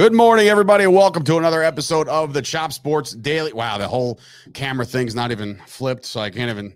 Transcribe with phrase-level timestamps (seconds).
[0.00, 3.52] Good morning, everybody, welcome to another episode of the Chop Sports Daily.
[3.52, 4.18] Wow, the whole
[4.54, 6.74] camera thing's not even flipped, so I can't even.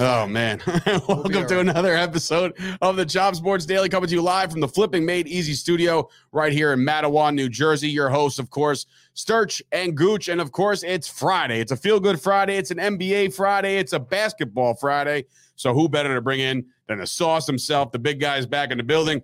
[0.00, 0.60] Oh man!
[0.86, 1.68] welcome to right.
[1.68, 2.52] another episode
[2.82, 6.08] of the Chop Sports Daily, coming to you live from the Flipping Made Easy Studio
[6.32, 7.88] right here in Matawan, New Jersey.
[7.88, 11.60] Your hosts, of course, Sturch and Gooch, and of course, it's Friday.
[11.60, 12.56] It's a feel good Friday.
[12.56, 13.76] It's an NBA Friday.
[13.76, 15.26] It's a basketball Friday.
[15.54, 17.92] So who better to bring in than the sauce himself?
[17.92, 19.22] The big guy's back in the building.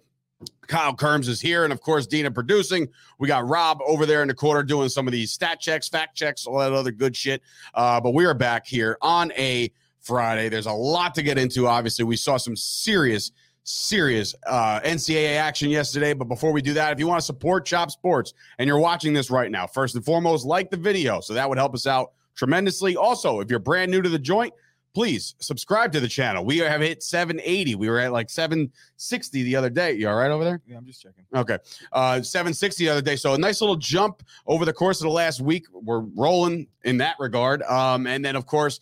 [0.67, 2.89] Kyle Kerms is here, and of course, Dina producing.
[3.19, 6.17] We got Rob over there in the corner doing some of these stat checks, fact
[6.17, 7.43] checks, all that other good shit.
[7.75, 10.49] Uh, but we are back here on a Friday.
[10.49, 11.67] There's a lot to get into.
[11.67, 13.33] Obviously, we saw some serious,
[13.65, 16.15] serious uh, NCAA action yesterday.
[16.15, 19.13] But before we do that, if you want to support Chop Sports and you're watching
[19.13, 21.21] this right now, first and foremost, like the video.
[21.21, 22.97] So that would help us out tremendously.
[22.97, 24.55] Also, if you're brand new to the joint,
[24.95, 26.45] please subscribe to the channel.
[26.45, 27.75] We have hit 780.
[27.77, 29.93] We were at like 760 the other day.
[29.93, 30.61] You all right over there?
[30.67, 31.25] Yeah, I'm just checking.
[31.35, 31.59] Okay.
[31.93, 33.17] Uh 760 the other day.
[33.17, 35.67] So a nice little jump over the course of the last week.
[35.73, 37.63] We're rolling in that regard.
[37.63, 38.81] Um, and then of course,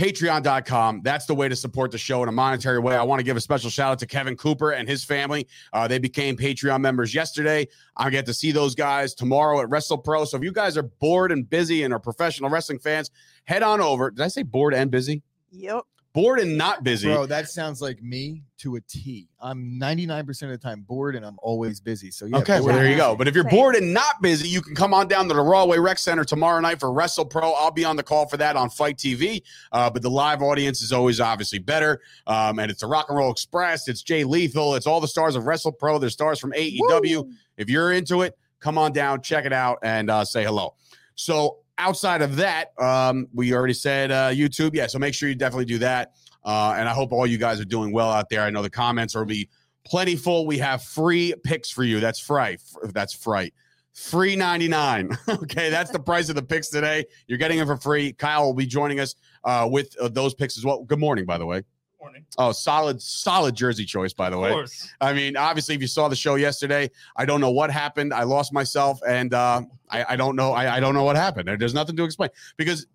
[0.00, 1.02] patreon.com.
[1.02, 2.96] That's the way to support the show in a monetary way.
[2.96, 5.46] I want to give a special shout out to Kevin Cooper and his family.
[5.72, 7.68] Uh, they became Patreon members yesterday.
[7.96, 10.24] I get to see those guys tomorrow at Wrestle Pro.
[10.24, 13.10] So if you guys are bored and busy and are professional wrestling fans,
[13.44, 14.10] head on over.
[14.10, 15.22] Did I say bored and busy?
[15.50, 15.84] Yep.
[16.14, 17.08] Bored and not busy.
[17.08, 19.30] Bro, that sounds like me to a T.
[19.40, 22.10] I'm 99% of the time bored and I'm always busy.
[22.10, 22.36] So yeah.
[22.38, 23.16] okay, well there you go.
[23.16, 23.58] But if you're Same.
[23.58, 26.60] bored and not busy, you can come on down to the Rahway Rec Center tomorrow
[26.60, 27.52] night for Wrestle Pro.
[27.52, 29.42] I'll be on the call for that on FITE TV.
[29.72, 32.02] Uh, but the live audience is always obviously better.
[32.26, 33.88] Um, and it's the Rock and Roll Express.
[33.88, 34.74] It's Jay Lethal.
[34.74, 35.98] It's all the stars of Wrestle Pro.
[35.98, 37.24] There's stars from AEW.
[37.24, 37.32] Woo.
[37.56, 40.74] If you're into it, come on down, check it out, and uh, say hello.
[41.14, 44.74] So outside of that, um, we already said uh, YouTube.
[44.74, 46.12] Yeah, so make sure you definitely do that.
[46.44, 48.42] Uh, and I hope all you guys are doing well out there.
[48.42, 49.48] I know the comments will be
[49.84, 50.46] plentiful.
[50.46, 52.00] We have free picks for you.
[52.00, 52.60] That's fright.
[52.84, 53.54] That's fright.
[53.94, 55.10] Free 99.
[55.28, 57.04] okay, that's the price of the picks today.
[57.26, 58.12] You're getting them for free.
[58.12, 60.82] Kyle will be joining us uh, with uh, those picks as well.
[60.82, 61.62] Good morning, by the way.
[62.02, 62.26] Morning.
[62.36, 64.50] Oh, solid, solid jersey choice, by the way.
[64.50, 64.92] Course.
[65.00, 68.12] I mean, obviously, if you saw the show yesterday, I don't know what happened.
[68.12, 70.50] I lost myself, and uh, I, I don't know.
[70.52, 71.46] I, I don't know what happened.
[71.46, 72.86] There- There's nothing to explain because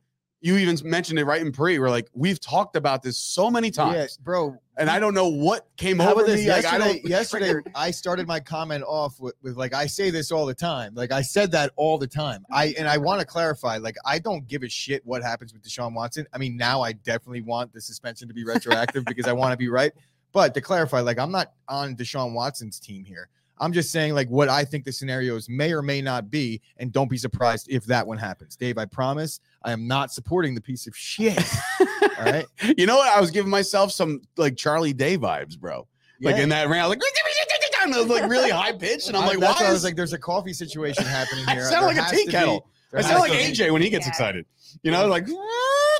[0.41, 1.79] you even mentioned it right in pre.
[1.79, 4.57] We're like, we've talked about this so many times, Yeah, bro.
[4.77, 6.41] and I don't know what came over this?
[6.41, 6.49] me.
[6.49, 10.31] Like, I Yesterday, yesterday I started my comment off with, with like I say this
[10.31, 10.93] all the time.
[10.93, 12.45] Like I said that all the time.
[12.51, 13.77] I and I want to clarify.
[13.77, 16.27] Like I don't give a shit what happens with Deshaun Watson.
[16.33, 19.57] I mean, now I definitely want the suspension to be retroactive because I want to
[19.57, 19.91] be right.
[20.33, 23.29] But to clarify, like I'm not on Deshaun Watson's team here.
[23.59, 26.91] I'm just saying like what I think the scenarios may or may not be, and
[26.91, 28.55] don't be surprised if that one happens.
[28.55, 31.37] Dave, I promise I am not supporting the piece of shit.
[31.81, 32.45] all right.
[32.77, 33.15] you know what?
[33.15, 35.87] I was giving myself some like Charlie Day vibes, bro.
[36.21, 36.99] Like in that round, like,
[37.83, 39.65] and it was, like really high pitched, and I'm I- like, that's why?
[39.65, 41.49] why I was like, there's a coffee situation happening here.
[41.51, 41.63] I here.
[41.65, 42.67] sound There like a has tea kettle.
[42.91, 44.09] be- I sound like has to be- AJ when he gets Yeah.
[44.09, 44.45] excited.
[44.83, 45.27] You know, like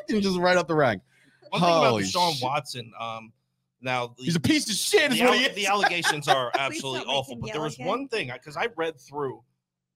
[0.09, 1.01] and just right up the rank.
[1.49, 2.43] One thing about Holy Deshaun shit.
[2.43, 3.31] Watson, um,
[3.81, 5.11] now the, He's a piece of shit.
[5.11, 5.55] Is the, what he is.
[5.55, 7.35] the allegations are absolutely awful.
[7.35, 9.43] But there was one thing because I read through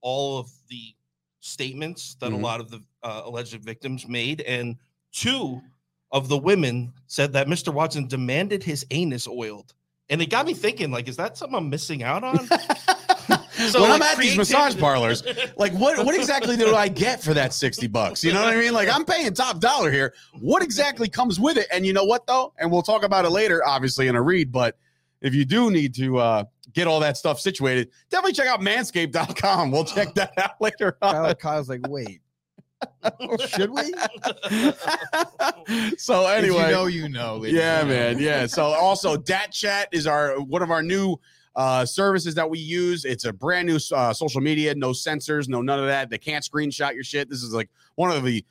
[0.01, 0.95] all of the
[1.39, 2.35] statements that Mhm.
[2.35, 4.75] a lot of the uh, alleged victims made, and
[5.11, 5.61] two
[6.11, 7.73] of the women said that Mr.
[7.73, 9.73] Watson demanded his anus oiled,
[10.09, 12.47] and it got me thinking, like, is that something I'm missing out on?
[13.69, 15.23] So, when I'm like, at these massage parlors,
[15.57, 18.23] like what what exactly do I get for that 60 bucks?
[18.23, 18.73] You know what I mean?
[18.73, 20.13] Like I'm paying top dollar here.
[20.39, 21.67] What exactly comes with it?
[21.71, 22.53] And you know what though?
[22.57, 24.51] And we'll talk about it later, obviously, in a read.
[24.51, 24.77] But
[25.21, 29.71] if you do need to uh get all that stuff situated, definitely check out manscaped.com.
[29.71, 31.13] We'll check that out later on.
[31.13, 32.21] Kyle, Kyle's like, wait,
[33.47, 33.93] should we?
[35.97, 37.37] so If anyway, you know, you know.
[37.37, 38.19] ladies yeah, and man.
[38.19, 38.45] Yeah.
[38.45, 41.17] So also Dat Chat is our one of our new
[41.55, 43.05] uh services that we use.
[43.05, 46.09] It's a brand new uh, social media, no censors, no none of that.
[46.09, 47.29] They can't screenshot your shit.
[47.29, 48.45] This is like one of the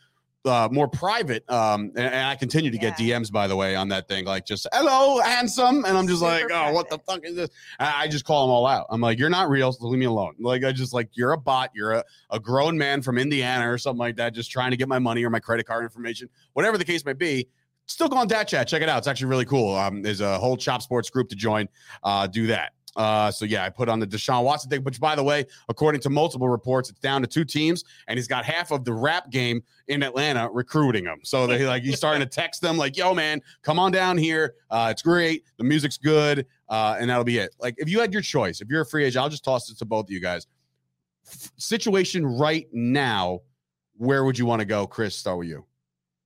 [0.46, 3.88] uh more private um and, and I continue to get DMs by the way on
[3.88, 7.24] that thing like just hello handsome and I'm just like Super oh what the fuck
[7.24, 7.50] is this?
[7.78, 8.86] I I just call them all out.
[8.88, 10.34] I'm like you're not real so leave me alone.
[10.40, 11.70] Like I just like you're a bot.
[11.74, 14.88] You're a, a grown man from Indiana or something like that just trying to get
[14.88, 17.46] my money or my credit card information whatever the case may be.
[17.84, 18.68] Still go on that chat.
[18.68, 18.98] Check it out.
[18.98, 19.76] It's actually really cool.
[19.76, 21.68] Um there's a whole chop sports group to join
[22.02, 25.14] uh do that uh so yeah i put on the deshaun watson thing which by
[25.14, 28.72] the way according to multiple reports it's down to two teams and he's got half
[28.72, 31.20] of the rap game in atlanta recruiting him.
[31.22, 34.54] So they like he's starting to text them like yo man come on down here.
[34.70, 35.44] Uh it's great.
[35.56, 36.46] The music's good.
[36.68, 37.54] Uh and that'll be it.
[37.60, 39.78] Like if you had your choice if you're a free agent i'll just toss it
[39.78, 40.46] to both of you guys.
[41.26, 43.40] F- situation right now
[44.00, 44.86] where would you want to go?
[44.86, 45.64] Chris start with you.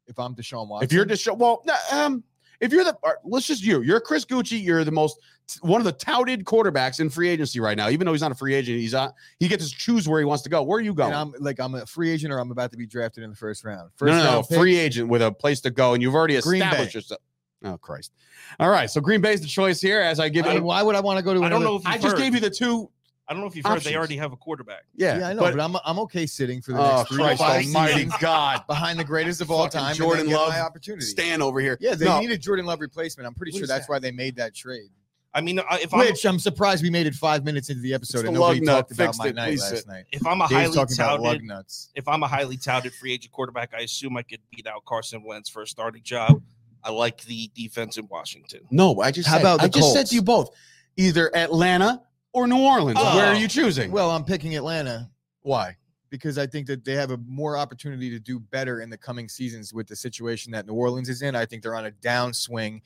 [0.06, 2.22] If I'm Deshaun Watson, if you're just well, um,
[2.60, 5.18] if you're the, let's just you, you're Chris Gucci, you're the most
[5.60, 7.88] one of the touted quarterbacks in free agency right now.
[7.90, 9.12] Even though he's not a free agent, he's on.
[9.38, 10.62] He gets to choose where he wants to go.
[10.62, 11.12] Where are you going?
[11.12, 13.36] And I'm like I'm a free agent or I'm about to be drafted in the
[13.36, 13.84] first round.
[13.84, 16.14] no, First no, no, round pick, free agent with a place to go, and you've
[16.14, 16.66] already Green Bay.
[16.68, 17.20] established yourself.
[17.64, 18.12] Oh Christ!
[18.60, 20.00] All right, so Green Bay's the choice here.
[20.00, 21.76] As I give I you, why would I want to go to I don't know
[21.76, 22.18] if you've I just heard.
[22.18, 22.90] gave you the two.
[23.26, 23.72] I don't know if you've heard.
[23.78, 23.90] options.
[23.90, 24.82] They already have a quarterback.
[24.94, 27.22] Yeah, Yeah, I know, but, I'm I'm okay sitting for the oh next three to
[27.22, 28.66] Christ five Almighty God!
[28.66, 29.94] behind the greatest of all time.
[29.94, 31.06] Jordan and then get Love my opportunity.
[31.06, 31.78] Stan over here.
[31.80, 33.26] Yeah, they No, needed Jordan Love replacement.
[33.26, 33.92] I'm pretty What sure that's that?
[33.92, 34.90] why they made that trade.
[35.36, 37.92] I mean, I- if I'm Which I'm surprised we made it five minutes into the
[37.92, 39.34] episode and the nobody talked about Fixed my it.
[39.34, 39.86] night last sit.
[39.88, 40.04] night.
[40.12, 41.90] if I'm a Dave's highly talking lug touted nuts.
[41.96, 45.24] if I'm a highly touted free agent quarterback, I assume I could beat out Carson
[45.24, 46.40] Wentz for a starting job.
[46.84, 48.60] I like the defense in Washington.
[48.70, 49.00] no.
[49.00, 50.50] I just How said, about I the just said to you both,
[50.96, 52.02] either Atlanta
[52.32, 52.98] or New Orleans.
[53.00, 53.16] Oh.
[53.16, 53.90] Where are you choosing?
[53.90, 55.10] Well, I'm picking Atlanta
[55.42, 55.76] why?
[56.10, 59.28] because I think that they have a more opportunity to do better in the coming
[59.28, 61.34] seasons with the situation that New Orleans is in.
[61.34, 62.82] I think they're on a downswing.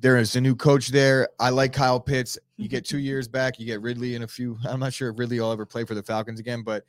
[0.00, 1.28] There is a new coach there.
[1.40, 2.38] I like Kyle Pitts.
[2.56, 4.58] You get two years back, you get Ridley in a few.
[4.68, 6.84] I'm not sure if Ridley will ever play for the Falcons again, but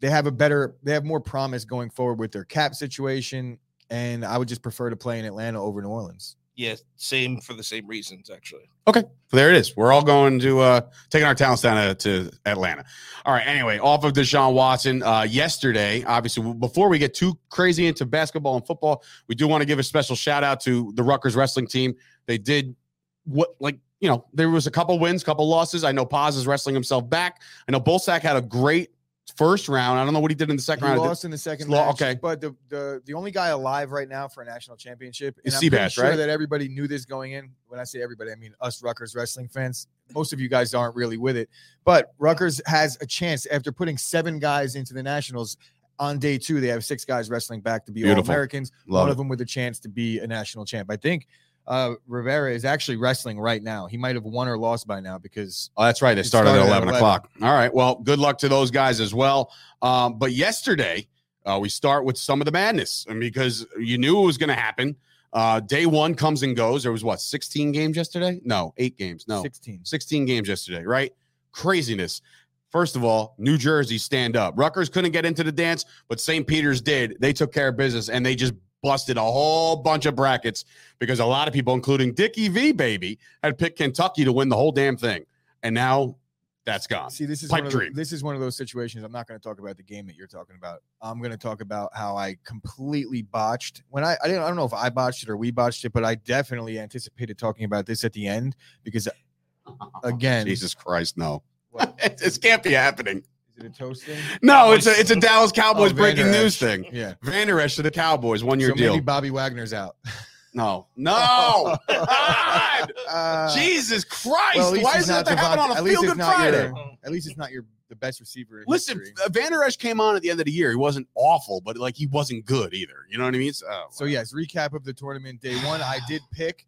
[0.00, 3.58] they have a better, they have more promise going forward with their cap situation.
[3.90, 6.36] And I would just prefer to play in Atlanta over New Orleans.
[6.58, 8.68] Yeah, same for the same reasons, actually.
[8.88, 9.04] Okay.
[9.30, 9.76] There it is.
[9.76, 12.84] We're all going to uh taking our talents down to, to Atlanta.
[13.24, 13.46] All right.
[13.46, 15.04] Anyway, off of Deshaun Watson.
[15.04, 19.62] Uh yesterday, obviously, before we get too crazy into basketball and football, we do want
[19.62, 21.94] to give a special shout out to the Rutgers wrestling team.
[22.26, 22.74] They did
[23.22, 25.84] what like you know, there was a couple wins, couple losses.
[25.84, 27.40] I know Paz is wrestling himself back.
[27.68, 28.90] I know Bulsak had a great
[29.36, 29.98] first round.
[29.98, 31.00] I don't know what he did in the second He round.
[31.02, 32.18] lost in the second Lo- match, okay.
[32.20, 35.60] But the, the the only guy alive right now for a national championship, Is I'm
[35.60, 36.16] Seabass, sure right?
[36.16, 37.50] that everybody knew this going in.
[37.66, 39.86] When I say everybody, I mean us Rutgers wrestling fans.
[40.14, 41.48] Most of you guys aren't really with it,
[41.84, 45.56] but Rutgers has a chance after putting seven guys into the nationals.
[46.00, 48.70] On day two, they have six guys wrestling back to be all Americans.
[48.86, 49.10] One it.
[49.10, 50.88] of them with a chance to be a national champ.
[50.92, 51.26] I think
[51.68, 53.86] uh, Rivera is actually wrestling right now.
[53.86, 56.14] He might have won or lost by now because Oh, that's right.
[56.14, 56.94] They started, started at at 11 11.
[56.96, 57.30] o'clock.
[57.42, 57.72] All right.
[57.72, 59.52] Well, good luck to those guys as well.
[59.82, 61.06] Um, but yesterday,
[61.44, 64.54] uh, we start with some of the madness because you knew it was going to
[64.54, 64.96] happen.
[65.32, 66.82] Uh, day one comes and goes.
[66.82, 68.40] There was what, 16 games yesterday?
[68.44, 69.26] No, eight games.
[69.28, 69.84] No, 16.
[69.84, 71.12] 16 games yesterday, right?
[71.52, 72.22] Craziness.
[72.70, 74.54] First of all, New Jersey stand up.
[74.56, 76.46] Rutgers couldn't get into the dance, but St.
[76.46, 77.16] Peter's did.
[77.20, 80.64] They took care of business and they just busted a whole bunch of brackets
[80.98, 84.56] because a lot of people, including Dickie V, baby, had picked Kentucky to win the
[84.56, 85.24] whole damn thing.
[85.62, 86.16] And now
[86.64, 87.10] that's gone.
[87.10, 87.92] See, this is Pipe one of the- dream.
[87.94, 89.02] this is one of those situations.
[89.02, 90.82] I'm not going to talk about the game that you're talking about.
[91.00, 94.56] I'm going to talk about how I completely botched when I I, didn't, I don't
[94.56, 97.86] know if I botched it or we botched it, but I definitely anticipated talking about
[97.86, 98.54] this at the end
[98.84, 99.08] because
[100.04, 101.42] again, Jesus Christ, no.
[102.18, 103.22] This can't be happening.
[103.58, 104.18] Is it toast thing?
[104.42, 106.86] No, it's a it's a Dallas Cowboys Oh, breaking Vander news thing.
[106.92, 107.14] Yeah.
[107.22, 108.92] Vander Esch to the Cowboys, one year so deal.
[108.92, 109.96] maybe Bobby Wagner's out.
[110.54, 111.76] no, no.
[111.88, 112.92] God!
[113.08, 114.56] Uh, Jesus Christ!
[114.56, 116.04] well, at least Why he's does it have to happen on a at least feel
[116.04, 116.64] it's good not Friday?
[116.68, 118.58] your- At least it's not your the best receiver.
[118.58, 119.14] In Listen, history.
[119.24, 120.68] uh, Vander Esch came on at the end of the year.
[120.68, 123.06] He wasn't awful, but like he wasn't good either.
[123.10, 123.52] You know what I mean?
[123.54, 125.80] So, oh, So yes, recap of the tournament day one.
[125.80, 126.66] I did pick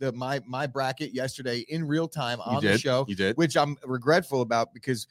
[0.00, 2.72] the my my bracket yesterday in real time on did.
[2.74, 3.36] the show, You did.
[3.36, 5.06] which I'm regretful about because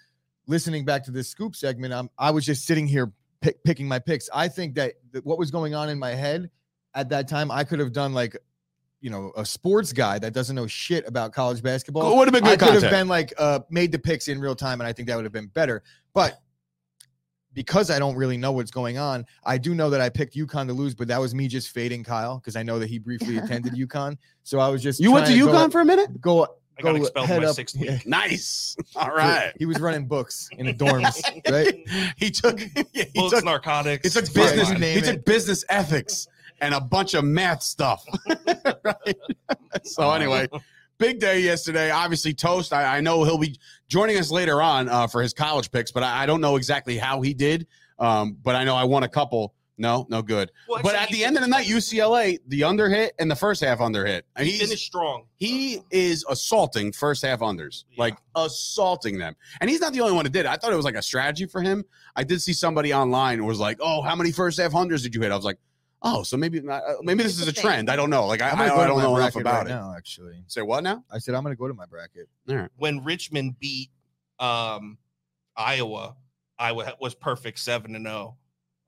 [0.47, 3.99] listening back to this scoop segment, I'm I was just sitting here pick, picking my
[3.99, 4.29] picks.
[4.33, 6.49] I think that, that what was going on in my head
[6.93, 8.37] at that time, I could have done like
[9.01, 12.11] you know a sports guy that doesn't know shit about college basketball.
[12.11, 14.39] It would have been I good could have been like uh made the picks in
[14.39, 15.83] real time, and I think that would have been better.
[16.13, 16.39] But
[17.53, 20.67] because I don't really know what's going on, I do know that I picked UConn
[20.67, 23.37] to lose, but that was me just fading Kyle because I know that he briefly
[23.39, 24.17] attended UConn.
[24.43, 26.21] So I was just you went to trying UConn go, for a minute.
[26.21, 26.47] go
[26.79, 27.55] I got go expelled head my up.
[27.55, 27.93] sixth Yeah.
[27.93, 28.05] week.
[28.07, 28.75] Nice.
[28.95, 29.53] All right.
[29.59, 32.13] He was running books in the dorms, right?
[32.17, 32.59] He took.
[32.93, 33.43] yeah, he Books, took.
[33.45, 34.13] narcotics.
[34.13, 34.67] He took Yeah, business.
[34.69, 35.25] you He name took it.
[35.25, 36.27] business ethics
[36.61, 38.05] and a bunch of math stuff.
[38.83, 39.15] right.
[39.83, 40.47] So anyway,
[40.97, 41.91] big day yesterday.
[41.91, 42.73] Obviously, Toast.
[42.73, 43.55] I, I know he'll be
[43.87, 46.97] joining us later on uh, for his college picks, but I, I don't know exactly
[46.97, 47.67] how he did.
[47.99, 49.53] Um, but I know I won a couple.
[49.81, 50.51] No, no good.
[50.69, 53.63] Well, but at the end of the night, UCLA, the under hit and the first
[53.63, 54.25] half under hit.
[54.35, 55.25] And he he's finished strong.
[55.37, 57.95] he is assaulting first half unders, Yeah.
[58.03, 59.35] like assaulting them.
[59.59, 60.49] And he's not the only one that did it.
[60.49, 61.83] I thought it was like a strategy for him.
[62.15, 65.15] I did see somebody online who was like, "Oh, how many first half unders did
[65.15, 65.57] you hit?" I was like,
[66.03, 67.89] "Oh, so maybe not, uh, maybe this is a trend.
[67.89, 68.27] I don't know.
[68.27, 69.95] Like I, I'm I, gonna go I to don't know enough about right it." now.
[69.97, 71.03] Actually, Say what now?
[71.11, 72.29] I said I'm going to go to my bracket.
[72.77, 73.89] when Richmond beat
[74.37, 74.99] um,
[75.57, 76.15] Iowa,
[76.59, 78.37] Iowa was perfect seven and zero.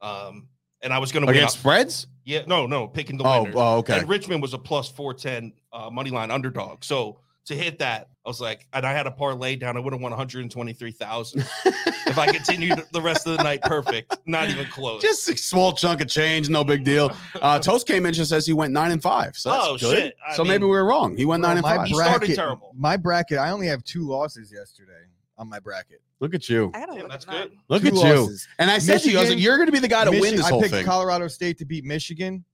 [0.02, 0.50] Um,
[0.84, 1.38] and I was going to win.
[1.38, 2.08] Against spreads?
[2.26, 3.56] Yeah, no, no, picking the Oh, winners.
[3.58, 4.00] oh, okay.
[4.00, 6.84] And Richmond was a plus four ten uh, money line underdog.
[6.84, 8.08] So to hit that.
[8.26, 9.76] I was like, and I had a parlay down.
[9.76, 14.16] I would have won 123,000 if I continued the rest of the night perfect.
[14.26, 15.02] Not even close.
[15.02, 17.12] Just a small chunk of change, no big deal.
[17.42, 19.36] Uh, Toast came in and says he went nine and five.
[19.36, 19.98] So that's Oh, good.
[19.98, 20.16] shit.
[20.26, 21.18] I so maybe we were wrong.
[21.18, 21.88] He went Bro, nine and my five.
[21.88, 22.72] He started terrible.
[22.78, 25.02] my bracket, I only have two losses yesterday
[25.44, 26.02] on my bracket.
[26.22, 26.72] Look at you.
[26.74, 27.50] I gotta Damn, look that's at that.
[27.50, 27.58] good.
[27.68, 28.00] Look Two at you.
[28.22, 28.48] losses.
[28.58, 30.06] And I said to you, I was like, Michigan- you're going to be the guy
[30.06, 30.86] to win Michi- this I whole picked thing.
[30.86, 32.46] Colorado State to beat Michigan,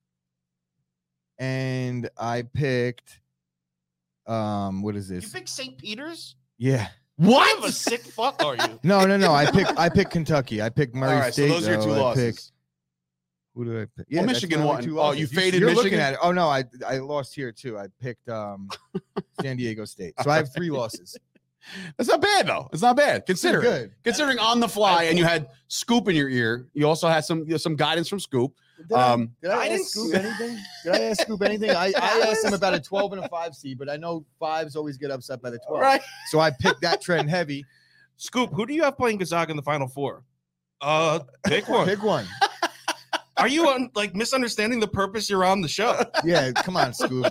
[1.37, 3.21] and I picked,
[4.27, 5.15] um, what is this?
[5.17, 5.33] You this?
[5.33, 5.77] picked St.
[5.77, 6.35] Peter's?
[6.57, 8.79] Yeah, What of a sick fuck are you?
[8.83, 9.33] no, no, no.
[9.33, 10.61] I picked, I picked Kentucky.
[10.61, 11.47] I picked Murray All right, so State.
[11.49, 11.95] those are your two though.
[11.95, 12.35] I losses.
[12.35, 12.51] picked-
[13.55, 14.05] who did I pick?
[14.11, 14.83] Well, that's Michigan my only won.
[14.83, 15.19] two Oh, losses.
[15.19, 15.83] you faded You're Michigan?
[15.83, 16.19] looking at it.
[16.21, 17.77] Oh no, I I lost here too.
[17.77, 18.69] I picked um
[19.41, 20.13] San Diego State.
[20.23, 21.17] So I have three losses.
[21.97, 22.69] That's not bad though.
[22.73, 23.25] It's not bad.
[23.25, 23.63] Pretty Consider it.
[23.63, 23.91] good.
[24.03, 26.67] Considering on the fly, and you had Scoop in your ear.
[26.73, 28.53] You also had some you know, some guidance from Scoop.
[28.87, 30.57] Did I, Um, did I, I ask Scoop anything?
[30.85, 31.71] Did I ask Scoop anything?
[31.71, 34.75] I, I asked him about a 12 and a 5 seed, but I know fives
[34.77, 35.81] always get upset by the 12.
[35.81, 36.01] right.
[36.29, 37.65] So I picked that trend heavy.
[38.15, 40.23] Scoop, who do you have playing Gonzaga in the Final Four?
[40.81, 41.85] Uh, pick one.
[41.85, 42.25] Pick one.
[43.37, 46.01] Are you on like misunderstanding the purpose you're on the show?
[46.25, 47.25] Yeah, come on, Scoop.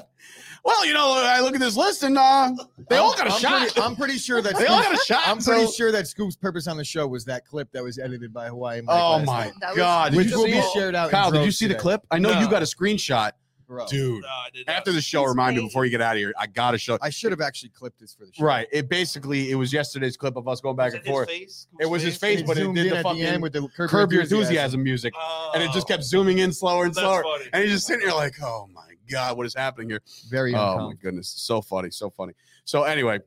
[0.68, 2.52] Well, you know, I look at this list and uh,
[2.90, 3.60] they all got a I'm shot.
[3.62, 5.26] Pretty, I'm pretty sure that they all got a shot.
[5.26, 8.34] I'm pretty sure that Scoop's purpose on the show was that clip that was edited
[8.34, 8.82] by Hawaii.
[8.82, 10.10] Mike Oh my night, God!
[10.12, 11.10] Did which you will see be shared out.
[11.10, 12.02] Kyle, did you droves see the clip?
[12.10, 13.32] I know you got a screenshot,
[13.66, 14.22] Bro, dude.
[14.22, 14.76] No, I did not.
[14.76, 16.34] After the show, He's remind me before you get out of here.
[16.38, 16.98] I gotta show.
[17.00, 18.44] I should have actually clipped this for the show.
[18.44, 18.68] Right.
[18.70, 21.28] It basically it was yesterday's clip of us going back and forth.
[21.28, 21.66] face?
[21.80, 23.42] It was his face, It but it zoomed did in the at the fucking end
[23.42, 26.84] with the curb, curb your enthusiasm music, Oh, and it just kept zooming in slower
[26.84, 27.24] and slower.
[27.54, 30.88] And he's just sitting there like, "Oh my god, what is happening here?" Very Oh
[30.88, 32.34] my goodness, so funny, so funny.
[32.64, 33.20] So anyway,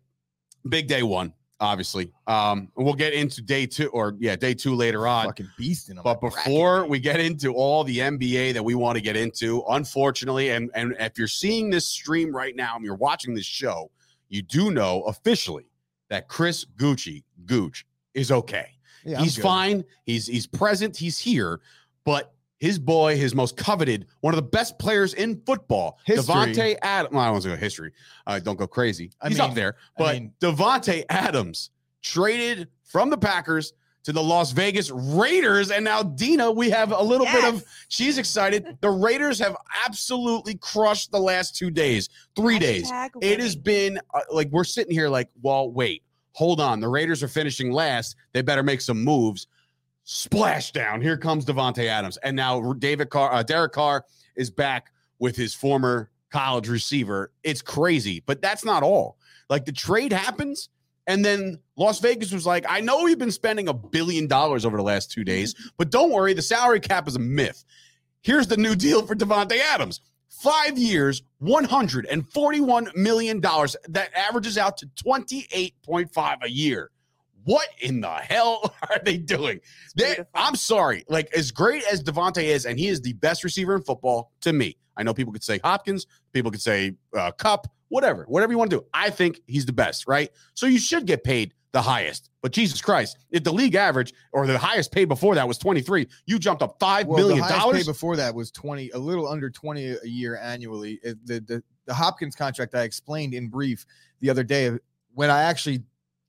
[0.70, 2.12] big day one, obviously.
[2.28, 5.26] Um, we'll get into day two, or yeah, day two later on.
[5.28, 9.02] Fucking beast in But before we get into all the NBA that we want to
[9.02, 13.34] get into, unfortunately, and, and if you're seeing this stream right now and you're watching
[13.34, 13.92] this show,
[14.30, 15.66] you do know officially
[16.10, 18.70] that Chris Gucci Gooch is okay.
[19.06, 19.84] yeah, he's fine.
[20.06, 20.98] He's he's present.
[20.98, 21.62] He's here.
[22.04, 26.24] But his boy, his most coveted, one of the best players in football, History.
[26.36, 27.12] Davante Adams.
[27.12, 27.92] Well, I don't want to go history.
[28.28, 29.12] Uh, don't go crazy.
[29.20, 29.76] I He's up mean- there.
[29.98, 31.72] I But mean- Davante Adams
[32.04, 35.72] traded from the Packers to the Las Vegas Raiders.
[35.72, 38.78] And now, Dina, we have a little bit of, she's excited.
[38.82, 42.92] The Raiders have absolutely crushed the last two days, three days.
[43.22, 46.04] It has been uh, like we're sitting here like, well, wait,
[46.34, 46.80] hold on.
[46.80, 48.16] The Raiders are finishing last.
[48.34, 49.48] They better make some moves.
[50.04, 51.02] Splash down.
[51.02, 54.06] Here comes Davante Adams, and now David Carr, uh, Derek Carr
[54.36, 57.32] is back with his former college receiver.
[57.44, 59.18] It's crazy, but that's not all.
[59.50, 60.70] Like the trade happens,
[61.08, 64.78] and then Las Vegas was like, I know we've been spending a billion dollars over
[64.78, 67.64] the last two days, but don't worry, the salary cap is a myth.
[68.22, 73.42] Here's the new deal for Davante Adams five years, $141 million.
[73.42, 76.91] That averages out to 28.5 a year.
[77.44, 79.60] What in the hell are they doing?
[79.96, 80.18] They.
[80.34, 81.04] I'm sorry.
[81.10, 84.54] Like, as great as Davante is, and he is the best receiver in football to
[84.54, 84.78] me.
[84.98, 88.70] I know people could say Hopkins, people could say uh, Kupp, whatever, whatever you want
[88.72, 88.86] to do.
[88.94, 90.30] I think he's the best, right?
[90.54, 92.30] So you should get paid the highest.
[92.42, 96.08] But Jesus Christ, if the league average or the highest paid before that was 23,
[96.26, 97.86] you jumped up five Well, million the highest dollars.
[97.86, 101.00] before that was 20, a little under 20 a year annually.
[101.04, 103.86] The, the, the Hopkins contract I explained in brief
[104.20, 104.72] the other day
[105.14, 105.84] when I actually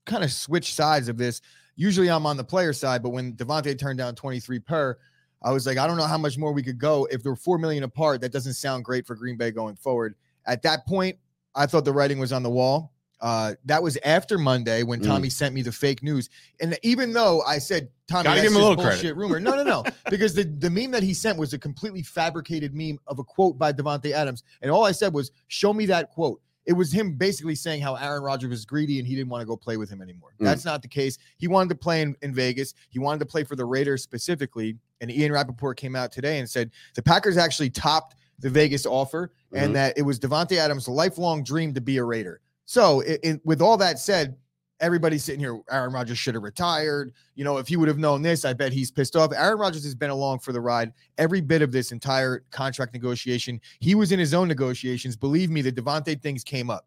[0.05, 1.41] kind of switch sides of this.
[1.77, 4.99] Usually I'm on the player side, but when Davante turned down 23 per,
[5.43, 7.07] I was like, I don't know how much more we could go.
[7.11, 10.15] If they're four million apart, that doesn't sound great for Green Bay going forward.
[10.47, 11.17] At that point,
[11.55, 12.93] I thought the writing was on the wall.
[13.21, 15.07] Uh, that was after Monday when Mm.
[15.07, 16.29] Tommy sent me the fake news.
[16.61, 19.17] And even though I said, Tommy, Gotta that's give him a little credit.
[19.17, 19.39] rumor.
[19.39, 19.85] No, no, no.
[20.11, 23.57] because the, the meme that he sent was a completely fabricated meme of a quote
[23.59, 24.43] by Davante Adams.
[24.61, 26.41] And all I said was, show me that quote.
[26.67, 29.47] It was him basically saying how Aaron Rodgers was greedy and he didn't want to
[29.47, 30.31] go play with him anymore.
[30.41, 30.45] Mm.
[30.45, 31.19] That's not the case.
[31.39, 32.75] He wanted to play in, in Vegas.
[32.89, 34.77] He wanted to play for the Raiders specifically.
[35.01, 39.33] And Ian Rapoport came out today and said the Packers actually topped the Vegas offer
[39.53, 39.63] Mhm.
[39.65, 42.41] and that it was Davante Adams' lifelong dream to be a Raider.
[42.65, 44.37] So, it, it- with all that said,
[44.83, 45.59] everybody's sitting here.
[45.71, 47.13] Aaron Rodgers should have retired.
[47.37, 49.33] You know, if he would have known this, I bet he's pissed off.
[49.33, 53.61] Aaron Rodgers has been along for the ride every bit of this entire contract negotiation.
[53.79, 55.17] He was in his own negotiations.
[55.17, 56.87] Believe me, the Davante things came up.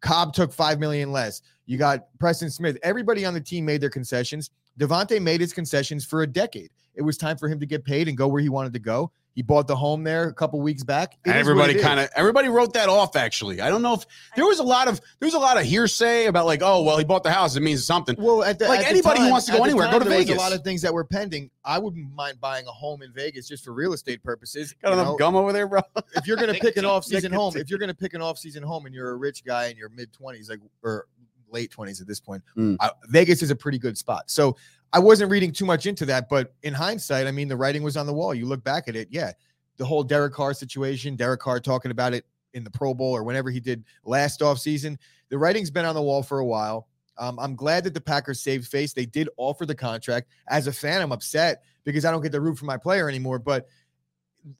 [0.00, 1.42] Cobb took five million less.
[1.66, 2.78] You got Preston Smith.
[2.82, 4.50] Everybody on the team made their concessions.
[4.78, 6.70] Davante made his concessions for a decade.
[6.94, 9.12] It was time for him to get paid and go where he wanted to go.
[9.34, 11.14] He bought the home there a couple weeks back.
[11.24, 13.16] It is what everybody kind of everybody wrote that off.
[13.16, 14.04] Actually, I don't know if
[14.36, 16.98] there was a lot of there was a lot of hearsay about like, oh well,
[16.98, 17.56] he bought the house.
[17.56, 18.14] It means something.
[18.18, 19.98] Well, at the, Like at the anybody who wants to go at the anywhere, go
[20.00, 20.36] to there was Vegas.
[20.36, 21.50] A lot of things that were pending.
[21.64, 24.74] I wouldn't mind buying a home in Vegas just for real estate purposes.
[24.82, 25.16] Got enough know?
[25.16, 25.80] gum over there, bro.
[26.14, 28.94] if you're gonna pick an off-season home, if you're gonna pick an off-season home and
[28.94, 31.06] you're a rich guy in your mid 20s, like or
[31.50, 32.76] late 20s at this point, Mm.
[32.80, 34.30] uh, Vegas is a pretty good spot.
[34.30, 34.56] So
[34.92, 37.96] I wasn't reading too much into that, but in hindsight, I mean, the writing was
[37.96, 38.34] on the wall.
[38.34, 39.32] You look back at it, yeah,
[39.78, 43.24] the whole Derek Carr situation, Derek Carr talking about it in the Pro Bowl or
[43.24, 44.98] whenever he did last offseason,
[45.30, 46.88] the writing's been on the wall for a while.
[47.18, 48.92] Um, I'm glad that the Packers saved face.
[48.92, 50.28] They did offer the contract.
[50.48, 53.38] As a fan, I'm upset because I don't get the root for my player anymore.
[53.38, 53.68] But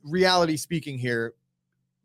[0.03, 1.35] reality speaking here,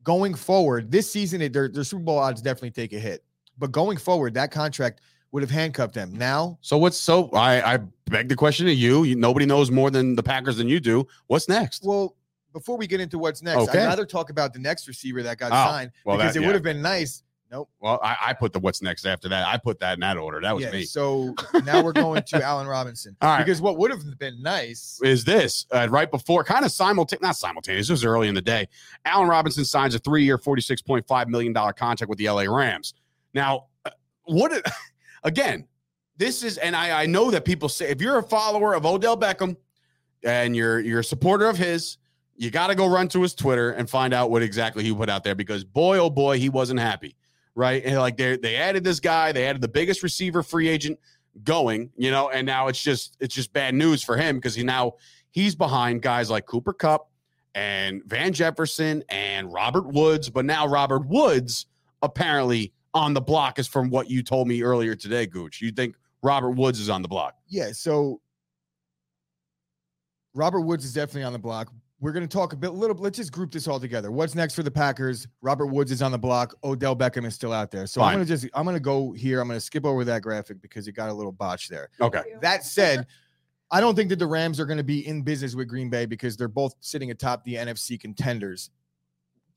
[0.04, 3.24] going forward, this season, their, their Super Bowl odds definitely take a hit.
[3.58, 6.14] But going forward, that contract would have handcuffed them.
[6.14, 7.30] Now, So what's so?
[7.32, 9.04] I I beg the question to you.
[9.04, 9.16] you.
[9.16, 11.08] Nobody knows more than the Packers than you do.
[11.28, 11.84] What's next?
[11.86, 12.16] well,
[12.54, 13.84] before we get into what's next, Okay.
[13.84, 16.42] I'd rather talk about the next receiver that got Oh, signed well, because that- it
[16.42, 16.48] yeah.
[16.48, 17.24] would have been nice.
[17.50, 17.70] Nope.
[17.80, 19.48] Well, I, I put the what's next after that.
[19.48, 20.42] I put that in that order.
[20.42, 20.84] That was yeah, me.
[20.84, 21.34] So
[21.64, 23.16] now we're going to Allen Robinson.
[23.22, 23.38] All right.
[23.46, 27.36] Because what would have been nice is this uh, right before kind of simultaneous not
[27.38, 28.68] simultaneous this was early in the day
[29.06, 32.94] allen robinson signs a three-year 46.5 million dollar contract with the la rams
[33.34, 33.92] now uh,
[34.26, 34.52] what
[35.24, 35.66] again
[36.18, 39.18] this is and I, I know that people say if you're a follower of odell
[39.18, 39.58] beckham
[40.24, 41.98] and you're you're a supporter of his
[42.36, 45.10] you got to go run to his twitter and find out what exactly he put
[45.10, 47.16] out there because boy oh boy he wasn't happy
[47.56, 51.00] right and like they they added this guy they added the biggest receiver free agent
[51.44, 54.64] going, you know, and now it's just it's just bad news for him because he
[54.64, 54.94] now
[55.32, 57.10] he's behind guys like Cooper Kupp
[57.56, 61.66] and Van Jefferson and Robert Woods, but now Robert Woods
[62.02, 65.62] apparently on the block is from what you told me earlier today, Gooch.
[65.62, 65.96] You think
[66.28, 67.36] Robert Woods is on the block?
[67.48, 68.20] Yeah, so
[70.34, 71.72] Robert Woods is definitely on the block.
[72.00, 72.98] We're going to talk a bit, little.
[72.98, 74.12] Let's just group this all together.
[74.12, 75.26] What's next for the Packers?
[75.42, 76.54] Robert Woods is on the block.
[76.64, 77.88] Odell Beckham is still out there.
[77.88, 78.10] So Fine.
[78.10, 79.40] I'm going to just, I'm going to go here.
[79.40, 81.90] I'm going to skip over that graphic because it got a little botched there.
[82.02, 82.22] Okay.
[82.42, 83.08] That said,
[83.72, 86.06] I don't think that the Rams are going to be in business with Green Bay
[86.06, 88.70] because they're both sitting atop the NFC contenders,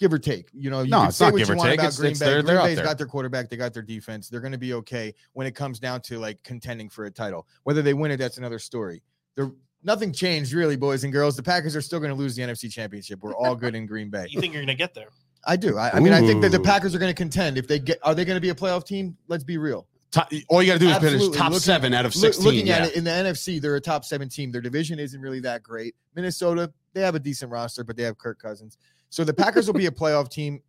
[0.00, 0.48] give or take.
[0.52, 1.78] You know, you No, can it's say not what give you or want take.
[1.78, 2.26] about It's- Green it's- Bay.
[2.26, 2.84] they're- Green they're Bay's there.
[2.84, 4.28] got their quarterback, they got their defense.
[4.28, 7.46] They're going to be okay when it comes down to like contending for a title.
[7.64, 9.02] Whether they win it, that's another story.
[9.36, 9.50] They're,
[9.84, 11.36] nothing changed really, boys and girls.
[11.36, 13.22] The Packers are still going to lose the NFC Championship.
[13.22, 14.26] We're all good in Green Bay.
[14.30, 15.08] You think you're gonna get there?
[15.46, 15.78] I do.
[15.78, 17.56] I, I mean, I think that the Packers are going to contend.
[17.56, 19.16] If they get, are they going to be a playoff team?
[19.28, 19.86] Let's be real.
[20.10, 22.44] Top, all you got to do is finish top Looking- seven out of Look- 16.
[22.44, 22.78] looking yeah.
[22.78, 24.50] at it in the NFC, they're a top seven team.
[24.50, 25.94] Their division isn't really that great.
[26.16, 28.76] Minnesota, they have a decent roster, but they have Kirk Cousins.
[29.10, 30.62] So the Packers will be a playoff team.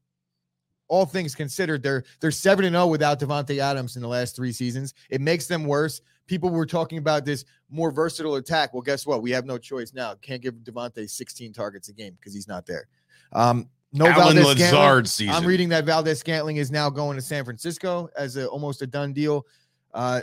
[0.88, 4.52] All things considered, they're they're seven and zero without Davante Adams in the last three
[4.52, 4.94] seasons.
[5.10, 6.02] It makes them worse.
[6.28, 8.74] People were talking about this more versatile attack.
[8.74, 9.22] Well, guess what?
[9.22, 10.16] We have no choice now.
[10.16, 12.88] Can't give Davante 16 targets a game because he's not there.
[13.32, 15.34] Um, no Alan Valdez Lazard season.
[15.34, 18.88] I'm reading that Valdes Scantling is now going to San Francisco as a, almost a
[18.88, 19.46] done deal.
[19.94, 20.22] Uh,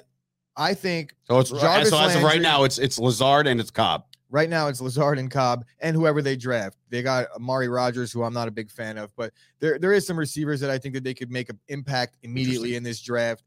[0.56, 3.70] I think so it's Jarvis so as of right now, it's it's Lazard and it's
[3.70, 4.04] Cobb.
[4.30, 6.76] Right now it's Lazard and Cobb and whoever they draft.
[6.90, 10.06] They got Amari Rodgers, who I'm not a big fan of, but there there is
[10.06, 13.42] some receivers that I think that they could make an impact immediately in this draft.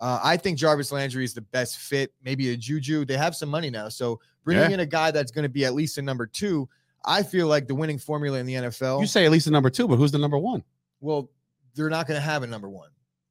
[0.00, 2.12] Uh, I think Jarvis Landry is the best fit.
[2.24, 3.04] Maybe a Juju.
[3.04, 4.74] They have some money now, so bringing Yeah.
[4.74, 6.68] in a guy that's going to be at least a number two.
[7.04, 9.00] I feel like the winning formula in the NFL.
[9.00, 10.62] You say at least a number two, but who's the number one?
[11.00, 11.30] well,
[11.74, 12.90] they're not going to have a number one.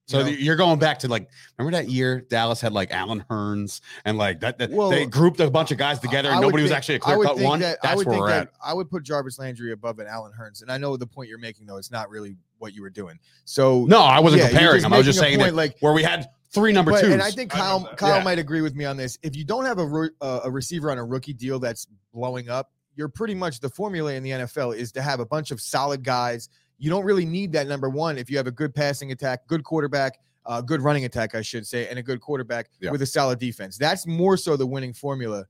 [0.09, 0.29] So You know?
[0.31, 4.39] you're going back to like remember that year Dallas had like Allen Hurns and like
[4.39, 6.71] that, that Well, they grouped a bunch of guys together I and would nobody was
[6.71, 7.59] actually a clear cut one.
[7.59, 8.53] that- I That's would where think we're that at.
[8.63, 11.37] I would put Jarvis Landry above an Allen Hurns, and I know the point you're
[11.37, 11.77] making though.
[11.77, 13.19] It's not really what you were doing.
[13.45, 14.93] So No, I wasn't yeah, comparing them.
[14.93, 17.13] I was just saying a that like where we had three number But, twos.
[17.13, 17.97] and I think Kyle love that.
[17.97, 18.23] Kyle Yeah.
[18.23, 19.19] might agree with me on this.
[19.21, 22.49] If you don't have a ro- uh, a receiver on a rookie deal that's blowing
[22.49, 25.61] up, you're pretty much the formula in the NFL is to have a bunch of
[25.61, 26.49] solid guys.
[26.79, 29.63] You don't really need that number one if you have a good passing attack, good
[29.63, 32.91] quarterback, uh, good running attack, I should say, and a good quarterback Yeah.
[32.91, 33.77] with a solid defense.
[33.77, 35.45] That's more so the winning formula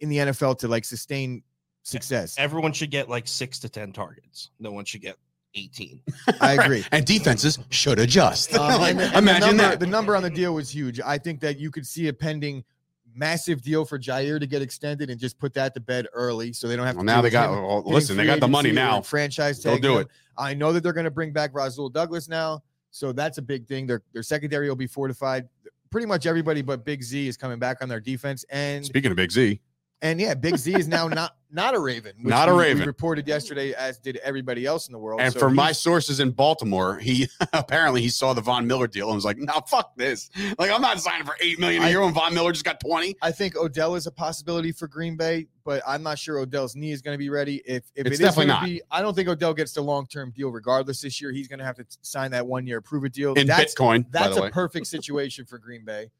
[0.00, 1.42] in the NFL to like sustain
[1.82, 2.36] success.
[2.38, 4.50] Everyone should get like six to ten targets.
[4.60, 5.16] No one should get
[5.54, 6.02] 18.
[6.40, 6.84] I agree.
[6.92, 8.54] and defenses should adjust.
[8.54, 9.80] Um, and the- and the imagine number, that.
[9.80, 11.00] The number on the deal was huge.
[11.00, 12.62] I think that you could see a pending
[13.18, 16.68] massive deal for Jaire to get extended and just put that to bed early, so
[16.68, 17.06] they don't have Well, to.
[17.06, 17.50] now they got.
[17.50, 19.00] Well, oh, listen, they got the money now.
[19.02, 20.00] Franchise They'll do him.
[20.02, 20.08] it.
[20.36, 23.66] I know that they're going to bring back Rasul Douglas now, so that's a big
[23.66, 23.86] thing.
[23.86, 25.48] Their their secondary will be fortified.
[25.90, 29.16] Pretty much everybody but Big Z is coming back on their defense, and Speaking of
[29.16, 29.60] Big Z,
[30.00, 32.12] And yeah, Big Z is now not not a Raven.
[32.22, 32.86] which Not a we- we Raven.
[32.86, 35.20] reported yesterday, as did everybody else in the world.
[35.20, 39.08] And So for my sources in Baltimore, he apparently he saw the Von Miller deal
[39.08, 40.30] and was like, "No, fuck this.
[40.58, 43.16] Like, I'm not signing for eight million a year when Von Miller just got 20."
[43.22, 46.92] I think Odell is a possibility for Green Bay, but I'm not sure Odell's knee
[46.92, 47.56] is going to be ready.
[47.66, 48.64] If if It's it is definitely not.
[48.64, 51.32] be, I don't think Odell gets the long term deal regardless this year.
[51.32, 53.32] He's going to have to sign that one year prove it deal.
[53.34, 54.50] In that's Bitcoin, that's a way.
[54.50, 56.10] perfect situation for Green Bay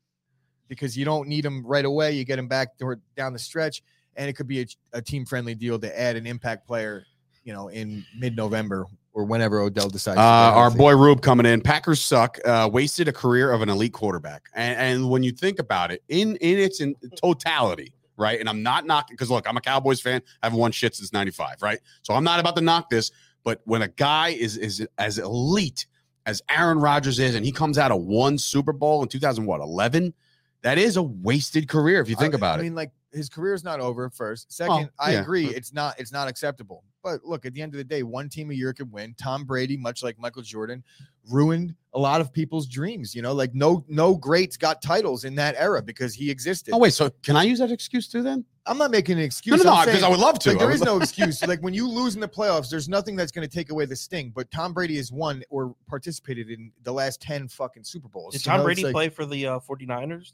[0.68, 2.12] because you don't need him right away.
[2.12, 3.82] You get him back toward, down the stretch,
[4.16, 7.04] and it could be a, a team friendly deal to add an impact player,
[7.44, 10.18] you know, in mid November or whenever Odell decides.
[10.18, 11.60] Uh, our boy Rube coming in.
[11.60, 12.38] Packers suck.
[12.44, 14.44] Uh, wasted a career of an elite quarterback.
[14.54, 18.38] And, and when you think about it, in in its in totality, right?
[18.38, 20.22] And I'm not knocking because look, I'm a Cowboys fan.
[20.42, 21.80] I haven't won shit since '95, right?
[22.02, 23.10] So I'm not about to knock this.
[23.42, 25.86] But when a guy is is as elite
[26.26, 29.60] as Aaron Rodgers is, and he comes out of one Super Bowl in 2000 what
[29.60, 30.12] 11,
[30.62, 32.64] that is a wasted career if you think I- about I it.
[32.64, 34.10] mean, like his career is not over.
[34.10, 35.20] First, second, I yeah.
[35.20, 35.46] agree.
[35.46, 35.98] It's not.
[35.98, 36.84] It's not acceptable.
[37.02, 39.14] But look, at the end of the day, one team a year could win.
[39.18, 40.82] Tom Brady, much like Michael Jordan,
[41.30, 43.14] ruined a lot of people's dreams.
[43.14, 46.72] You know, like no no greats got titles in that era because he existed.
[46.74, 48.22] Oh wait, so can I use that excuse too?
[48.22, 49.64] Then I'm not making an excuse.
[49.64, 50.48] no, no, I'm because saying- I would love to.
[50.50, 51.42] like, I there would is lo- no excuse.
[51.46, 53.96] like when you lose in the playoffs, there's nothing that's going to take away the
[53.96, 54.30] sting.
[54.34, 58.34] But Tom Brady has won or participated in the last 10 fucking Super Bowls.
[58.34, 60.32] Did You Tom know, Brady like, play for the uh, 49ers?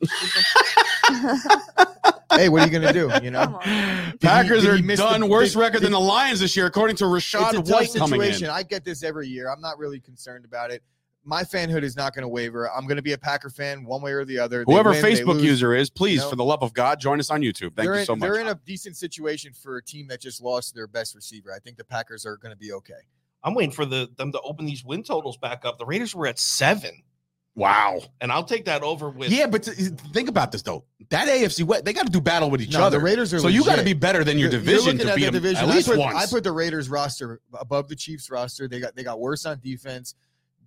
[2.37, 2.41] this season?
[2.41, 3.25] Hey, what are you going to do?
[3.25, 3.61] You know,
[4.21, 6.97] Packers he are miss the- done worse did- record than the Lions this year, according
[6.97, 8.49] to it's a Rashad tough situation.
[8.51, 9.51] I get this every year.
[9.51, 10.83] I'm not really concerned about it.
[11.27, 12.71] My fanhood is not going to waver.
[12.71, 14.63] I'm going to be a Packer fan one way or the other.
[14.67, 16.29] They Whoever win, Facebook user is, please, know?
[16.29, 17.75] for the love of God, join us on YouTube.
[17.75, 18.21] Thank they're you in, so much.
[18.29, 21.51] They're in a decent situation for a team that just lost their best receiver.
[21.51, 22.93] I think the Packers are going to be okay.
[23.43, 25.79] I'm waiting for the them to open these win totals back up.
[25.79, 27.03] The Raiders were at seven,
[27.55, 28.01] wow.
[28.21, 29.31] and I'll take that over with.
[29.31, 29.77] Yeah, but th-
[30.13, 30.85] think about this though.
[31.11, 32.99] That AFC West, they got to do battle with each No, other.
[32.99, 35.11] the Raiders are so you got to be better than your You're- division You're to
[35.13, 35.69] at beat the them division.
[35.69, 36.17] at least I put, once.
[36.17, 38.69] I put the Raiders roster above the Chiefs roster.
[38.69, 40.15] They got they got worse on defense.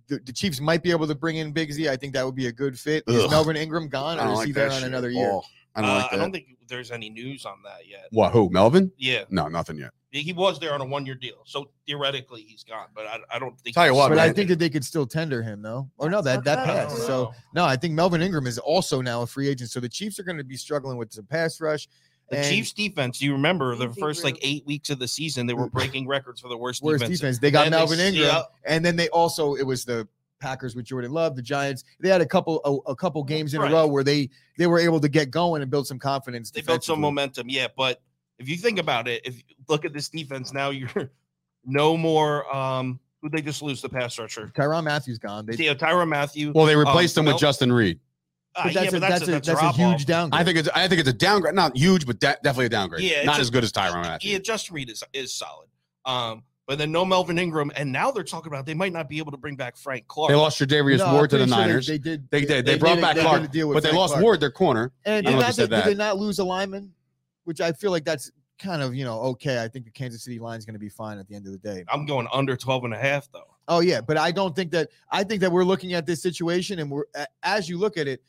[0.06, 1.88] The, the Chiefs might be able to bring in Big Z.
[1.88, 3.04] I think that would be a good fit.
[3.08, 5.30] Is Melvin Ingram gone, I or don't is like he there on another year?
[5.30, 5.44] all.
[5.74, 6.16] I don't Uh, like that.
[6.16, 8.06] I don't think there's any news on that yet.
[8.10, 8.32] what?
[8.32, 8.48] Who?
[8.50, 8.90] Melvin?
[8.96, 9.90] Yeah, No, nothing yet.
[10.10, 12.86] He was there on a one year deal, so theoretically he's gone.
[12.94, 13.74] But I, I don't think.
[13.74, 14.18] Tell you what, But.
[14.18, 15.90] I think that they could still tender him though.
[15.98, 17.06] Or no, that that That's passed.
[17.06, 19.70] So no, I think Melvin Ingram is also now a free agent.
[19.70, 21.88] So the Chiefs are going to be struggling with the pass rush.
[22.30, 23.20] the and Chiefs defense.
[23.20, 25.72] You remember the first like eight weeks of the season, they were mm.
[25.72, 27.20] breaking records for the worst, worst defense.
[27.20, 27.38] defense.
[27.38, 30.08] They got Then they Melvin see Ingram, up- and then they also it was the
[30.40, 31.84] Packers with Jordan Love, the Giants.
[32.00, 33.70] They had a couple a, a couple games in Right.
[33.70, 36.50] a row where they they were able to get going and build some confidence.
[36.50, 37.66] They built some momentum, yeah.
[37.76, 38.00] But
[38.38, 40.88] if you think about it, if you look at this defense now, you're
[41.64, 42.54] no more.
[42.54, 44.46] Um, who they just lose the pass rusher?
[44.54, 45.44] Tyrann Mathieu's gone.
[45.44, 46.52] They, Yeah, Tyrann Mathieu.
[46.54, 47.98] Well, they replaced him with Mel- Justin Reid.
[48.54, 49.76] Ah, but yeah, that's, but a, that's, a, that's a, drop-off.
[49.76, 50.40] huge downgrade.
[50.40, 51.54] I think it's I think it's a downgrade.
[51.54, 53.02] Not huge, but de- definitely a downgrade.
[53.02, 54.32] Yeah, not a- as good as Tyrann Mathieu.
[54.32, 55.68] Yeah, Justin Reid is is solid.
[56.04, 59.18] Um, but then no Melvin Ingram, and now they're talking about they might not be
[59.18, 60.30] able to bring back Frank Clark.
[60.30, 61.86] They lost Charvarius No, Ward to the sure Niners.
[61.86, 62.30] They, did.
[62.30, 62.66] They did.
[62.66, 64.22] They brought did- back they Clark, did a deal with but they lost Clark.
[64.22, 64.92] Ward, their corner.
[65.04, 66.44] And I did, don't know if not you said they, did they not lose a
[66.44, 66.92] lineman?
[67.48, 69.62] Which I feel like that's kind of you know okay.
[69.62, 71.52] I think the Kansas City line is going to be fine at the end of
[71.52, 71.82] the day.
[71.88, 73.54] I'm going under 12 and a half though.
[73.68, 76.78] Oh yeah, but I don't think that I think that we're looking at this situation
[76.78, 77.04] and we're
[77.42, 78.22] as you look at it,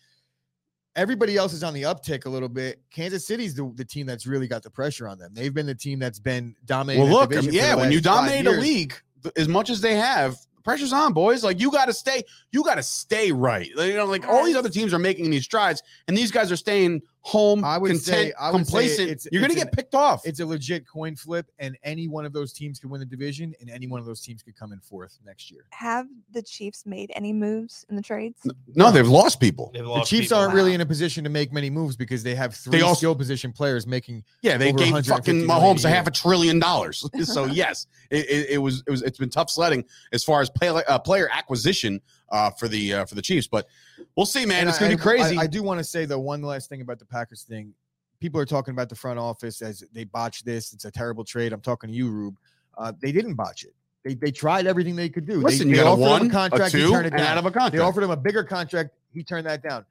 [0.95, 2.81] everybody else is on the uptick a little bit.
[2.91, 5.33] Kansas City's the, the team that's really got the pressure on them.
[5.33, 7.03] They've been the team that's been dominating.
[7.03, 8.93] Well, that look, division yeah, the when you last five dominate a league
[9.35, 11.43] as much as they have, pressure's on, boys.
[11.43, 13.67] Like you got to stay, you got to stay right.
[13.67, 16.57] You know, like all these other teams are making these strides, and these guys are
[16.57, 19.09] staying home, I would content, say- I would say complacent.
[19.09, 20.25] it's- You're gonna get picked off.
[20.25, 23.53] It's a legit coin flip, and any one of those teams could win the division,
[23.61, 25.65] and any one of those teams could come in fourth next year.
[25.71, 28.39] Have the Chiefs made any moves in the trades?
[28.75, 29.71] no, they've lost people.
[29.73, 30.37] They've The Chiefs people.
[30.39, 32.97] aren't really in a position to make many moves because they have three they also-
[32.99, 34.23] skill position players making.
[34.41, 37.05] Yeah, they over gave 150 fucking a Mahomes a half a trillion dollars.
[37.23, 40.49] so yes, it, it, it was it was it's been tough sledding as far as
[40.49, 43.47] play, uh, player acquisition uh, for the uh, for the Chiefs.
[43.47, 43.67] But
[44.15, 44.61] we'll see, man.
[44.61, 45.37] And it's gonna be crazy.
[45.37, 47.73] I, I do want to say the one last thing about the Packers thing.
[48.19, 50.73] People are talking about the front office as they botched this.
[50.73, 51.53] It's a terrible trade.
[51.53, 52.35] I'm talking to you, Rube.
[52.77, 53.73] Uh, they didn't botch it.
[54.03, 55.41] They, they tried everything they could do.
[55.41, 57.37] Listen, they, you they a offered him a contract, he two, turned it down.
[57.37, 58.91] out of a They offered him a bigger contract.
[59.13, 59.85] He turned that down.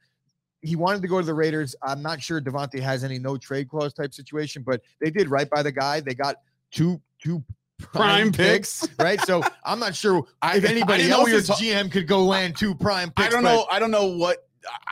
[0.63, 1.77] He wanted to go to the Raiders.
[1.83, 5.49] I'm not sure Davante has any no trade clause type situation, but they did right
[5.49, 6.01] by the guy.
[6.01, 6.37] They got
[6.73, 7.45] two two
[7.79, 8.87] Prime picks.
[8.99, 9.21] right?
[9.23, 12.07] So I'm not sure I- if anybody didn't know we were else's ta- GM could
[12.07, 13.29] go land two prime picks.
[13.29, 13.67] I don't know.
[13.71, 14.45] I don't know what.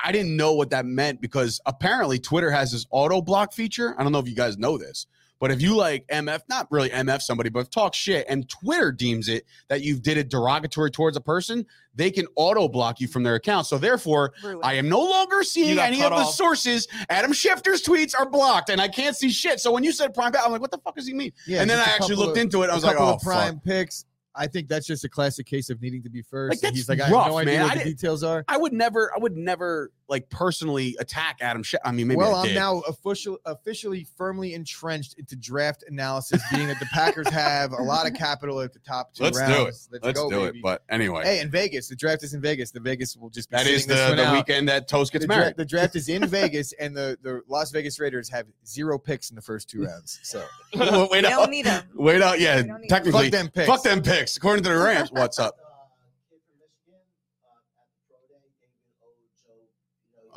[0.02, 3.94] I didn't know what that meant because apparently Twitter has this auto block feature.
[3.98, 5.06] I don't know if you guys know this,
[5.38, 9.28] But if you like MF, not really MF somebody, but talk shit, and Twitter deems
[9.28, 13.22] it that you've did it derogatory towards a person, they can auto block you from
[13.22, 13.66] their account.
[13.66, 14.60] So therefore, Ruined.
[14.64, 16.88] I am no longer seeing any cut of the sources.
[17.10, 19.60] Adam Schefter's tweets are blocked, and I can't see shit.
[19.60, 21.32] So when you said prime, I'm like, what the fuck does he mean?
[21.46, 22.70] Yeah, and then I actually looked of- into it.
[22.70, 23.64] I was like, couple oh, prime fuck.
[23.64, 24.05] picks.
[24.36, 26.62] I think that's just a classic case of needing to be first.
[26.62, 27.62] Like, and he's like, that's I have rough, no idea man.
[27.62, 28.44] what I the didn't- details are.
[28.48, 31.78] I would never, I would never like personally attack Adam Schefter.
[31.84, 32.54] I mean, maybe well, I I'm did.
[32.54, 38.06] now official, officially firmly entrenched into draft analysis, being that the Packers have a lot
[38.06, 39.88] of capital at the top two Let's do rounds.
[39.90, 39.94] it.
[39.94, 40.58] Let's, Let's go, do baby.
[40.58, 40.62] it.
[40.62, 42.70] But anyway, Hey, in Vegas, the draft is in Vegas.
[42.70, 45.36] The Vegas will just be that is the, the weekend that Toast gets the, dra-
[45.36, 45.56] married.
[45.56, 49.36] the draft is in Vegas, and the, the Las Vegas Raiders have zero picks in
[49.36, 50.20] the first two rounds.
[50.22, 50.44] So
[50.74, 51.22] Wait we out.
[51.22, 51.82] don't need them.
[51.94, 52.38] Wait out.
[52.38, 53.66] Yeah, We don't need- technically, fuck them picks.
[53.66, 54.25] fuck them picks.
[54.34, 55.54] According to the Rams, what's up?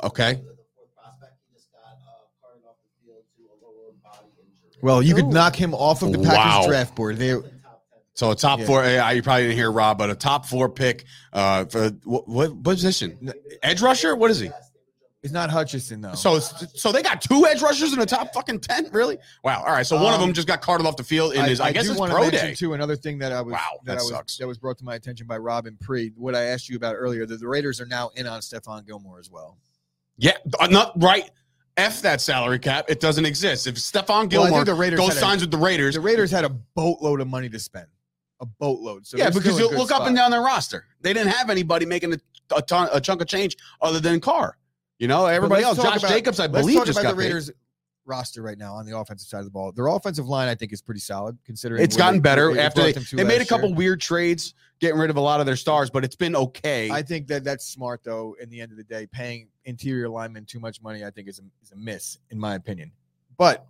[0.02, 0.40] Okay.
[4.82, 5.30] Well, you could Ooh.
[5.30, 6.66] knock him off of the Packers Wow.
[6.66, 7.18] draft board.
[7.18, 7.36] They,
[8.14, 8.66] So a top Yeah.
[8.66, 8.84] four.
[8.84, 11.04] You probably didn't hear Rob, but a top four pick.
[11.32, 13.32] Uh, for what, what position?
[13.62, 14.14] Edge rusher?
[14.14, 14.50] What is he?
[15.22, 16.14] It's not Hutchinson though.
[16.14, 18.88] So, so they got two edge rushers in the top fucking ten.
[18.90, 19.18] Really?
[19.44, 19.60] Wow.
[19.66, 19.86] All right.
[19.86, 21.60] So one of Um, them just got carted off the field in his.
[21.60, 22.54] I, guess do wanna pro day.
[22.54, 24.38] too another thing that I was Wow, that, that I was sucks.
[24.38, 26.12] that was brought to my attention by Robin Pre.
[26.16, 29.18] What I asked you about earlier, that the Raiders are now in on Stephon Gilmore
[29.18, 29.58] as well.
[30.16, 31.30] Yeah, uh, not right.
[31.76, 32.86] F that salary cap.
[32.88, 33.66] It doesn't exist.
[33.66, 35.94] If Stephon Well, I Gilmore think the Raiders goes had a- signs with the Raiders,
[35.96, 37.86] The Raiders had a boatload of money to spend,
[38.40, 39.06] a boatload.
[39.06, 40.86] So yeah, because you look up and down their roster.
[41.02, 42.18] They didn't have anybody making a,
[42.56, 44.56] a, ton, a chunk of change other than Carr.
[45.00, 45.78] You know, everybody else.
[45.78, 47.28] Josh about- Jacobs, I Let's believe, talk just about got the paid.
[47.28, 47.50] Raiders
[48.04, 49.72] roster right now on the offensive side of the ball.
[49.72, 52.82] Their offensive line, I think, is pretty solid considering It's gotten they- better they after
[52.82, 53.76] they, they made a couple year.
[53.76, 56.90] weird trades, getting rid of a lot of their stars, but it's been okay.
[56.90, 58.36] I think that that's smart though.
[58.40, 61.38] In the end of the day, paying interior linemen too much money, I think, is
[61.38, 62.92] a, is a miss in my opinion.
[63.38, 63.66] But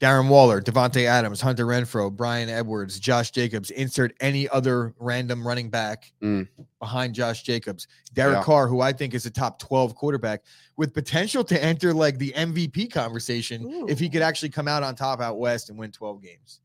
[0.00, 3.70] Darren Waller, Davante Adams, Hunter Renfrow, Bryan Edwards, Josh Jacobs.
[3.70, 6.48] Insert any other random running back Mm.
[6.80, 7.86] behind Josh Jacobs.
[8.14, 8.42] Derek Yeah.
[8.42, 10.42] Carr, who I think is a top twelve quarterback
[10.78, 14.94] with potential to enter like the MVP conversation if he could actually come out on
[14.94, 16.60] top out west and win twelve games.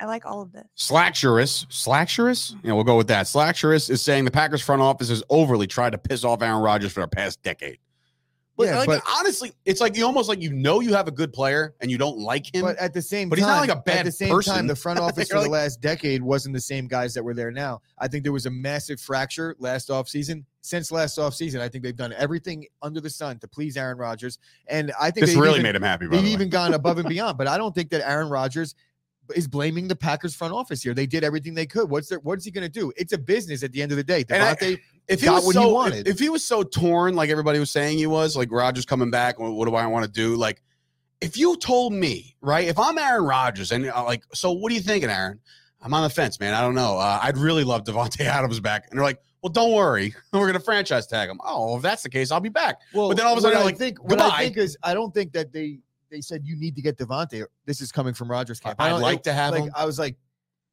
[0.00, 0.64] I like all of this.
[0.76, 3.26] Slackshurus, Slackshurus, yeah, we'll go with that.
[3.26, 6.92] Slackshurus is saying the Packers front office has overly tried to piss off Aaron Rodgers
[6.92, 7.78] for the past decade.
[8.58, 11.12] But, Yeah, like, but- honestly, it's like you almost like you know you have a
[11.12, 12.62] good player and you don't like him.
[12.62, 14.52] But at the same But he's time, not like a at bad the same person.
[14.52, 17.34] time, the front office You're for the last decade wasn't the same guys that were
[17.34, 17.80] there now.
[17.98, 20.44] I think there was a massive fracture last offseason.
[20.60, 24.38] Since last offseason, I think they've done everything under the sun to please Aaron Rodgers.
[24.66, 26.06] And I think this they've really even, made him happy.
[26.06, 26.32] By they've the way.
[26.34, 27.38] even gone above and beyond.
[27.38, 28.74] But I don't think that Aaron Rodgers
[29.36, 30.94] is blaming the Packers front office here.
[30.94, 31.88] They did everything they could.
[31.90, 32.92] What's their what's he gonna do?
[32.96, 34.24] It's a business at the end of the day.
[34.28, 36.06] And I- Davante, if he got was what he so, wanted.
[36.06, 39.10] If, if he was so torn, like everybody was saying he was, like Rodgers coming
[39.10, 40.36] back, what, what do I want to do?
[40.36, 40.62] Like,
[41.20, 44.74] if you told me, right, if I'm Aaron Rodgers, and uh, like, so what are
[44.74, 45.40] you thinking, Aaron?
[45.80, 46.54] I'm on the fence, man.
[46.54, 46.98] I don't know.
[46.98, 50.60] Uh, I'd really love Davante Adams back, and they're like, well, don't worry, we're gonna
[50.60, 51.40] franchise tag him.
[51.44, 52.80] Oh, if that's the case, I'll be back.
[52.92, 54.94] well, but then all of a sudden I like, think what I think is I
[54.94, 55.78] don't think that they
[56.10, 57.44] they said you need to get Davante.
[57.64, 58.76] This is coming from Rodgers camp.
[58.78, 59.72] I I'd like to have like him.
[59.74, 60.16] I was like,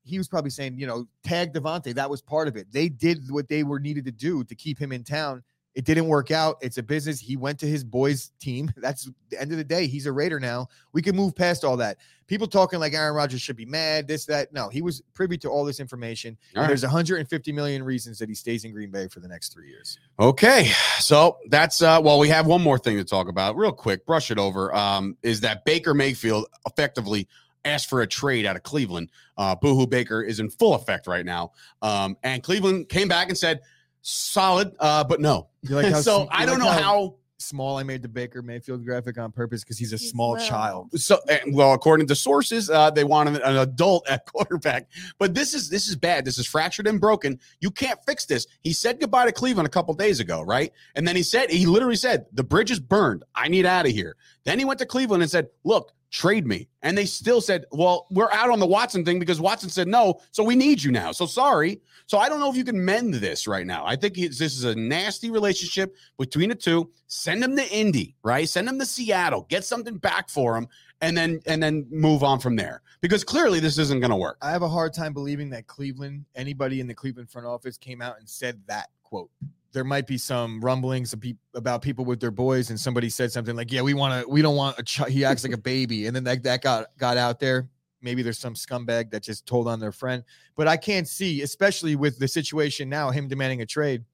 [0.05, 1.93] he was probably saying, you know, tag Davante.
[1.93, 2.71] That was part of it.
[2.71, 5.43] They did what they were needed to do to keep him in town.
[5.75, 6.55] It didn't work out.
[6.61, 7.19] It's a business.
[7.19, 8.71] He went to his boys' team.
[8.77, 9.87] That's the end of the day.
[9.87, 10.67] He's a Raider now.
[10.93, 11.97] We can move past all that.
[12.27, 14.53] People talking like Aaron Rodgers should be mad, this, that.
[14.53, 16.37] No, he was privy to all this information.
[16.55, 16.67] All right.
[16.67, 19.99] there's 150 million reasons that he stays in Green Bay for the next three years.
[20.19, 24.05] Okay, so that's uh well, we have one more thing to talk about, real quick.
[24.05, 24.73] Brush it over.
[24.73, 27.27] Um, is that Baker Mayfield effectively
[27.65, 29.09] asked for a trade out of Cleveland?
[29.37, 31.51] Uh, Boohoo Baker is in full effect right now.
[31.81, 33.59] Um, and Cleveland came back and said,
[34.01, 35.49] solid, uh, but no.
[35.63, 37.15] You like how so sm- I you don't like know how.
[37.37, 40.47] small I made the Baker Mayfield graphic on purpose because he's a He's small little.
[40.47, 40.91] child.
[40.99, 44.87] So eh, well, according to sources, uh, they wanted an adult at quarterback.
[45.19, 46.23] But this is this is bad.
[46.23, 47.39] This is fractured and broken.
[47.59, 48.47] You can't fix this.
[48.61, 50.71] He said goodbye to Cleveland a couple days ago, right?
[50.95, 53.23] And then he said he literally said the bridge is burned.
[53.35, 54.15] I need out of here.
[54.43, 58.07] Then he went to Cleveland and said, "Look, trade me." And they still said, "Well,
[58.11, 61.11] we're out on the Watson thing because Watson said no, so we need you now."
[61.11, 61.81] So sorry.
[62.07, 63.83] So I don't know if you can mend this right now.
[63.85, 66.91] I think this is a nasty relationship between the two.
[67.07, 68.47] Send them to Indy, right?
[68.47, 69.47] Send them to Seattle.
[69.49, 70.67] Get something back for them.
[71.01, 74.37] and then and then move on from there because clearly this isn't going to work.
[74.41, 78.01] I have a hard time believing that Cleveland, anybody in the Cleveland front office came
[78.01, 79.29] out and said that quote.
[79.75, 81.13] There might be some rumblings
[81.53, 84.41] about people with their boys, and somebody said something like, "Yeah, we want to, we
[84.41, 87.17] don't want a ch- he acts like a baby," and then that that got got
[87.17, 87.67] out there.
[88.01, 90.23] Maybe there's some scumbag that just told on their friend,
[90.55, 94.05] but I can't see, especially with the situation now, him demanding a trade.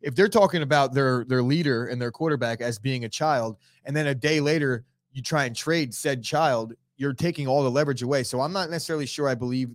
[0.00, 3.94] If they're talking about their their leader and their quarterback as being a child, and
[3.94, 8.02] then a day later you try and trade said child, you're taking all the leverage
[8.02, 8.22] away.
[8.22, 9.68] So I'm not necessarily sure I believe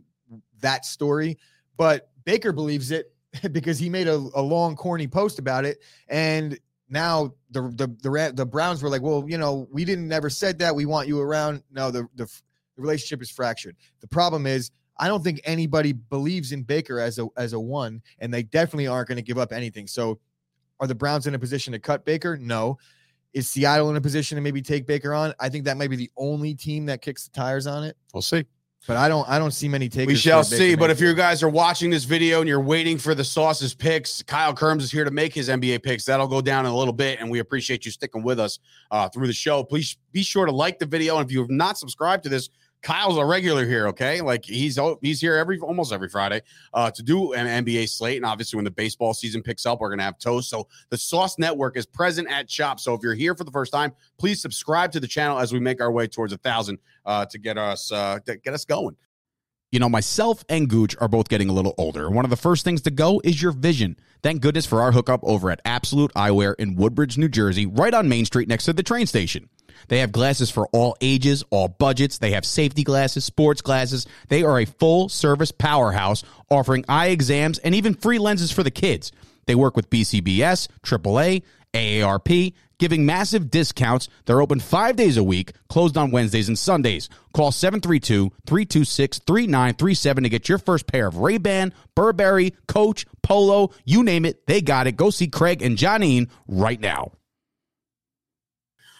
[0.61, 1.37] that story,
[1.77, 3.13] but Baker believes it
[3.51, 6.59] because he made a, a long corny post about it and
[6.91, 10.59] now the, the the the Browns were like, well, you know, we didn't never said
[10.59, 10.75] that.
[10.75, 11.63] We want you around.
[11.71, 13.77] No, the the, the relationship is fractured.
[14.01, 18.01] The problem is, I don't think anybody believes in Baker as a as a one,
[18.19, 19.87] and they definitely aren't going to give up anything.
[19.87, 20.19] So,
[20.81, 22.37] are the Browns in a position to cut Baker?
[22.37, 22.77] No.
[23.33, 25.33] Is Seattle in a position to maybe take Baker on?
[25.39, 27.95] I think that might be the only team that kicks the tires on it.
[28.13, 28.43] We'll see.
[28.87, 30.07] But I don't I don't see many takers.
[30.07, 30.75] We shall see.
[30.75, 34.23] But if you guys are watching this video and you're waiting for the sauces picks,
[34.23, 36.03] Kyle Kerms is here to make his NBA picks.
[36.05, 38.57] That'll go down in a little bit, and we appreciate you sticking with us
[38.89, 39.63] uh, through the show.
[39.63, 42.49] Please be sure to like the video, and if you have not subscribed to this,
[42.81, 43.87] Kyle's a regular here.
[43.89, 46.41] Okay, like he's he's here every almost every Friday
[46.73, 49.89] uh, to do an NBA slate, and obviously when the baseball season picks up, we're
[49.89, 50.49] gonna have toast.
[50.49, 52.79] So the Sauce Network is present at Chop.
[52.79, 55.59] So if you're here for the first time, please subscribe to the channel as we
[55.59, 58.95] make our way towards a thousand uh, to get us uh, to get us going.
[59.71, 62.09] You know, myself and Gooch are both getting a little older.
[62.09, 63.95] One of the first things to go is your vision.
[64.21, 68.09] Thank goodness for our hookup over at Absolute Eyewear in Woodbridge, New Jersey, right on
[68.09, 69.49] Main Street next to the train station.
[69.87, 72.17] They have glasses for all ages, all budgets.
[72.17, 74.07] They have safety glasses, sports glasses.
[74.29, 78.71] They are a full service powerhouse offering eye exams and even free lenses for the
[78.71, 79.11] kids.
[79.45, 84.09] They work with BCBS, AAA, AARP, giving massive discounts.
[84.25, 87.09] They're open five days a week, closed on Wednesdays and Sundays.
[87.33, 94.45] Call 732-326-3937 to get your first pair of Ray-Ban, Burberry, Coach, Polo, you name it,
[94.47, 94.97] they got it.
[94.97, 97.11] Go see Craig and Johnine right now.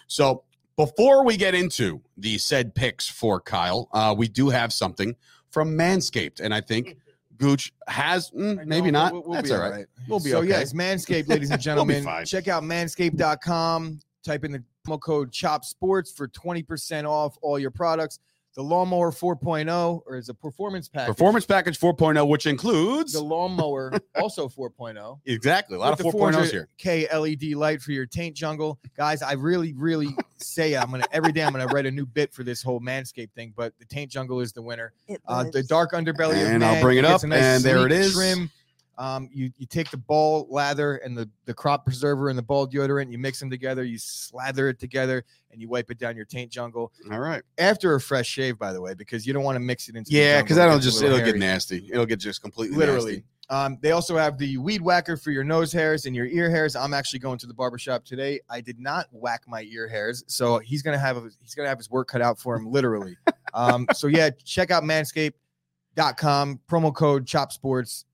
[0.06, 0.44] So
[0.76, 5.14] before we get into the said picks for Kyle, uh, we do have something
[5.50, 6.40] from Manscaped.
[6.40, 6.96] And I think
[7.36, 9.12] Gooch has, mm, maybe know, not.
[9.12, 9.76] we'll- we'll That's be all all right.
[9.78, 9.86] right.
[10.08, 10.48] We'll be so okay.
[10.48, 12.24] yes, Manscaped, ladies and We'll gentlemen.
[12.24, 14.00] check out manscaped.com.
[14.24, 18.18] Type in the promo code Chop Sports for 20% off all your products.
[18.54, 21.14] The lawnmower 4.0 or is a performance package.
[21.14, 25.20] Performance package 4.0, which includes The lawnmower also 4.0.
[25.26, 26.68] exactly a lot of the 4.0s here.
[26.78, 28.78] 400K LED E light for your taint jungle.
[28.94, 32.34] Guys, I really, really say I'm gonna every day I'm gonna write a new bit
[32.34, 34.92] for this whole manscape thing, but the taint jungle is the winner.
[35.08, 37.86] It Uh, the dark underbelly of And I'll bring it up, a nice and there
[37.86, 38.12] it is.
[38.12, 38.50] Trim.
[38.98, 42.68] Um, you you take the ball lather and the the crop preserver and the ball
[42.68, 46.26] deodorant, you mix them together, you slather it together, and you wipe it down your
[46.26, 47.42] taint jungle All right.
[47.58, 50.12] after a fresh shave, by the way, because you don't want to mix it into.
[50.12, 51.88] Yeah, because that'll just it'll get nasty.
[51.90, 53.12] It'll get just completely literally.
[53.12, 53.26] nasty.
[53.50, 56.76] Um, they also have the weed whacker for your nose hairs and your ear hairs.
[56.76, 58.40] I'm actually going to the barbershop today.
[58.48, 61.78] I did not whack my ear hairs, so he's gonna have a, he's gonna have
[61.78, 63.16] his work cut out for him, literally.
[63.54, 68.04] um, so yeah, check out manscaped.com, promo code Chop Sports.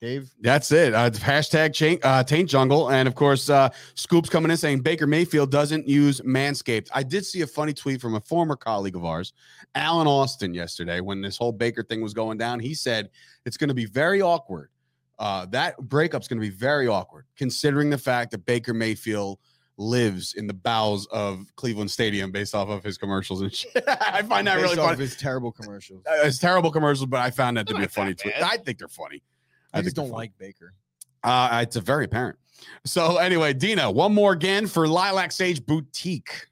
[0.00, 0.92] Dave, That's it.
[0.92, 2.90] Uh, hashtag chain, uh, taint jungle.
[2.90, 6.88] And of course, uh, Scoop's coming in saying Baker Mayfield doesn't use Manscaped.
[6.94, 9.32] I did see a funny tweet from a former colleague of ours,
[9.74, 12.60] Alan Austin, yesterday when this whole Baker thing was going down.
[12.60, 13.08] He said
[13.46, 14.68] it's going to be very awkward.
[15.18, 19.38] Uh, that breakup's going to be very awkward, considering the fact that Baker Mayfield
[19.78, 23.82] lives in the bowels of Cleveland Stadium based off of his commercials and shit.
[23.88, 24.92] I find that based really off funny.
[24.92, 26.04] of his terrible commercials.
[26.06, 28.34] Uh, It's terrible commercials, but I found that to be a funny tweet.
[28.42, 29.22] I think they're funny.
[29.76, 30.72] I just don't like Baker.
[31.22, 32.38] Uh, it's a very apparent.
[32.84, 36.46] So anyway, Dina, one more again for Lilac Sage Boutique.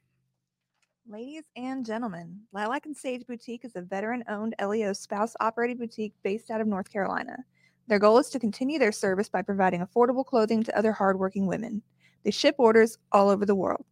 [1.09, 6.15] Ladies and gentlemen, Lilac and Sage Boutique is a veteran owned LEO spouse operated boutique
[6.23, 7.37] based out of North Carolina.
[7.87, 11.83] Their goal is to continue their service by providing affordable clothing to other hardworking women.
[12.25, 13.85] They ship orders all over the world.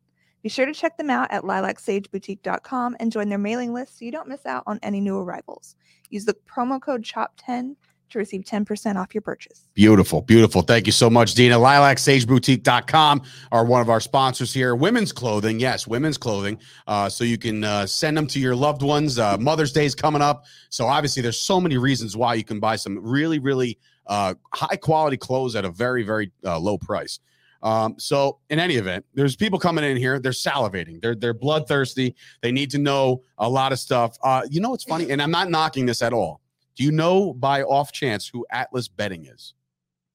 [0.43, 4.11] Be sure to check them out at lilacsageboutique.com and join their mailing list so you
[4.11, 5.77] don't miss out on any new arrivals.
[6.11, 7.77] Use the promo code CHOP10
[8.13, 9.69] to receive 10% off your purchase.
[9.75, 10.63] Beautiful, beautiful.
[10.63, 11.57] Thank you so much, Dina.
[11.57, 14.75] LilacSageBoutique.com are one of our sponsors here.
[14.75, 16.59] Women's clothing, yes, women's clothing.
[16.87, 19.19] Uh, so you can uh, send them to your loved ones.
[19.19, 20.45] Uh, Mother's Day is coming up.
[20.71, 24.77] So obviously, there's so many reasons why you can buy some really, really uh, high
[24.77, 27.19] quality clothes at a very, very uh, low price.
[27.63, 30.19] Um, so in any event, there's people coming in here.
[30.19, 31.01] They're salivating.
[31.01, 32.15] They're they're bloodthirsty.
[32.41, 34.17] They need to know a lot of stuff.
[34.23, 35.11] Uh, you know what's funny?
[35.11, 36.42] And I'm not knocking this at all.
[36.77, 39.55] Do you know by off chance who Atlas Betting is?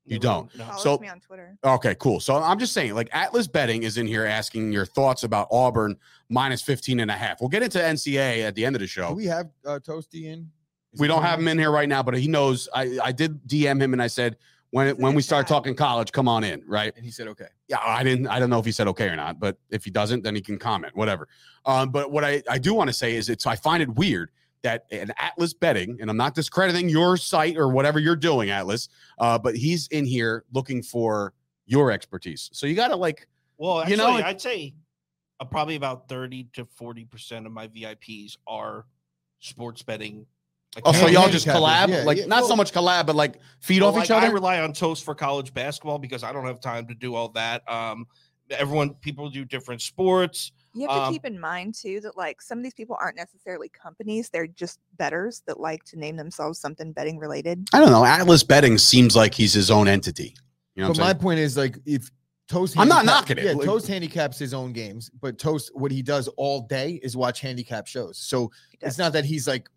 [0.06, 0.54] You don't.
[0.58, 0.64] no.
[0.66, 1.58] Follow So- me on Twitter.
[1.66, 2.22] Okay, cool.
[2.22, 5.98] So I'm just saying, like Atlas Betting is in here asking your thoughts about Auburn
[6.30, 7.42] minus 15 and a half.
[7.42, 9.12] We'll get into NCA at the end of the Do show.
[9.14, 10.50] we have uh, Toasty in?
[10.94, 12.70] Is We don't have him in here right now, but he knows.
[12.74, 14.38] I, I did DM him and I said,
[14.70, 16.94] when He's when we start talking college, come on in, right?
[16.96, 17.48] And he said, okay.
[17.68, 18.28] Yeah, I didn't.
[18.28, 20.42] I don't know if he said okay or not, but if he doesn't, then he
[20.42, 21.28] can comment, whatever.
[21.66, 24.30] Um, but what I, I do want to say is it's I find it weird
[24.64, 28.90] that an Atlas betting, and I'm not discrediting your site or whatever you're doing, Atlas,
[29.20, 31.34] uh, but he's in here looking for
[31.66, 32.50] your expertise.
[32.54, 34.74] So you got to like, Well, You actually, know, I'd say
[35.40, 38.86] uh, probably about 30 to 40 percent of my VIPs are
[39.40, 40.26] sports betting.
[40.84, 41.90] Oh, so y'all just collab?
[41.90, 42.26] yeah, like yeah.
[42.26, 44.34] not so much collab, but like feed Well, off each like, I other.
[44.34, 47.64] rely on Toast for college basketball because I don't have time to do all that.
[47.72, 48.06] Um,
[48.52, 50.52] everyone, people do different sports.
[50.78, 53.18] You have to Um, keep in mind too that like some of these people aren't
[53.18, 57.68] necessarily companies; they're just betters that like to name themselves something betting related.
[57.74, 58.06] I don't know.
[58.06, 60.36] Atlas Betting seems like he's his own entity.
[60.76, 61.22] You know what but I'm my saying?
[61.22, 62.12] point is like if
[62.48, 63.44] Toast, I'm not handicap- knocking it.
[63.46, 67.18] Yeah, Like- Toast handicaps his own games, but Toast, what he does all day is
[67.18, 68.18] watch handicap shows.
[68.18, 69.70] So it's not that he's like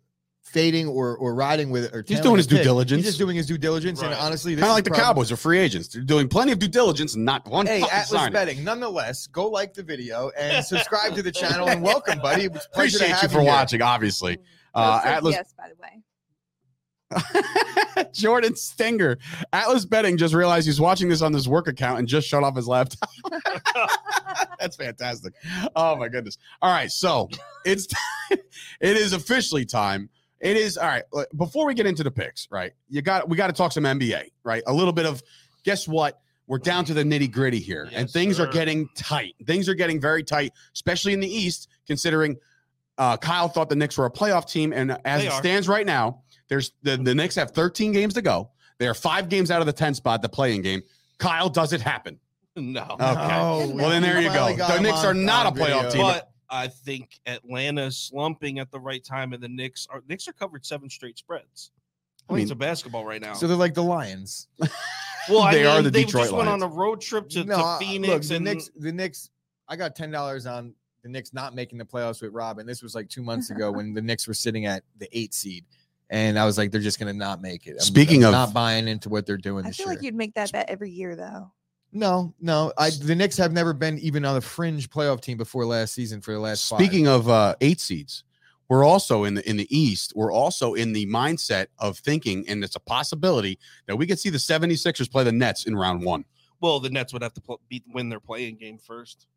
[0.43, 2.63] fading or or riding with it or He's doing his due pick.
[2.65, 2.97] diligence.
[2.99, 5.37] He's just doing his due diligence, and honestly, Kind of like the probably- Cowboys are
[5.37, 5.87] free agents.
[5.89, 8.33] They're doing plenty of due diligence not one Hey, Atlas signing.
[8.33, 8.63] Betting.
[8.63, 12.43] Nonetheless, go like the video and subscribe to the channel and welcome, buddy.
[12.45, 13.47] It was a pleasure to Appreciate you have for here.
[13.49, 14.39] watching, obviously.
[14.73, 16.01] Uh, Atlas yes, by the way.
[18.13, 19.17] Jordan Stenger.
[19.51, 22.55] Atlas Betting just realized he's watching this on his work account and just shut off
[22.55, 23.09] his laptop.
[24.59, 25.33] That's fantastic.
[25.75, 26.37] Oh my goodness.
[26.61, 27.29] All right, so
[27.65, 27.87] it's
[28.29, 28.39] it
[28.97, 30.09] is officially time.
[30.41, 31.03] It is all right.
[31.13, 32.71] look, Before we get into the picks, right?
[32.89, 34.63] You got we got to talk some NBA, right?
[34.67, 35.21] A little bit of
[35.63, 36.19] guess what?
[36.47, 39.35] We're down to the nitty gritty here, and Yes, things are getting tight.
[39.45, 42.35] Things are getting very tight, especially in the East, considering
[42.97, 45.39] uh, Kyle thought the Knicks were a playoff team, and as They it are.
[45.39, 48.49] stands right now, there's the, the Knicks have 13 games to go.
[48.79, 50.81] They are five games out of the 10 spot, the playing game.
[51.19, 52.19] Kyle, does it happen?
[52.57, 52.81] No.
[52.81, 53.05] Okay.
[53.05, 54.53] No, Well, then there you go.
[54.53, 55.91] The him Knicks on- are not a playoff video.
[55.91, 56.01] team.
[56.01, 60.27] But I think Atlanta is slumping at the right time, and the Knicks are Knicks
[60.27, 61.71] are covered seven straight spreads.
[62.29, 63.33] I I mean, mean- it's a basketball right now.
[63.33, 64.47] So they're like the Lions.
[65.29, 67.57] well, I they are the they Detroit just went on a road trip to, no,
[67.57, 68.69] to Phoenix, look, the and Knicks.
[68.75, 69.29] The Knicks.
[69.67, 70.73] I got ten dollars on
[71.03, 73.71] the Knicks not making the playoffs with Rob, and this was like two months ago
[73.71, 75.63] when the Knicks were sitting at the eight seed,
[76.09, 77.71] and I was like, they're just gonna not make it.
[77.71, 79.95] I'm- Speaking I'm of- not buying into what they're doing I this feel year.
[79.95, 81.51] like you'd make that bet every year, though.
[81.91, 85.65] No, no, I the Knicks have never been even on a fringe playoff team before
[85.65, 86.69] last season for the last.
[86.69, 86.79] five.
[86.79, 88.23] Speaking of uh, eight seeds,
[88.69, 90.13] we're also in the in the East.
[90.15, 94.29] We're also in the mindset of thinking, and it's a possibility that we could see
[94.29, 96.23] the 76ers play the Nets in round one.
[96.61, 99.27] well, the Nets would have to pl- beat win their playing game first.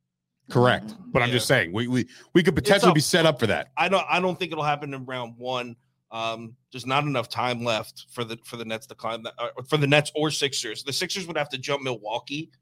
[0.51, 0.95] Correct.
[1.07, 2.95] But I'm just saying, we we we could potentially up.
[2.95, 3.71] be set up for that.
[3.77, 5.75] I don't I don't think it'll happen in round one.
[6.15, 9.49] Um, there's not enough time left for the for the Nets to climb that uh,
[9.69, 10.85] for the Nets or Sixers.
[10.85, 12.53] The Sixers would have to jump Milwaukee,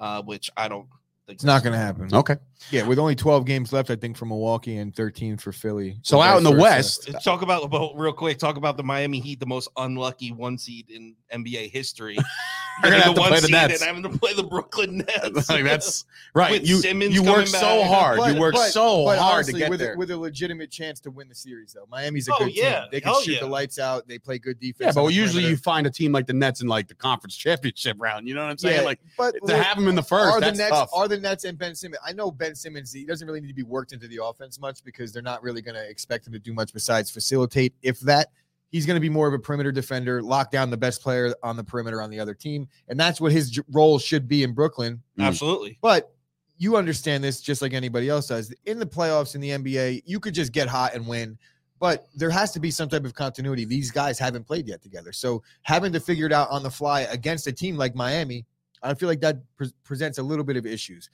[0.00, 0.88] uh, which I don't
[1.28, 2.08] think it's not gonna happen.
[2.12, 2.34] Okay.
[2.72, 6.00] Yeah, with only twelve games left, I think for Milwaukee and thirteen for Philly.
[6.02, 6.50] So or out in the.
[6.50, 8.36] West, Uh, Talk about, about real quick.
[8.36, 12.18] Talk about the Miami Heat, the most unlucky one seed in NBA history.
[12.82, 13.82] They're gonna have to play the seed Nets.
[13.82, 15.48] And having to play the Brooklyn Nets.
[15.48, 16.04] like that's
[16.34, 16.50] right.
[16.52, 17.88] With You Simmons you work so back.
[17.88, 18.18] hard.
[18.18, 19.94] But- you work but- so but hard honestly, to get with there.
[19.94, 21.86] A, with a legitimate chance to win the series, though.
[21.90, 22.80] Miami's a Oh, good yeah.
[22.82, 22.88] team.
[22.92, 23.40] They can Hell shoot yeah.
[23.40, 24.06] the lights out.
[24.06, 24.94] They play good defense.
[24.96, 27.36] yeah, but the usually you find a team like the Nets in like the conference
[27.36, 28.28] championship round.
[28.28, 28.84] You know what I'm saying?
[28.84, 30.90] Like but to look, have them in the first, are the Nets tough.
[30.92, 32.00] are the Nets and Ben Simmons?
[32.06, 32.92] I know Ben Simmons.
[32.92, 35.62] He doesn't really need to be worked into the offense much because they're not really
[35.62, 37.74] going to expect him to do much besides facilitate.
[37.82, 38.28] If that,
[38.70, 41.56] he's going to be more of a perimeter defender, lock down the best player on
[41.56, 45.02] the perimeter on the other team, and that's what his role should be in Brooklyn.
[45.18, 45.24] Mm.
[45.24, 45.78] Absolutely.
[45.80, 46.12] But
[46.58, 48.52] you understand this just like anybody else does.
[48.66, 51.38] In the playoffs in the NBA, you could just get hot and win,
[51.78, 53.64] but there has to be some type of continuity.
[53.64, 55.12] These guys haven't played yet together.
[55.12, 58.44] So having to figure it out on the fly against a team like Miami,
[58.82, 61.10] I feel like that pre- presents a little bit of issues.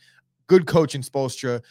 [0.46, 1.62] Good coach in Spoelstra,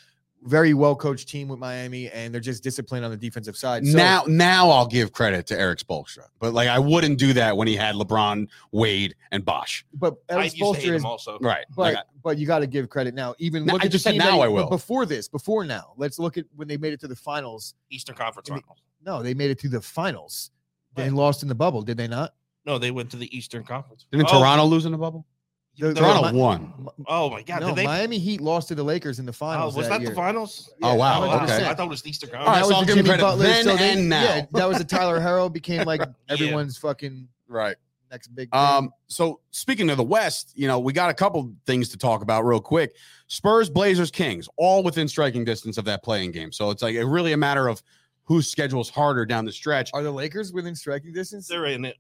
[0.46, 3.86] very well coached team with Miami, and they're just disciplined on the defensive side.
[3.86, 7.56] So, now, now I'll give credit to Eric Spoelstra, but like I wouldn't do that
[7.56, 9.86] when he had LeBron, Wade, and Bosh.
[9.94, 11.38] but I Eric used to hate Spoelstra is him also.
[11.40, 11.66] Right.
[11.76, 13.36] But Like, but you got to give credit now.
[13.40, 14.70] Even No, look I at just said now that- I will.
[14.70, 17.74] Before this, before now, let's look at when they made it to the finals.
[17.90, 18.82] Eastern Conference I mean, Finals.
[19.06, 20.52] No, they made it to the finals.
[20.96, 22.36] They lost in the bubble, did they not?
[22.66, 24.06] No, they went to the Eastern Conference.
[24.12, 25.26] didn't Oh, Toronto lose in the bubble?
[25.78, 26.88] The- Toronto Mi- won.
[27.08, 27.62] Oh my God!
[27.62, 27.84] no, did they?
[27.86, 29.76] Miami Heat lost to the Lakers in the oh, finals.
[29.76, 30.10] was that that year.
[30.12, 30.72] the finals?
[30.84, 31.44] Oh, wow, Oh, wow.
[31.46, 31.66] okay.
[31.68, 32.68] I thought it was the Eastern All right, Conference.
[32.68, 34.24] so was I'll give Jimmy credit Butler, then so they- and now.
[34.24, 37.76] Yeah, that was a Tyler Herro became like everyone's fucking Right.
[38.12, 38.52] next big.
[38.52, 38.60] Thing.
[38.60, 42.22] Um, so speaking of the West, you know, we got a couple things to talk
[42.22, 42.96] about real quick.
[43.28, 46.52] Spurs, Blazers, Kings, all within striking distance of that playing game.
[46.52, 47.82] So it's like it really a matter of
[48.26, 49.90] whose schedule is harder down the stretch.
[49.94, 51.48] Are the Lakers within striking distance?
[51.48, 51.98] They're in it.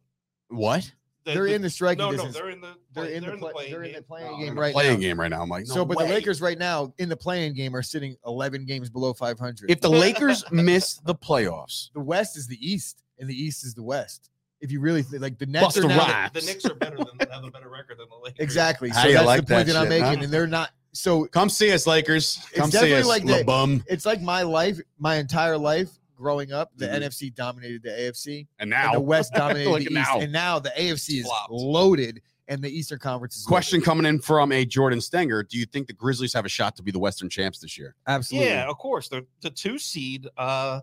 [0.49, 0.91] What?
[1.25, 2.75] The- They're the- in the striking No, no, they're in the.
[2.93, 4.93] They're play- in the play- playing they're in the playing game in the right playing
[4.95, 4.99] now.
[4.99, 5.41] game right now.
[5.41, 6.07] I'm like, no so, but way.
[6.07, 9.69] the Lakers right now in the playing game are sitting 11 games below 500.
[9.71, 13.73] if the Lakers miss the playoffs, the West is the East and the East is
[13.73, 14.29] the West.
[14.59, 16.97] If you really think like the Nets Busta are now the- The Knicks are better
[16.97, 18.39] than have a better record than the Lakers.
[18.39, 18.89] exactly.
[18.89, 20.09] How So you that's like the point that that, I'm shit, huh?
[20.09, 20.71] making, and they're not.
[20.93, 22.37] So come see us, Lakers.
[22.53, 23.45] Come see us, like like that.
[23.45, 23.83] bum.
[23.87, 25.89] it's like my life, my entire life
[26.23, 26.71] growing up.
[26.77, 27.01] The Mhm.
[27.03, 30.19] NFC dominated the AFC, And and now the West dominated the East, now.
[30.21, 31.51] and now the AFC is Flopped.
[31.51, 32.21] loaded.
[32.49, 33.85] and the Eastern Conference is Question loaded.
[33.85, 35.43] coming in from a Jordan Stenger.
[35.43, 37.95] Do you think the Grizzlies have a shot to be the Western champs this year?
[38.05, 38.49] Absolutely.
[38.49, 39.07] Yeah, of course.
[39.07, 40.27] They're the two seed.
[40.37, 40.81] Uh,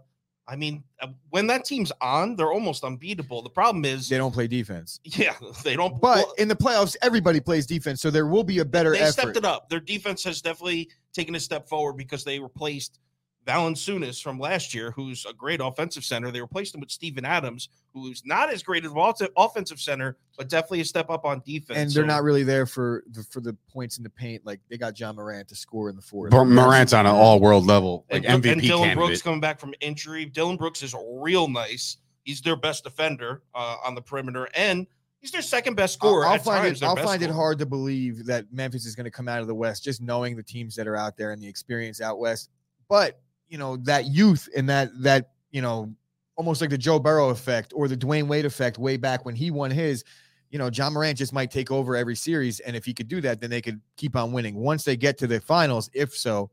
[0.48, 3.42] I mean, uh, when that team's on, they're almost unbeatable.
[3.42, 5.00] The problem is, They don't play defense.
[5.04, 6.00] yeah, they don't.
[6.00, 9.00] But well, in the playoffs, everybody plays defense, so there will be a better they
[9.00, 9.12] effort.
[9.12, 9.68] stepped it up.
[9.68, 13.00] Their defense has definitely taken a step forward because they replaced
[13.46, 16.30] Valanciunas from last year, who's a great offensive center.
[16.30, 20.48] They replaced him with Steven Adams, who's not as great of an offensive center, but
[20.48, 21.78] definitely a step up on defense.
[21.78, 24.44] and they're So- not really there for the for the points in the paint.
[24.44, 26.30] Like they got Ja Morant to score in the fourth.
[26.30, 28.96] Bur- Morant's on an all-world level, like and, MVP and Dillon candidate.
[29.08, 30.26] Brooks coming back from injury.
[30.26, 31.96] Dillon Brooks is real nice.
[32.24, 34.86] He's their best defender uh, on the perimeter, and
[35.20, 36.26] he's their second best I'll, scorer.
[36.26, 36.84] I'll find times, it.
[36.84, 39.54] I'll find it hard to believe that Memphis is going to come out of the
[39.54, 42.50] West, just knowing the teams that are out there and the experience out west.
[42.88, 43.20] But
[43.50, 45.94] you know that youth and that that you know
[46.36, 49.50] almost like the Joe Burrow effect or the Dwyane Wade effect way back when he
[49.50, 50.04] won his.
[50.48, 53.20] You know, Ja Morant just might take over every series, and if he could do
[53.20, 54.56] that, then they could keep on winning.
[54.56, 56.50] Once they get to the finals, if so,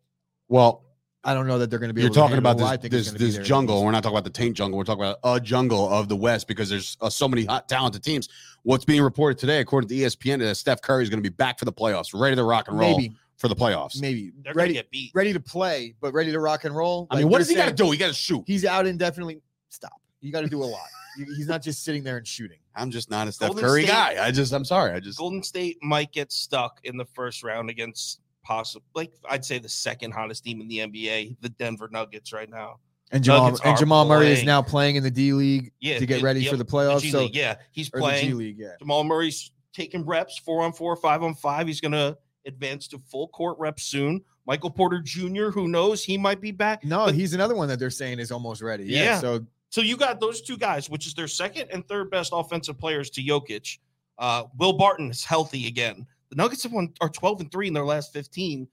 [0.49, 0.83] well,
[1.23, 2.01] I don't know that they're going to be.
[2.01, 3.83] you're talking about this this, this there in the jungle.
[3.83, 4.77] We're not talking about the taint jungle.
[4.77, 8.03] We're talking about a jungle of the West because there's uh, so many hot, talented
[8.03, 8.29] teams.
[8.63, 11.33] What's being reported today, according to ESPN, is that Steph Curry is going to be
[11.33, 14.01] back for the playoffs, ready to rock and roll Maybe, for the playoffs.
[14.01, 15.11] maybe They're ready, to get beat.
[15.13, 17.07] ready to play, but ready to rock and roll.
[17.11, 17.91] I mean, Like, what they're does he got to saying do?
[17.91, 18.43] He got to shoot.
[18.47, 19.41] He's out indefinitely.
[19.69, 19.93] Stop.
[20.21, 20.81] You got to do a lot.
[21.17, 22.57] You- He's not just sitting there and shooting.
[22.75, 24.25] I'm just not a Steph Golden Curry State- guy.
[24.25, 24.93] I just, I'm sorry.
[24.93, 29.43] I just, Golden State might get stuck in the first round against possible, like I'd
[29.45, 32.79] say, the second hottest team in the NBA, the Denver Nuggets, right now.
[33.11, 34.45] And Jamal Nuggets and are Jamal Murray is playing.
[34.47, 36.69] now playing in the D League Yeah, to get the- ready yep, for the the
[36.71, 37.01] playoffs.
[37.01, 38.38] G so League, yeah, he's or the G playing.
[38.38, 38.73] League, yeah.
[38.79, 41.67] Jamal Murray's taking reps, four on four, five on five.
[41.67, 42.17] He's going to
[42.47, 44.23] advance to full court reps soon.
[44.45, 46.83] Michael Porter Jr., who knows, he might be back.
[46.85, 48.85] No, But- he's another one that they're saying is almost ready.
[48.85, 49.03] Yeah.
[49.03, 49.19] Yeah.
[49.19, 52.79] So So you got those two guys, which is their second and third best offensive
[52.79, 53.79] players to Jokic.
[54.17, 56.07] Uh, Will Barton is healthy again.
[56.29, 58.67] The Nuggets have won are 12 and 3 in their last 15.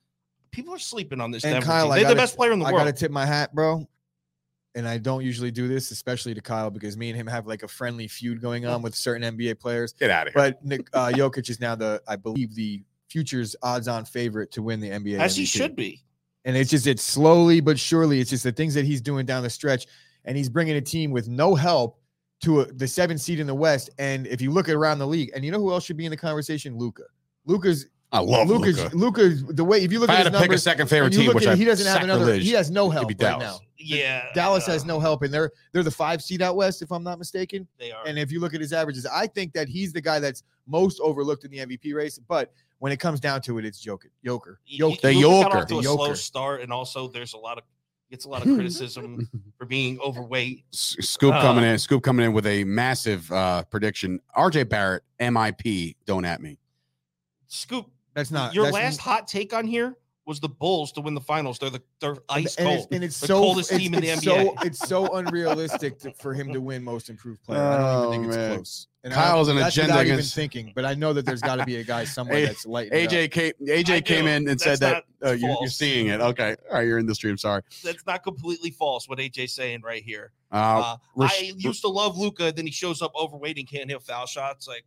[0.52, 1.90] People are sleeping on this And Denver Kyle, team.
[1.94, 2.82] They're the gotta- best player in the I world.
[2.82, 3.86] I gotta tip my hat, bro.
[4.76, 7.62] And I don't usually do this, especially to Kyle, because me and him have like
[7.64, 9.92] a friendly feud going on with certain NBA players.
[9.92, 10.42] get out of here.
[10.42, 12.82] But Nick uh, Jokic is now the, I believe, the
[13.18, 15.20] future's odds-on favorite to win the NBA.
[15.20, 16.02] As he should be.
[16.44, 19.44] and it's just it's slowly but surely it's just the things that he's doing down
[19.44, 19.86] the stretch
[20.24, 22.00] and he's bringing a team with no help
[22.40, 25.30] to a, the seventh seed in the west and if you look around the league
[25.32, 27.04] and you know who else should be in the conversation Luka
[27.46, 28.96] Luka's I love Luka's Luka.
[28.96, 30.58] Luka's the way if you look If look I at had his to pick a
[30.58, 33.06] second favorite team, look which at, I he doesn't have another he has no help
[33.06, 33.44] right Dallas.
[33.44, 34.26] now Yeah.
[34.34, 37.18] dallas has no help and they're they're the five seed out west if i'm not
[37.20, 38.04] mistaken They are.
[38.06, 40.98] and if you look at his averages i think that he's the guy that's most
[41.00, 42.52] overlooked in the mvp race but
[42.84, 45.00] when it comes down to it it's joker joker He- Jokic.
[45.10, 45.58] he- The Luka got Joker.
[45.58, 46.16] a The slow Joker.
[46.16, 47.64] start, and also there's a lot of
[48.10, 49.26] gets a lot of criticism
[49.56, 50.66] for being overweight.
[50.74, 51.78] S- Scoop coming Uh, in.
[51.78, 54.20] Scoop coming in with a massive uh, prediction.
[54.36, 55.96] RJ Barrett, MIP.
[56.04, 56.58] Don't at me.
[57.46, 61.14] Scoop, that's not your that's last hot take on here was the Bulls to win
[61.14, 61.58] the finals.
[61.58, 62.78] They're the they're ice and cold.
[62.78, 64.44] It's, and it's The so coldest it's, team in the it's NBA.
[64.44, 67.60] So, it's so unrealistic to, for him to win most improved player.
[67.60, 68.86] I don't even Oh, think it's close.
[69.04, 71.42] And Kyle's don't- an that's agenda without even against- thinking, but I know that there's
[71.42, 72.98] got to be a guy somewhere A- that's lighting.
[72.98, 73.30] it AJ up.
[73.32, 73.52] came.
[73.68, 76.22] AJ came in and That's said that not uh, you're, you're seeing it.
[76.22, 76.56] Okay.
[76.70, 76.86] All right.
[76.86, 77.36] You're in the stream.
[77.36, 77.60] Sorry.
[77.82, 80.32] That's not completely false what AJ's saying right here.
[80.50, 83.90] Uh, Uh, Rash- I used to love Luka, then he shows up overweight and can't
[83.90, 84.66] hit foul shots.
[84.66, 84.84] Like,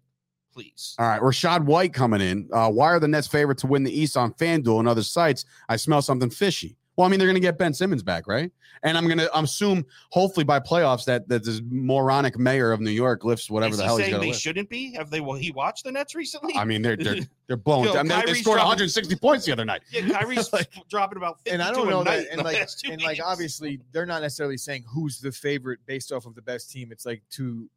[0.58, 0.96] please.
[0.98, 1.22] all right.
[1.22, 2.50] Rashad White coming in.
[2.52, 5.46] Uh, why are the Nets favorite to win the East on FanDuel and other sites?
[5.70, 6.76] I smell something fishy.
[6.96, 8.52] Well, I mean, they're going to get Ben Simmons back, right?
[8.82, 12.90] And I'm going to assume, hopefully, by playoffs, that that this moronic mayor of New
[12.90, 14.40] York lifts whatever Is the he hell he's saying they lift.
[14.42, 14.94] shouldn't be?
[14.96, 15.20] Have they?
[15.22, 16.56] Well, he watched the Nets recently.
[16.56, 17.86] I mean, they're they're they're blowing.
[17.90, 19.82] Yo, I mean, they- they Kyrie's scored dropping- 160 points the other night.
[19.92, 22.40] yeah, Kyrie's Like- dropping about 52 and I don't know a night that, in and
[22.40, 23.28] the like, last two and like, games.
[23.28, 26.92] obviously, they're not necessarily saying who's the favorite based off of the best team.
[26.92, 27.70] It's like to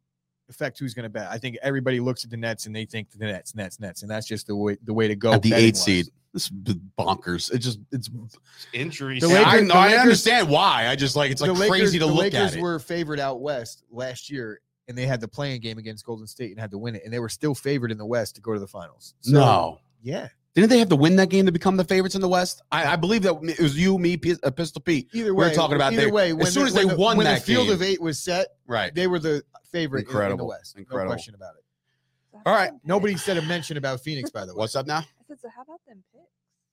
[0.51, 1.27] affect who's going to bet.
[1.31, 4.11] I think everybody looks at the Nets and they think the Nets, Nets, Nets, and
[4.11, 5.33] that's just the way the way to go.
[5.33, 5.83] At the eight betting-wise.
[5.83, 6.05] seed.
[6.33, 6.51] This is
[6.97, 7.51] bonkers.
[7.51, 8.09] It just it's.
[8.73, 9.21] injuries.
[9.21, 9.73] The Yeah, I Lakers- know.
[9.73, 10.87] the I understand why.
[10.87, 12.61] I just like it's like Lakers, crazy to the look Lakers at it.
[12.61, 16.51] were favored out west last year, and they had the playing game against Golden State
[16.51, 18.53] and had to win it, and they were still favored in the West to go
[18.53, 19.13] to the finals.
[19.21, 19.79] So, no.
[20.01, 20.29] yeah.
[20.53, 22.61] Didn't they have to win that game to become the favorites in the West?
[22.71, 25.07] I, I believe that it was you, me, P- uh, Pistol Pete.
[25.13, 26.29] Either way, We're talking about either they- way.
[26.31, 27.73] as When soon the- as they when the- won when that the field game.
[27.75, 28.93] of eight was set, Right.
[28.93, 30.75] they were the favorite in- in, the West.
[30.77, 31.05] Incredible.
[31.05, 31.63] No question about it.
[32.33, 32.71] So how All about right.
[32.71, 34.59] them Nobody said a mention about Phoenix, by the way.
[34.59, 34.97] What's up now?
[34.99, 36.10] I said, so how about them picks?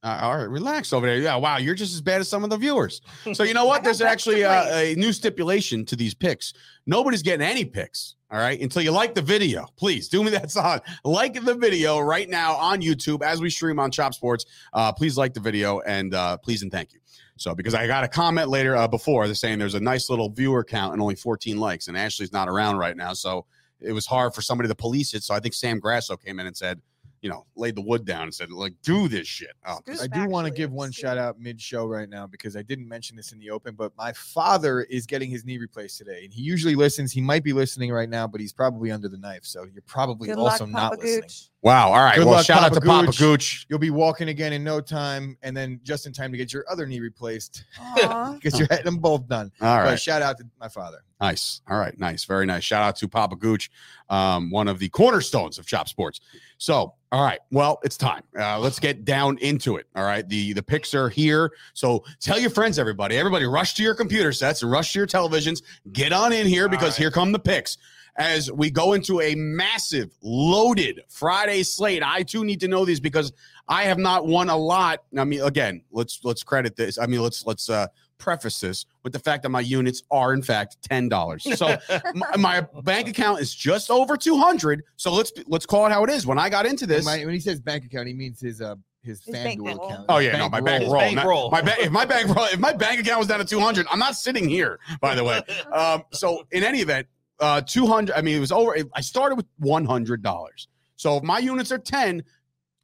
[0.03, 1.19] Uh, all right, relax over there.
[1.19, 3.01] Yeah, wow, you're just as bad as some of the viewers.
[3.33, 3.83] So you know what?
[3.83, 6.53] There's actually uh, a new stipulation to these picks.
[6.87, 8.15] Nobody's getting any picks.
[8.31, 9.67] All right, until you like the video.
[9.77, 10.81] Please do me that song.
[11.03, 14.45] Like the video right now on YouTube as we stream on Chop Sports.
[14.73, 17.01] Uh, please like the video and uh, please and thank you.
[17.37, 20.29] So because I got a comment later uh, before they're saying there's a nice little
[20.29, 23.47] viewer count and only 14 likes, and Ashley's not around right now, so
[23.81, 25.23] it was hard for somebody to police it.
[25.23, 26.81] So I think Sam Grasso came in and said,
[27.21, 29.53] you know, laid the wood down and said, like, do this shit.
[29.67, 32.63] Oh, I do want to give one shout out mid show right now because I
[32.63, 36.25] didn't mention this in the open, but my father is getting his knee replaced today,
[36.25, 37.13] and he usually listens.
[37.13, 40.29] He might be listening right now, but he's probably under the knife, so you're probably
[40.29, 41.21] Good also luck, not Papa listening.
[41.23, 41.51] Gooch.
[41.63, 41.89] wow.
[41.89, 42.17] All right.
[42.17, 43.19] Good well, luck, shout out Papa to Papa Gooch.
[43.19, 43.67] Gooch.
[43.69, 46.65] You'll be walking again in no time, and then just in time to get your
[46.71, 47.65] other knee replaced
[47.95, 49.51] because you're getting them both done.
[49.61, 49.85] All right.
[49.85, 50.99] But shout out to my father.
[51.21, 51.63] Nice.
[51.69, 51.99] All right.
[51.99, 52.25] Nice.
[52.25, 52.63] Very nice.
[52.63, 53.71] Shout out to Papa Gooch,
[54.09, 56.21] um, one of the cornerstones of Chop Sports.
[56.59, 57.41] So, all right.
[57.51, 58.23] Well, it's time.
[58.39, 59.87] Uh, let's get down into it.
[59.97, 60.29] All right.
[60.29, 61.51] The the picks are here.
[61.75, 63.17] So tell your friends, everybody.
[63.17, 65.63] Everybody, rush to your computer sets and rush to your televisions.
[65.93, 66.99] Get on in here because right.
[66.99, 67.79] here come the picks.
[68.17, 72.99] As we go into a massive, loaded Friday slate, I too need to know these
[72.99, 73.33] because
[73.69, 75.05] I have not won a lot.
[75.17, 76.99] I mean, again, let's let's credit this.
[76.99, 77.87] I mean, let's let's uh
[78.23, 81.47] preface this with the fact that my units are in fact ten dollars.
[81.57, 81.77] So
[82.15, 86.11] my, my bank account is just over 200 so let's let's call it how it
[86.11, 88.41] is when i got into And this my- when he says bank account, he means
[88.41, 90.07] his uh his, His FanDuel account.
[90.09, 90.93] oh His yeah no my bank bankroll.
[90.95, 91.51] roll, His not- bankroll.
[91.51, 93.99] my ba- if my bank roll if my bank account was down to 200 i'm
[94.01, 95.41] not sitting here by the way
[95.73, 97.07] um so in any event
[97.41, 100.67] uh 200 i mean it was over i started with 100 dollars
[100.97, 102.23] so if my units are 10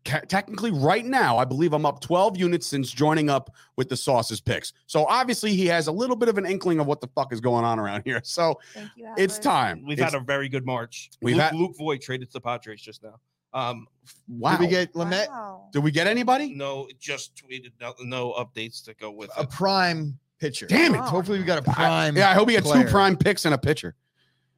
[0.04, 3.96] ca- technically right now i believe i'm up 12 units since joining up with the
[3.96, 7.08] sauces picks so obviously he has a little bit of an inkling of what the
[7.14, 9.12] fuck is going on around here so Thank you.
[9.16, 11.10] it's time We've It's- had a very good March.
[11.22, 13.18] We've Luke, had- Luke Voit traded to the Padres just now.
[13.52, 13.86] Um,
[14.28, 15.68] wow Did we get Lamet Wow.
[15.72, 19.50] did we get anybody no, just tweeted no, no updates to go with a it.
[19.50, 20.66] prime pitcher?
[20.66, 21.00] Damn it.
[21.00, 22.16] Hopefully we got a prime.
[22.16, 22.82] yeah, I hope he had player.
[22.84, 23.94] two prime picks and a pitcher.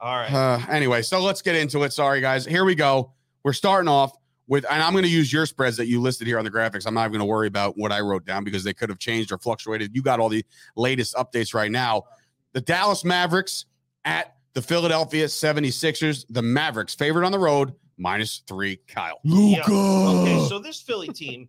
[0.00, 0.32] All right.
[0.32, 1.92] Uh, anyway, so let's get into it.
[1.92, 2.44] Sorry, guys.
[2.46, 3.12] Here we go.
[3.44, 4.12] We're starting off
[4.48, 6.86] with, and I'm going to use your spreads that you listed here on the graphics.
[6.86, 9.32] I'm not going to worry about what I wrote down because they could have changed
[9.32, 9.94] or fluctuated.
[9.94, 10.44] You got all the
[10.76, 12.04] latest updates right now.
[12.52, 13.66] The Dallas Mavericks
[14.04, 16.24] at the Philadelphia 76ers.
[16.30, 18.80] The Mavericks favorite on the road, minus three.
[18.88, 19.18] Kyle.
[19.24, 19.62] Yeah.
[19.68, 21.48] Okay, so this Philly team,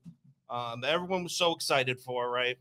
[0.50, 2.58] um, everyone was so excited for, right?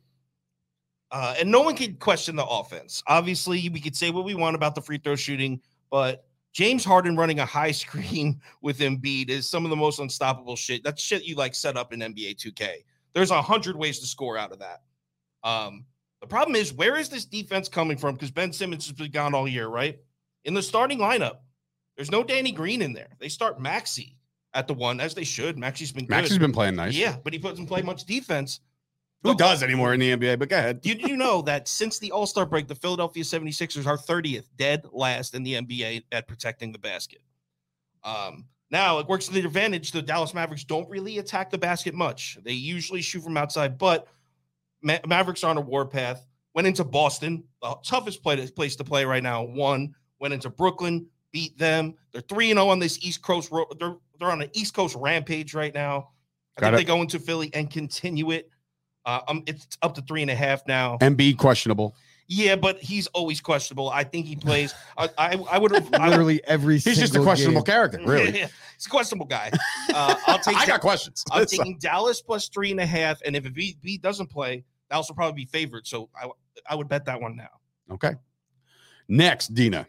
[1.10, 3.02] Uh, and no one can question the offense.
[3.06, 5.60] Obviously, we could say what we want about the free throw shooting,
[5.90, 6.25] but
[6.56, 10.82] James Harden running a high screen with Embiid is some of the most unstoppable shit.
[10.82, 12.76] That's shit you like set up in NBA 2K.
[13.12, 14.80] There's a hundred ways to score out of that.
[15.44, 15.84] Um,
[16.22, 18.14] the problem is, where is this defense coming from?
[18.14, 19.98] Because Ben Simmons has been gone all year, right?
[20.46, 21.40] In the starting lineup,
[21.94, 23.08] there's no Danny Green in there.
[23.18, 24.16] They start Maxey
[24.54, 25.58] at the one, as they should.
[25.58, 26.10] Maxey's been good.
[26.10, 26.94] Max has been playing nice.
[26.94, 28.60] Yeah, but he doesn't play much defense.
[29.26, 30.38] Who does anymore in the NBA?
[30.38, 30.80] But go ahead.
[30.80, 34.84] Did you know that since the All Star break, the Philadelphia 76ers are 30th, dead
[34.92, 37.20] last in the NBA at protecting the basket?
[38.04, 39.92] Um, now it works to their advantage.
[39.92, 42.38] The Dallas Mavericks don't really attack the basket much.
[42.44, 44.08] They usually shoot from outside, but
[44.82, 46.26] Ma- Mavericks are on a warpath.
[46.54, 49.42] Went into Boston, the toughest play- place to play right now.
[49.42, 49.94] Won.
[50.20, 51.94] Went into Brooklyn, beat them.
[52.12, 53.50] They're three and zero on this East Coast.
[53.52, 56.08] Ro- they're they're on an East Coast rampage right now.
[56.56, 56.76] I Got think it.
[56.76, 58.48] they go into Philly and continue it.
[59.06, 60.98] Uh, um, it's up to three and a half now.
[60.98, 61.94] Embiid questionable.
[62.28, 63.88] Yeah, but he's always questionable.
[63.88, 64.74] I think he plays.
[64.98, 65.70] I I, I would.
[65.92, 66.78] Literally every.
[66.78, 67.72] He's just a questionable game.
[67.72, 68.32] character, really.
[68.32, 69.50] he's a questionable guy.
[69.94, 70.56] Uh, I'll take.
[70.56, 71.24] I Da- got questions.
[71.30, 75.08] I'm taking Dallas plus three and a half, and if B, B doesn't play, Dallas
[75.08, 75.86] will probably be favored.
[75.86, 76.28] So I
[76.68, 77.48] I would bet that one now.
[77.92, 78.12] Okay.
[79.08, 79.86] Next, Dina.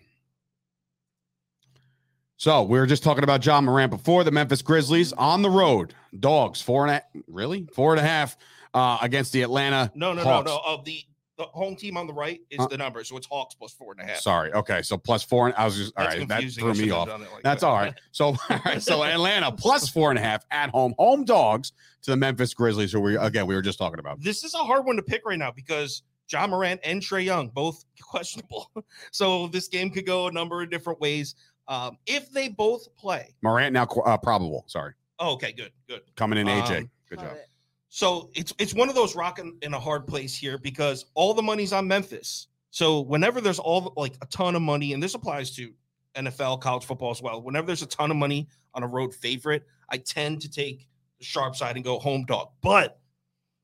[2.38, 5.93] So we were just talking about Ja Morant before the Memphis Grizzlies on the road.
[6.20, 8.38] Dogs four and a really four and a half
[8.74, 9.91] uh, against the Atlanta.
[9.95, 10.47] No, no, Hawks.
[10.49, 10.61] no, no.
[10.65, 11.01] Of the
[11.38, 13.91] the home team on the right is Uh, the number, so it's Hawks plus four
[13.91, 14.22] and a half.
[14.22, 14.51] Sorry.
[14.53, 14.82] Okay.
[14.82, 15.45] So plus four.
[15.45, 16.28] And I was just all That's right.
[16.28, 17.07] That threw me off.
[17.07, 17.68] like That's that.
[17.68, 17.93] all right.
[18.11, 18.82] So all right.
[18.82, 20.95] So Atlanta plus four and a half at home.
[20.97, 24.20] Home dogs to the Memphis Grizzlies, who we again we were just talking about.
[24.20, 26.01] This is a hard one to pick right now because
[26.32, 28.72] Ja Morant and Trae Young both questionable.
[29.11, 31.36] so this game could go a number of different ways.
[31.68, 34.63] Um, if they both play, Morant now uh, probable.
[34.68, 36.01] Sorry, oh, okay, good, good.
[36.15, 36.47] coming in.
[36.47, 37.34] AJ, Um, good job.
[37.34, 37.47] it.
[37.97, 41.41] So it's it's one of those rocking in a hard place here because all the
[41.41, 42.45] money's on Memphis.
[42.69, 45.73] So whenever there's all like a ton of money, and this applies to
[46.13, 47.41] NFL, college football as well.
[47.41, 50.87] Whenever there's a ton of money on a road favorite, I tend to take
[51.17, 52.49] the sharp side and go home dog.
[52.61, 52.99] But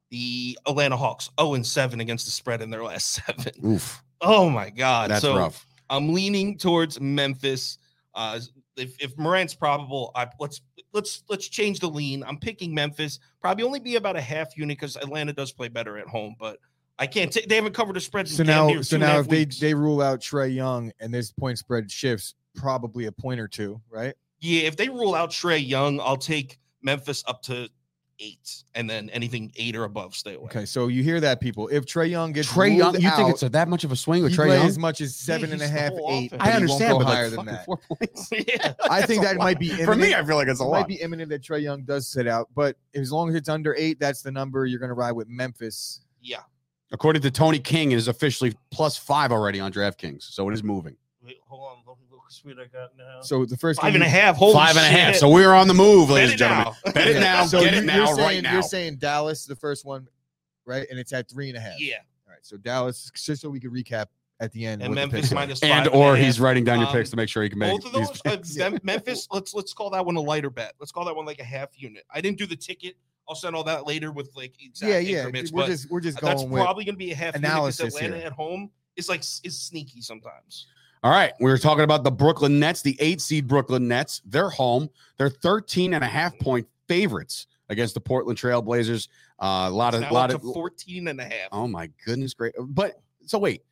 [0.10, 3.54] the Atlanta Hawks 0 and 7 against the spread in their last seven.
[3.64, 5.12] Oof, Oh my god.
[5.12, 5.68] that's so rough.
[5.92, 7.78] I'm leaning towards Memphis.
[8.16, 8.40] Uh,
[8.76, 10.62] if, if Morant's probable, I let's
[10.94, 12.24] let's let's change the lean.
[12.24, 13.20] I'm picking Memphis.
[13.42, 16.58] Probably only be about a half unit because Atlanta does play better at home, but
[17.00, 17.32] I can't.
[17.32, 18.28] take they haven't covered a spread.
[18.28, 21.14] So now, so two and a now if they they rule out Trae Young and
[21.14, 24.16] this point spread shifts, probably a point or two, right?
[24.44, 27.70] yeah, if they rule out Trae Young, I'll take Memphis up to
[28.20, 30.46] eight, and then anything eight or above, stay away.
[30.46, 31.68] Okay, so you hear that, people.
[31.68, 33.96] If Trae Young gets Trae Young, ruled you think it's a, that much of a
[33.96, 34.66] swing with Trae Young?
[34.66, 36.34] as much as seven and a half, eight.
[36.40, 37.66] I understand, but higher like, than that.
[37.66, 38.30] four points.
[38.48, 39.60] yeah, I think that might lot.
[39.60, 40.16] be For me, imminent.
[40.16, 40.80] I feel like it's a It lot.
[40.82, 43.76] might be imminent that Trae Young does sit out, but as long as it's under
[43.76, 46.02] eight, that's the number you're going to ride with Memphis.
[46.22, 46.40] yeah.
[46.92, 50.62] According to Tony King, it is officially plus five already on DraftKings, so it is
[50.62, 50.96] moving.
[51.26, 51.78] Wait, hold on.
[52.46, 53.22] Look, look how sweet I got now.
[53.22, 54.36] So the first Five thing and a half.
[54.38, 55.14] Holy Five and a half.
[55.14, 55.20] shit.
[55.20, 56.74] So we are on the move, ladies and gentlemen.
[56.86, 56.92] now.
[56.92, 57.46] Bet it now.
[57.46, 58.54] So Get you- it you're now, saying, right now.
[58.54, 60.08] You're saying Dallas, the first one,
[60.66, 60.88] right?
[60.90, 61.80] And it's at three and a half.
[61.80, 62.40] Yeah, All right.
[62.46, 64.08] So Dallas, just so we can recap
[64.40, 64.82] at the end.
[64.82, 65.36] and what the Memphis picks are.
[65.36, 67.50] minus and five or a he's writing down your Um, picks to make sure he
[67.50, 68.22] can make both of those.
[68.26, 69.28] Uh, these- Mem- Memphis.
[69.32, 70.74] Let's let's call that one a lighter bet.
[70.80, 72.04] Let's call that one like a half unit.
[72.14, 72.96] I didn't do the ticket.
[73.30, 75.18] I'll send all that later with like exact Yeah, yeah.
[75.20, 75.52] increments.
[75.54, 76.62] We're but just we're just that's going with.
[76.64, 78.28] probably going to be a half analysis unit because Atlanta here.
[78.28, 80.68] at home is like s- is sneaky sometimes.
[81.04, 81.34] All right.
[81.42, 84.22] We were talking about the Brooklyn Nets, the eight seed Brooklyn Nets.
[84.26, 84.90] They're home.
[85.18, 89.10] They're 13 and a half point favorites against the Portland Trailblazers.
[89.38, 91.50] Uh, a lot of, lot of, to 14 and a half.
[91.52, 92.54] oh my goodness, great.
[92.58, 93.64] But so wait,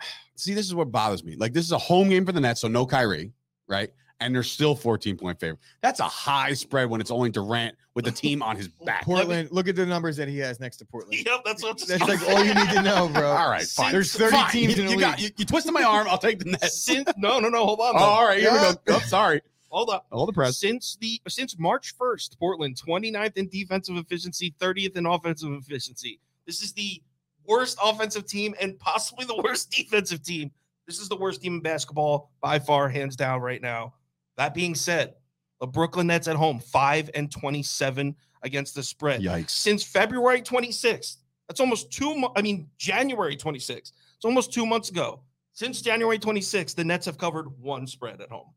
[0.36, 1.36] see, this is what bothers me.
[1.36, 3.32] Like, this is a home game for the Nets, so no Kyrie,
[3.66, 3.90] right?
[4.20, 5.60] And they're still 14 point favorite.
[5.82, 9.02] That's a high spread when it's only Durant with the team on his back.
[9.04, 9.50] Portland.
[9.52, 11.20] Look at the numbers that he has next to Portland.
[11.26, 13.30] Yep, that's what That's like all you need to know, bro.
[13.30, 13.92] All right, fine.
[13.92, 14.50] There's 30 Fine.
[14.50, 15.28] teams You, in the you got league.
[15.30, 16.06] you, you twisted my arm.
[16.08, 16.82] I'll take the Nets.
[16.84, 17.66] Since, no, no, no.
[17.66, 17.94] Hold on.
[17.96, 18.72] Oh, all right, here we Yeah.
[18.86, 18.96] go.
[18.96, 19.42] Oh, sorry.
[19.68, 20.06] Hold up.
[20.10, 20.58] All the press.
[20.58, 26.20] Since the since March 1st, Portland 29th in defensive efficiency, 30th in offensive efficiency.
[26.46, 27.02] This is the
[27.46, 30.52] worst offensive team and possibly the worst defensive team.
[30.86, 33.94] This is the worst team in basketball by far, hands down, right now.
[34.36, 35.14] That being said,
[35.60, 39.20] the Brooklyn Nets at home, 5 and 27 against the spread.
[39.22, 39.50] Yikes.
[39.50, 41.16] Since February 26th,
[41.48, 42.34] that's almost two months.
[42.36, 43.92] I mean, January 26th.
[44.16, 45.20] It's almost two months ago.
[45.52, 48.48] Since January 26th, the Nets have covered one spread at home.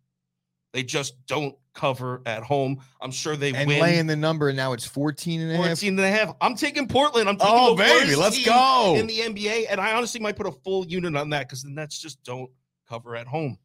[0.73, 2.81] They just don't cover at home.
[3.01, 3.79] I'm sure they And win.
[3.81, 5.65] laying the number, and now it's 14 and a half.
[5.65, 6.35] 14 and a half.
[6.41, 7.27] I'm taking Portland.
[7.29, 8.95] I'm taking Oh, the baby, let's go.
[8.95, 11.71] in the NBA, and I honestly might put a full unit on that because the
[11.71, 12.51] Nets just don't
[12.87, 13.57] cover at home.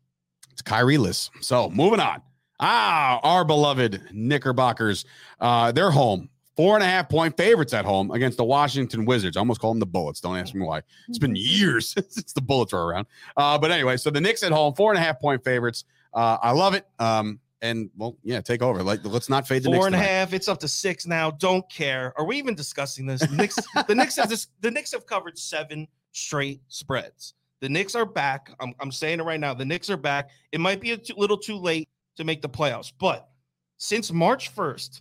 [0.55, 1.33] It's Kyrie list.
[1.41, 2.23] So moving on.
[2.61, 5.05] Ah, our beloved Knickerbockers.
[5.41, 6.29] Uh, they're home.
[6.57, 9.37] Four and a half point favorites at home against the Washington Wizards.
[9.37, 10.21] I almost call them the Bullets.
[10.21, 10.83] Don't ask me why.
[11.09, 13.09] It's been years since the Bullets were around.
[13.37, 15.85] Uh, but anyway, so the Knicks at home, four and a half point favorites.
[16.13, 16.87] Uh, I love it.
[17.01, 18.85] Um, and well, yeah, take over.
[18.85, 19.87] Like, let's not fade the Knicks.
[19.87, 20.33] And a half.
[20.33, 21.33] It's up to six now.
[21.33, 22.13] Don't care.
[22.17, 23.23] Are we even discussing this?
[23.23, 27.35] The Knicks, the Knicks have this, the Knicks have covered seven straight spreads.
[27.65, 28.51] The Knicks are back.
[28.61, 29.55] I'm, I'm saying it right now.
[29.55, 30.29] The Knicks are back.
[30.53, 31.89] It might be a too, little too late
[32.19, 33.31] to make the playoffs, but
[33.79, 35.01] since March 1st,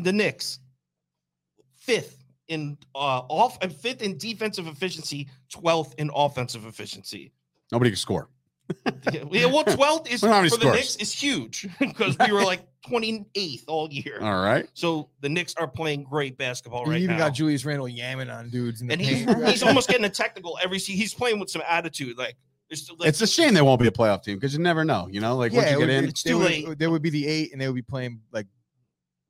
[0.00, 0.58] the Knicks
[1.78, 7.32] fifth in uh off and fifth in defensive efficiency, 12th in offensive efficiency.
[7.72, 8.28] Nobody can score.
[9.12, 10.74] Yeah, yeah, well, 12th is We don't for the scores.
[10.76, 14.18] Knicks is huge because we were like 28th all year.
[14.22, 14.66] All right.
[14.74, 17.26] So the Knicks are playing great basketball You right even now.
[17.28, 18.80] got Julius Randle yamming on dudes.
[18.80, 21.62] In the and he's he's almost getting a technical every se- he's playing with some
[21.68, 22.16] attitude.
[22.16, 22.36] Like
[22.70, 25.08] it's, like, It's a shame they won't be a playoff team because you never know.
[25.10, 26.78] You know, like once you get be- in, It's they too would- late.
[26.78, 28.46] There would be the eight, and they would be playing like?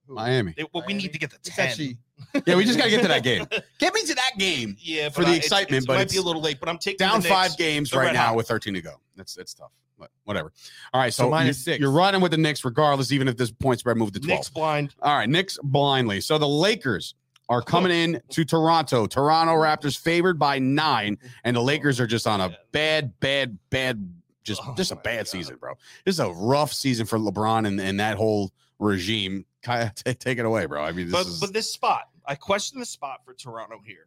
[0.07, 0.53] Miami.
[0.57, 1.67] they- well, we need to get the It's 10.
[1.67, 1.97] actually
[2.47, 3.47] Yeah, we just got to get to that game.
[3.79, 4.77] Get me to that game.
[4.79, 6.61] yeah, For the I- it's- excitement, it but might be a little late.
[6.61, 8.97] But I'm taking Down the five games They're right now with 13 to go.
[9.17, 10.53] That's that's tough, but whatever.
[10.93, 11.81] All right, so, So minus you, six.
[11.81, 14.29] You're running with the Knicks regardless, even if this point spread moved to 12.
[14.39, 14.95] Knicks blind.
[15.01, 16.21] All right, Knicks blindly.
[16.21, 17.15] So the Lakers
[17.49, 19.07] are coming in to Toronto.
[19.07, 23.59] Toronto Raptors favored by nine, and the oh, Lakers are just on a bad, bad,
[23.71, 24.09] bad,
[24.43, 25.29] just Oh just a bad God.
[25.29, 25.75] season, bro.
[26.05, 29.47] This is a rough season for LeBron and, and that whole regime.
[29.65, 30.83] Take it away, bro.
[30.83, 34.07] I mean, this but is but this spot, I question the spot for Toronto here.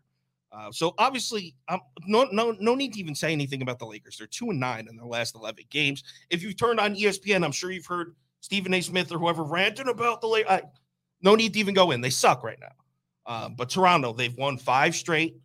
[0.51, 4.17] Uh, so obviously, um, no no no need to even say anything about the Lakers.
[4.17, 6.03] They're two and nine in their last eleven games.
[6.29, 8.81] If you've turned on ESPN, I'm sure you've heard Stephen A.
[8.81, 10.61] Smith or whoever ranting about the Lakers.
[11.21, 12.01] No need to even go in.
[12.01, 12.71] They suck right now.
[13.25, 15.35] Um, but Toronto, they've won five straight.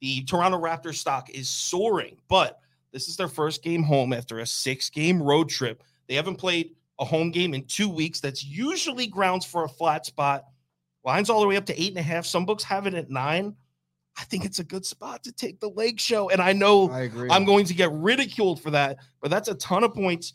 [0.00, 2.58] The Toronto Raptors stock is soaring, but
[2.92, 5.82] this is their first game home after a six game road trip.
[6.08, 8.20] They haven't played a home game in two weeks.
[8.20, 10.44] That's usually grounds for a flat spot.
[11.04, 12.26] Lines all the way up to eight and a half.
[12.26, 13.54] Some books have it at nine.
[14.18, 16.30] I think it's a good spot to take the leg show.
[16.30, 17.28] And I know I agree.
[17.30, 20.34] I'm going to get ridiculed for that, but that's a ton of points.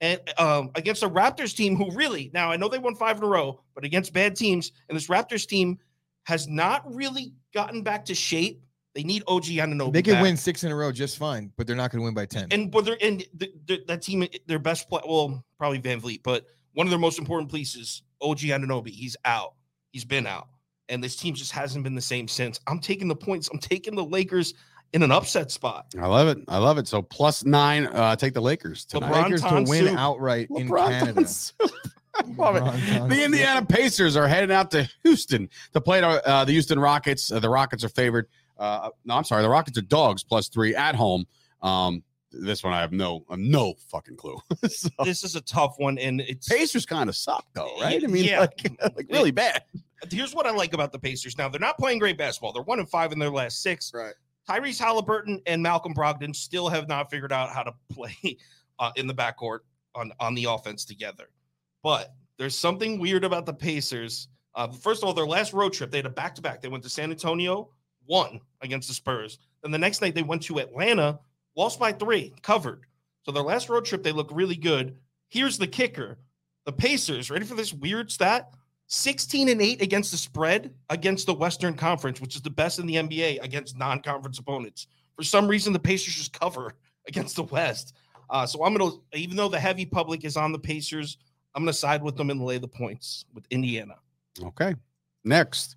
[0.00, 3.24] And um, against a Raptors team who really now I know they won five in
[3.24, 5.78] a row, but against bad teams, and this Raptors team
[6.24, 8.62] has not really gotten back to shape.
[8.94, 9.92] They need OG Anunoby.
[9.92, 10.22] They can back.
[10.22, 12.48] win six in a row just fine, but they're not going to win by ten.
[12.50, 16.46] And but they're and the, the, that team, their best play, well, probably VanVleet, but
[16.74, 19.54] one of their most important pieces, OG Anunoby, he's out.
[19.92, 20.48] He's been out,
[20.88, 22.60] and this team just hasn't been the same since.
[22.66, 23.48] I'm taking the points.
[23.52, 24.54] I'm taking the Lakers
[24.92, 25.86] in an upset spot.
[26.00, 26.38] I love it.
[26.48, 26.86] I love it.
[26.86, 29.12] So plus nine, uh, take the Lakers tonight.
[29.12, 29.98] LeBron Lakers to win soup.
[29.98, 31.12] outright in Canada.
[31.14, 31.52] Thomas.
[32.36, 33.08] Love it.
[33.08, 37.32] The Indiana Pacers are heading out to Houston to play the, uh, the Houston Rockets.
[37.32, 38.28] Uh, the Rockets are favored.
[38.56, 39.42] Uh, no, I'm sorry.
[39.42, 41.26] The Rockets are dogs plus three at home.
[41.60, 42.04] Um,
[42.40, 44.38] this one I have no uh, no fucking clue.
[44.68, 48.02] so, This is a tough one, and it's Pacers kind of suck though, right?
[48.02, 48.40] I mean, yeah.
[48.40, 49.62] like, like really bad.
[50.10, 51.38] here's what I like about the Pacers.
[51.38, 52.52] Now they're not playing great basketball.
[52.52, 53.92] They're one and five in their last six.
[53.94, 54.14] Right.
[54.48, 58.36] Tyrese Haliburton and Malcolm Brogdon still have not figured out how to play
[58.78, 59.60] uh, in the backcourt
[59.94, 61.28] on on the offense together.
[61.82, 64.28] But there's something weird about the Pacers.
[64.54, 66.60] Uh, first of all, their last road trip, they had a back to back.
[66.60, 67.70] They went to San Antonio,
[68.06, 69.38] won against the Spurs.
[69.62, 71.18] Then the next night they went to Atlanta,
[71.56, 72.82] lost by three, covered.
[73.24, 74.96] So their last road trip, they look really good.
[75.28, 76.18] Here's the kicker:
[76.64, 78.50] the Pacers, ready for this weird stat?
[78.88, 82.86] 16 and 8 against the spread against the Western Conference, which is the best in
[82.86, 84.88] the NBA against non-conference opponents.
[85.16, 86.74] For some reason, the Pacers just cover
[87.08, 87.94] against the West.
[88.30, 91.18] Uh, so I'm gonna, even though the heavy public is on the Pacers,
[91.54, 93.96] I'm gonna side with them and lay the points with Indiana.
[94.42, 94.74] Okay.
[95.24, 95.76] Next,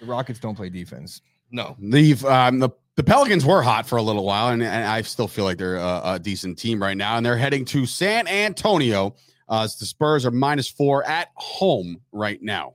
[0.00, 1.22] The Rockets don't play defense.
[1.50, 5.02] No, the um, the the Pelicans were hot for a little while, and, and I
[5.02, 7.16] still feel like they're a, a decent team right now.
[7.16, 9.14] And they're heading to San Antonio.
[9.48, 12.74] Uh, as the Spurs are minus four at home right now.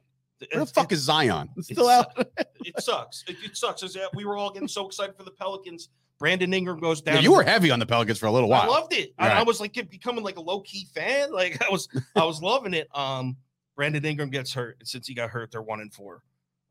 [0.53, 1.49] Where the fuck is Zion?
[1.57, 2.07] It's it still out.
[2.65, 3.25] it sucks.
[3.27, 3.83] It, it sucks.
[3.83, 5.89] Is that we were all getting so excited for the Pelicans.
[6.17, 7.15] Brandon Ingram goes down.
[7.15, 8.61] Yeah, you were heavy on the Pelicans for a little while.
[8.61, 9.13] I loved it.
[9.17, 11.31] I, I was like becoming like a low key fan.
[11.33, 12.87] Like I was, I was loving it.
[12.95, 13.37] Um,
[13.75, 16.21] Brandon Ingram gets hurt, and since he got hurt, they're one and four.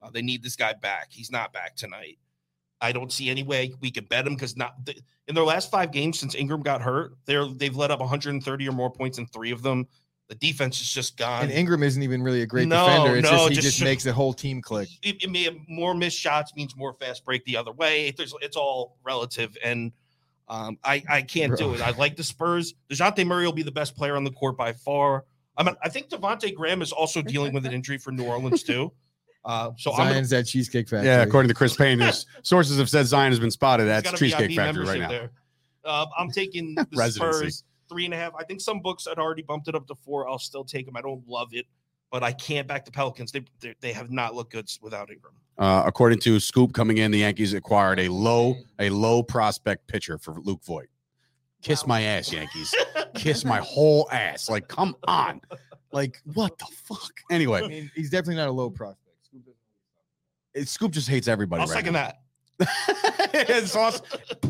[0.01, 1.09] Uh, they need this guy back.
[1.11, 2.19] He's not back tonight.
[2.81, 4.75] I don't see any way we can bet them because not
[5.29, 8.73] in their last five games since Ingram got hurt, they're they've let up 130 or
[8.73, 9.87] more points in three of them.
[10.29, 11.43] The defense is just gone.
[11.43, 13.17] And Ingram isn't even really a great No, defender.
[13.17, 14.89] It's no, just he just just, makes the whole team click.
[15.03, 18.13] It, it may more missed shots means more fast break the other way.
[18.13, 19.91] There's, it's all relative, and
[20.49, 21.81] um, I I can't do it.
[21.81, 22.75] I like the Spurs.
[22.89, 25.25] Dejounte Murray will be the best player on the court by far.
[25.57, 28.63] I mean, I think Devonte' Graham is also dealing with an injury for New Orleans
[28.63, 28.93] too.
[29.45, 31.07] Uh, so I'm gonna, Zion's that cheesecake factory.
[31.07, 32.03] Yeah, according to Chris Payne,
[32.43, 35.09] sources have said Zion has been spotted he's at got Cheesecake Factory right now.
[35.09, 35.31] There.
[35.85, 37.39] Uh, I'm taking the Residency.
[37.39, 38.33] Spurs three and a half.
[38.39, 40.29] I think some books had already bumped it up to four.
[40.29, 40.97] I'll still take them.
[40.97, 41.67] I don't love it,
[42.13, 43.33] but I can't back the Pelicans.
[43.33, 45.33] They they, they have not looked good without Ingram.
[45.59, 50.19] Uh, according to Scoop coming in, the Yankees acquired a low a low prospect pitcher
[50.19, 50.89] for Luke Voit.
[51.63, 51.89] Kiss Wow.
[51.89, 52.75] my ass, Yankees.
[53.15, 54.49] Kiss my whole ass.
[54.49, 55.41] Like, come on.
[55.93, 57.11] Like, what the fuck?
[57.31, 59.10] I Anyway, mean, he's definitely not a low prospect.
[60.53, 61.63] Scoop it, Scoop just hates everybody.
[61.63, 62.11] I'll right second now.
[62.11, 62.17] that.
[63.67, 64.03] sauce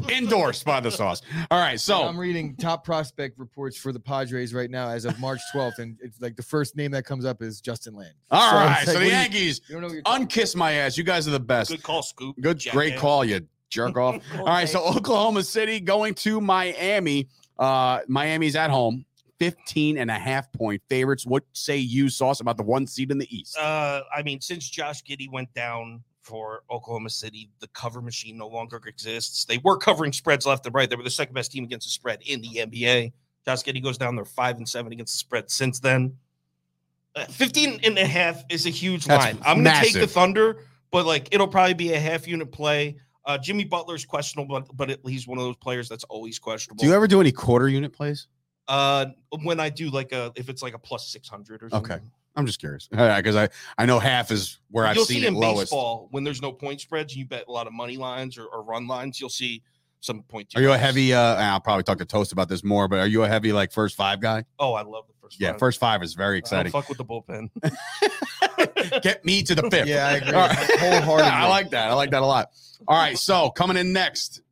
[0.08, 1.22] endorsed by the sauce.
[1.50, 5.18] All right, so I'm reading top prospect reports for the Padres right now as of
[5.20, 8.10] March 12th, and it's like the first name that comes up is Justin Lange.
[8.30, 10.56] all So right, it's so like, the what Yankees You don't know what you're unkiss
[10.56, 10.96] my ass.
[10.98, 11.70] You guys are the best.
[11.70, 12.36] Good call, Scoop.
[12.40, 13.00] Good, great Jackass.
[13.00, 14.20] call, you jerk off.
[14.38, 17.28] All right, so Oklahoma City going to Miami.
[17.58, 19.04] Uh, Miami's at home,
[19.40, 21.26] 15 and a half point favorites.
[21.26, 23.56] What say you, Sauce, about the one seed in the East?
[23.58, 28.46] Uh, I mean, since Josh Giddey went down for Oklahoma City, the cover machine no
[28.46, 29.46] longer exists.
[29.46, 30.88] They were covering spreads left and right.
[30.88, 33.12] They were the second best team against the spread in the NBA.
[33.46, 34.14] Josh Giddey goes down.
[34.14, 36.16] They're five and seven against the spread since then.
[37.16, 39.38] Uh, 15 and a half is a huge That's line.
[39.44, 40.06] I'm going to take the.
[40.06, 42.98] Thunder, but like it'll probably be a half unit play.
[43.24, 46.80] Uh, Jimmy Butler's questionable, but, but he's one of those players that's always questionable.
[46.80, 48.28] do you ever do any quarter unit plays?
[48.70, 49.06] Uh,
[49.42, 51.92] when I do like a, if it's like a plus 600 or something.
[51.92, 52.02] Okay.
[52.36, 55.28] I'm just curious because I, I know half is where I've you'll seen see it
[55.28, 55.62] in lowest.
[55.64, 58.62] baseball when there's no point spreads, you bet a lot of money lines or, or
[58.62, 59.20] run lines.
[59.20, 59.62] You'll see
[59.98, 60.52] some point.
[60.54, 61.12] Are you a heavy?
[61.12, 63.72] Uh, I'll probably talk to Toast about this more, but are you a heavy like
[63.72, 64.44] first five guy?
[64.60, 65.40] Oh, I love the first.
[65.40, 65.58] Yeah, five.
[65.58, 66.70] first five is very exciting.
[66.70, 67.50] fuck with the bullpen.
[69.02, 69.88] Get me to the fifth.
[69.88, 70.32] Yeah, I agree.
[70.32, 71.30] All Wholeheartedly.
[71.30, 71.90] I like that.
[71.90, 72.50] I like that a lot.
[72.86, 74.42] All right, so coming in next.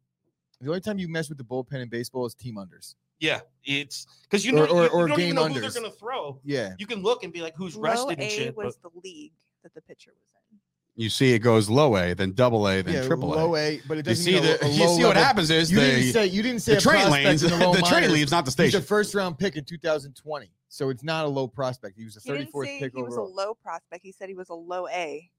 [0.60, 2.96] The only time you mess with the bullpen in baseball is team unders.
[3.20, 5.74] Yeah, it's because you know or- you, or you don't game even know who unders.
[5.74, 6.40] they're gonna throw.
[6.44, 6.74] Yeah.
[6.78, 8.56] You can look and be like, who's Low rested A and shit.
[8.56, 10.58] was but the league that the pitcher was in.
[10.96, 13.58] You see, it goes low A, then double A, then yeah, triple low A.
[13.58, 15.70] A, but it doesn't see, mean the, a, a you low see what happens is
[15.70, 17.40] You the, didn't say you didn't say the a train lanes.
[17.42, 20.88] The, the, low train leaves, not the He's a first round pick in 2020, so
[20.88, 21.96] it's not a low prospect.
[21.96, 24.04] He was a He didn't 34th say pick he was a low prospect.
[24.04, 25.30] He said he was a low A.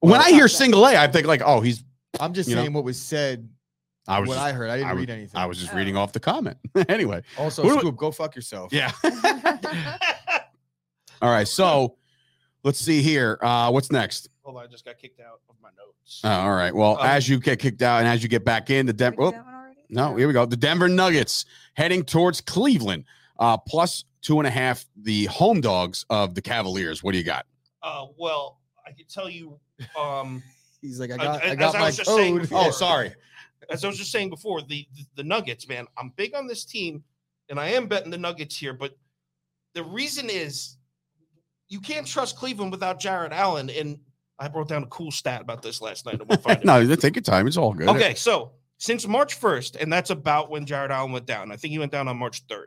[0.00, 1.84] When I hear single A, I think like, oh, he's.
[2.18, 3.48] I'm just you know, saying what was said.
[4.08, 4.28] I was.
[4.28, 4.70] what Just, I heard.
[4.70, 5.40] I didn't I read anything.
[5.40, 5.76] I was just Oh.
[5.76, 6.58] reading off the comment.
[6.88, 7.96] anyway, also Who do- Scoop.
[7.96, 8.72] Go fuck yourself.
[8.72, 8.90] yeah.
[11.22, 11.96] All right, so
[12.64, 13.38] let's see here.
[13.42, 14.28] Uh, what's next?
[14.42, 16.20] Hold on, I just got kicked out of my notes.
[16.24, 16.74] Oh, all right.
[16.74, 18.98] Well, Um, as you get kicked out and as you get back in, the Did
[18.98, 19.22] Denver.
[19.22, 19.76] Oh, do that one already?
[19.88, 20.44] no, here we go.
[20.46, 21.44] The Denver Nuggets
[21.74, 23.04] heading towards Cleveland,
[23.38, 24.84] uh, plus two and a half.
[25.00, 27.04] The home dogs of the Cavaliers.
[27.04, 27.46] What do you got?
[27.84, 29.60] Uh, well, I can tell you.
[29.98, 30.42] Um,
[30.80, 33.14] He's like, I got, I as got I my was just saying before- Oh, sorry.
[33.70, 36.64] As I was just saying before, the, the the Nuggets, man, I'm big on this
[36.64, 37.04] team,
[37.48, 38.72] and I am betting the Nuggets here.
[38.72, 38.96] But
[39.74, 40.76] the reason is
[41.72, 43.70] you can't trust Cleveland without Jarrett Allen.
[43.70, 43.98] And
[44.38, 46.20] I wrote down a cool stat about this last night.
[46.20, 47.46] and we'll find no, they take your time.
[47.46, 47.88] It's all good.
[47.88, 51.50] Okay, so since March 1st, and that's about when Jarrett Allen went down.
[51.50, 52.66] I think he went down on March 3rd.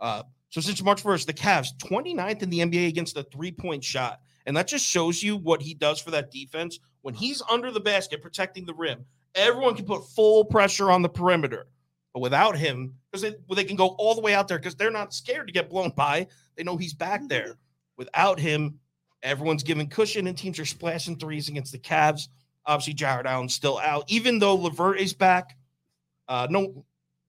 [0.00, 4.20] Uh, so since March 1st, the Cavs 29th in the NBA against the three-point shot.
[4.46, 6.80] And that just shows you what he does for that defense.
[7.02, 11.08] When he's under the basket protecting the rim, everyone can put full pressure on the
[11.08, 11.66] perimeter.
[12.12, 14.74] But without him, because they, well, they can go all the way out there because
[14.74, 16.26] they're not scared to get blown by.
[16.56, 17.54] They know he's back there.
[17.96, 18.78] Without him,
[19.22, 22.28] everyone's giving cushion and teams are splashing threes against the Cavs.
[22.66, 25.56] Obviously, Jarrett Allen's still out, even though Levert is back.
[26.28, 26.84] Uh, no,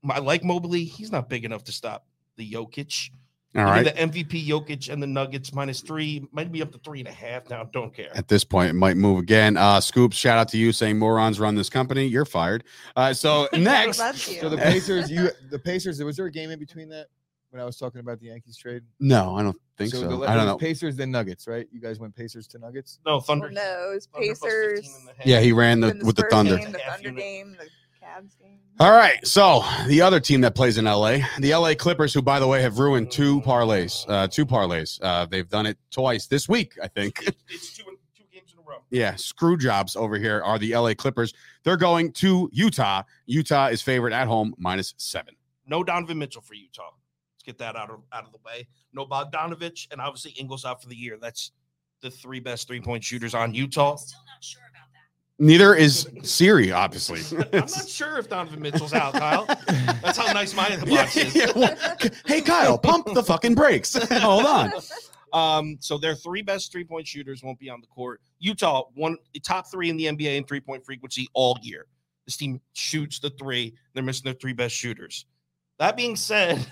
[0.10, 0.84] I like Mobley.
[0.84, 2.06] He's not big enough to stop
[2.38, 3.12] the Jokic.
[3.54, 4.12] All Give me right.
[4.14, 7.12] The MVP Jokic and the Nuggets minus three might be up to three and a
[7.12, 7.66] half now.
[7.66, 8.10] Don't care.
[8.16, 9.58] At this point, it might move again.
[9.58, 12.06] Uh, Scoops, shout out to you saying morons run this company.
[12.08, 12.64] You're fired.
[12.96, 13.98] Uh, so next,
[14.40, 16.02] So the Pacers, you the Pacers.
[16.02, 17.08] Was there a game in between that
[17.50, 18.84] when I was talking about the Yankees trade?
[19.02, 20.20] no, I don't think so.
[20.20, 20.58] the, I don't know.
[20.58, 21.68] Pacers then Nuggets, right?
[21.74, 23.00] You guys went Pacers to Nuggets.
[23.06, 23.52] No Well, Thunder.
[23.52, 24.96] no, it's Thunder plus 15 Pacers.
[25.02, 25.26] and a half.
[25.28, 26.56] Yeah, he ran the then with the Thunder.
[26.58, 27.68] Game, the Thunder game, the
[28.02, 28.60] Cavs game.
[28.80, 29.26] All right.
[29.26, 32.62] So the other team that plays in LA, the LA Clippers, who by the way
[32.62, 35.00] have ruined two parlays, uh, two parlays.
[35.02, 37.20] Uh, they've done it twice this week, I think.
[37.28, 37.84] It- it's two
[38.18, 38.78] two games in a row.
[38.90, 41.34] yeah, screw jobs over here are the LA Clippers.
[41.64, 43.04] They're going to Utah.
[43.28, 45.36] Utah is favored at home minus seven.
[45.68, 46.90] No Donovan Mitchell for Utah.
[47.36, 48.68] Let's get that out of out of the way.
[48.94, 51.18] No Bogdanovic, and obviously Ingles out for the year.
[51.22, 51.52] That's
[52.02, 53.96] the three best three point shooters on Utah.
[55.42, 57.22] Neither is Siri, obviously.
[57.52, 59.48] I'm not sure if Donovan Mitchell's out, Kyle.
[60.04, 61.36] That's how nice my Yeah, box is.
[61.36, 61.76] yeah, well,
[62.28, 63.96] hey Kyle, pump the fucking brakes.
[64.22, 64.72] Hold on.
[65.34, 68.22] Um, so their three best three point shooters won't be on the court.
[68.38, 71.88] Utah, one top three in the NBA in three point frequency all year.
[72.28, 73.74] This team shoots the three.
[73.96, 75.26] They're missing their three best shooters.
[75.80, 76.72] That being said,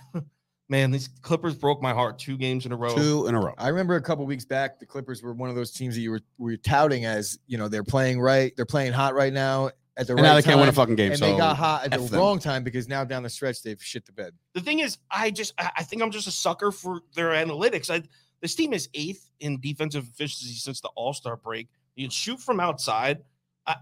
[0.69, 2.95] man, these Clippers broke my heart two games in a row.
[2.95, 3.53] Two in a row.
[3.57, 6.11] I remember a couple weeks back, the Clippers were one of those teams that you
[6.11, 10.07] were, were touting as you know they're playing right, they're playing hot right now at
[10.07, 11.11] the And right now they can't win a fucking game.
[11.11, 12.19] and so they got hot at the them.
[12.19, 14.33] wrong time because now down the stretch they've shit the bed.
[14.53, 17.89] The thing is, I just I I think I'm just a sucker for their analytics.
[17.89, 18.03] I
[18.41, 21.67] this team is eighth in defensive efficiency since the All Star break.
[21.95, 23.19] You can shoot from outside.
[23.67, 23.75] I,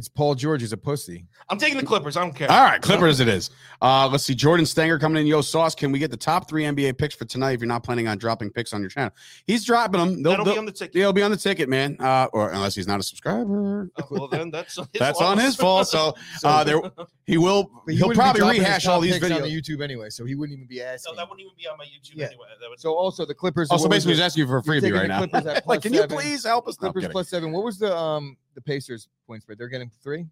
[0.00, 1.26] It's Paul George is a pussy.
[1.50, 2.16] I'm taking the Clippers.
[2.16, 2.50] I don't care.
[2.50, 3.50] All right, Clippers it is.
[3.82, 4.34] Uh, let's see.
[4.34, 5.26] Jordan Stanger coming in.
[5.26, 7.84] Yo, Sauce, can we get the top three NBA picks for tonight if you're not
[7.84, 9.10] planning on dropping picks on your channel?
[9.46, 10.22] He's dropping them.
[10.22, 10.94] They'll, That'll be they'll, on the ticket.
[10.94, 11.98] they'll be on the ticket, man.
[12.00, 13.90] Uh, or unless he's not a subscriber.
[13.98, 15.86] Oh, well, then that's his That's on his fault.
[15.86, 16.80] So uh, there
[17.26, 20.34] he will he he'll probably rehash all these videos on the YouTube anyway, so he
[20.34, 21.12] wouldn't even be asking.
[21.12, 22.28] No, that wouldn't even be on my YouTube Yeah.
[22.28, 22.46] anyway.
[22.58, 23.70] That would, so also the Clippers.
[23.70, 25.18] Also, what basically, he's asking you for a freebie right now.
[25.18, 26.76] Clippers like, plus can you please help us?
[26.76, 27.12] Clippers kidding.
[27.12, 27.52] plus seven.
[27.52, 29.58] What was the um the Pacers point spread?
[29.58, 30.26] They're getting three.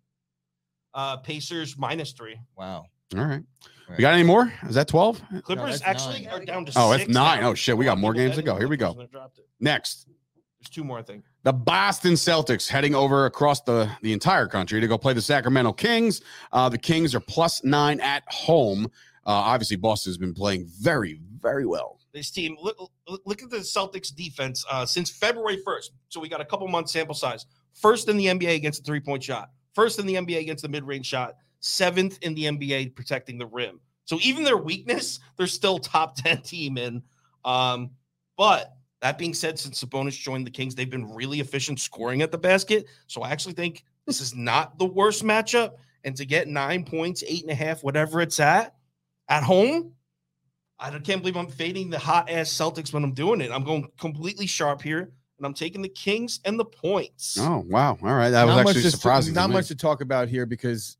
[0.95, 2.39] uh, Pacers minus three.
[2.57, 2.87] Wow.
[3.17, 3.43] All right.
[3.91, 4.53] We got any more?
[4.69, 5.23] Is that 12?
[5.43, 6.43] Clippers that's actually nine.
[6.43, 7.41] are down to Oh, six it's nine.
[7.41, 7.51] now.
[7.51, 8.57] Oh, shit, we got more games to go.
[8.57, 8.91] Here we go.
[8.99, 9.49] and dropped it.
[9.61, 10.07] Next.
[10.61, 11.25] There's two more, I think.
[11.45, 15.73] The Boston Celtics heading over across the, the entire country to go play the Sacramento
[15.73, 16.21] Kings.
[16.53, 18.87] Uh, the Kings are plus nine at home.
[19.25, 21.99] Uh, obviously, Boston's been playing very, very well.
[22.13, 22.77] This team, look,
[23.09, 25.91] look- look at the Celtics defense uh, since February 1st.
[26.09, 27.47] So we got a couple months sample size.
[27.81, 30.69] First in the NBA against the three point shot, first in the NBA against the
[30.69, 33.81] mid range shot, seventh in the NBA protecting the rim.
[34.05, 37.03] So even their weakness, they're still top 10 team in.
[37.45, 37.91] Um,
[38.37, 42.33] but that being said, since Sabonis joined the Kings, they've been really efficient scoring at
[42.33, 42.87] the basket.
[43.07, 45.75] So I actually think this is not the worst matchup.
[46.05, 48.75] And to get nine points, eight and a half, whatever it's at,
[49.29, 49.93] at home,
[50.81, 53.51] I can't believe I'm fading the hot ass Celtics when I'm doing it.
[53.51, 57.39] I'm going completely sharp here, and I'm taking the Kings and the points.
[57.41, 57.97] Oh, wow.
[58.03, 58.31] All right.
[58.31, 59.35] That was Not much actually to- surprising.
[59.35, 59.55] to Not me.
[59.55, 60.97] much to talk about here because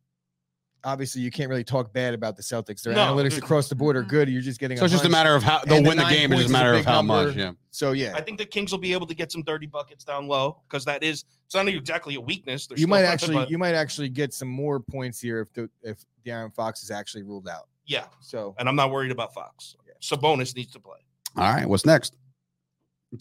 [0.85, 2.83] obviously you can't really talk bad about the Celtics.
[2.83, 4.11] Their No, analytics across the board are mm-hmm.
[4.11, 4.29] good.
[4.29, 4.77] You're just getting.
[4.79, 6.33] So it's just a matter of how they'll And the win the nine game.
[6.33, 7.27] It's just a is a matter of how number.
[7.27, 7.37] much.
[7.37, 7.53] Yeah.
[7.71, 10.27] So yeah, I think the Kings will be able to get some dirty buckets down
[10.29, 12.67] low because that is it's not exactly a weakness.
[12.67, 15.69] They're you might actually but you might actually get some more points here if the
[15.83, 17.69] if De'Aaron Fox is actually ruled out.
[17.87, 19.77] yeah, So and I'm not worried about Fox.
[20.01, 20.99] Sabonis needs to play.
[21.37, 22.17] All right, what's next?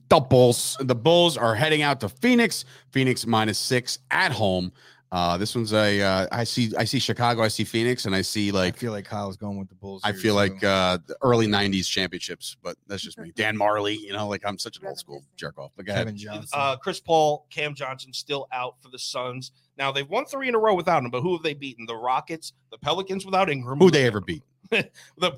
[0.10, 0.78] The Bulls.
[0.80, 2.66] The Bulls are heading out to Phoenix.
[2.92, 4.72] Phoenix minus six at home.
[5.10, 6.02] Uh, this one's a.
[6.02, 6.74] Uh, I see.
[6.78, 7.42] I see Chicago.
[7.42, 8.76] I see Phoenix, and I see like.
[8.76, 10.02] I feel like Kyle's going with the Bulls.
[10.04, 13.32] I here, feel like uh, the early '90s championships, but that's just me.
[13.34, 15.72] Dan Majerle, you know, like I'm such an old school jerk off.
[15.78, 16.08] But go ahead.
[16.08, 16.50] Kevin Johnson.
[16.52, 19.54] Uh, Chris Paul, Cam Johnson still out for the Suns.
[19.78, 21.86] Now they've won three in a row without him, but who have they beaten?
[21.86, 23.80] The Rockets, the Pelicans without Ingram.
[23.80, 24.44] Who they ever beat?
[24.70, 24.92] the,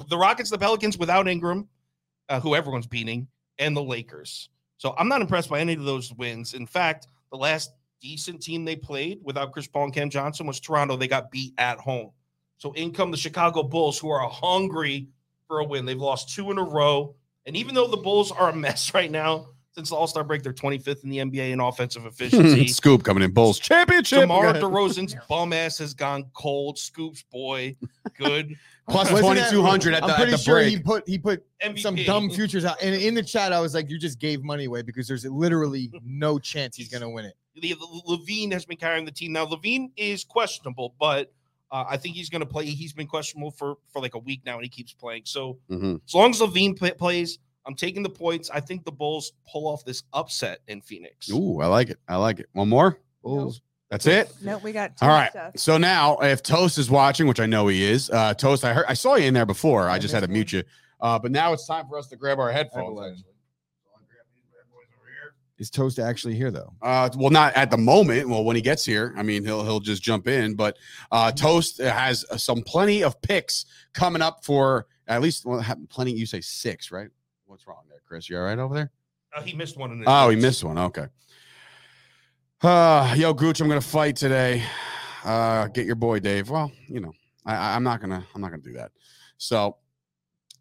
[0.09, 1.67] the Rockets, the Pelicans without Ingram,
[2.29, 3.27] uh, who everyone's beating,
[3.59, 4.49] and the Lakers.
[4.77, 6.53] So I'm not impressed by any of those wins.
[6.53, 10.59] In fact, the last decent team they played without Chris Paul and Cam Johnson was
[10.59, 10.95] Toronto.
[10.95, 12.11] They got beat at home.
[12.57, 15.09] So in come the Chicago Bulls, who are hungry
[15.47, 15.85] for a win.
[15.85, 17.15] They've lost two in a row.
[17.45, 19.49] And even though the Bulls are a mess right now,
[19.79, 20.43] since the All Star break.
[20.43, 22.67] They're 25th in the NBA in offensive efficiency.
[22.67, 23.31] Scoop coming in.
[23.31, 24.19] Bulls championship.
[24.21, 24.61] DeMar Go ahead.
[24.61, 26.77] DeRozan's bum ass has gone cold.
[26.77, 27.75] Scoops boy,
[28.17, 28.55] good.
[28.89, 30.69] Plus Wasn't that- 2200 at I'm the, at pretty the sure break.
[30.69, 31.79] he put he put MVP.
[31.79, 32.81] some dumb futures out.
[32.81, 35.91] And in the chat, I was like, "You just gave money away because there's literally
[36.03, 37.75] no chance he's gonna win it." the,
[38.07, 39.45] LaVine has been carrying the team now.
[39.45, 41.31] LaVine is questionable, but
[41.71, 42.65] uh, I think he's going to play.
[42.65, 45.23] He's been questionable for for like a week now, and he keeps playing.
[45.25, 45.99] So Mhm.
[46.07, 47.37] as long as LaVine play, plays,
[47.69, 48.49] I'm taking the points.
[48.49, 51.29] I think the Bulls pull off this upset in Phoenix.
[51.29, 51.99] Ooh, I like it.
[52.07, 52.49] I like it.
[52.53, 52.97] One more.
[53.23, 53.53] Nope.
[53.91, 54.33] That's it.
[54.41, 55.29] Nope, we got All right.
[55.29, 55.51] stuff.
[55.57, 58.85] So now, if Toast is watching, which I know he is, uh, Toast, I heard,
[58.87, 59.87] I saw you in there before.
[59.87, 60.63] I just had to mute you.
[60.99, 62.97] Uh, but now it's time for us to grab our headphones.
[62.97, 63.23] Everyone.
[65.59, 66.73] Is Toast actually here though?
[66.81, 68.29] Uh, well, not at the moment.
[68.29, 70.55] Well, when he gets here, I mean, he'll he'll just jump in.
[70.55, 70.77] But
[71.11, 76.13] uh, Toast has uh, some plenty of picks coming up for at least well, plenty.
[76.13, 77.09] You say six, right?
[77.49, 78.29] What's wrong there, Chris?
[78.29, 78.91] You all right over there?
[79.35, 79.91] Uh, he missed one.
[79.91, 80.77] In his Oh, he missed one.
[80.77, 81.07] Okay.
[82.61, 84.61] Uh, yo, Gooch, I'm gonna fight today.
[85.23, 86.51] Uh, get your boy Dave.
[86.51, 87.11] Well, you know,
[87.47, 88.91] I, I- I'm not gonna, I'm not gonna do that.
[89.37, 89.77] So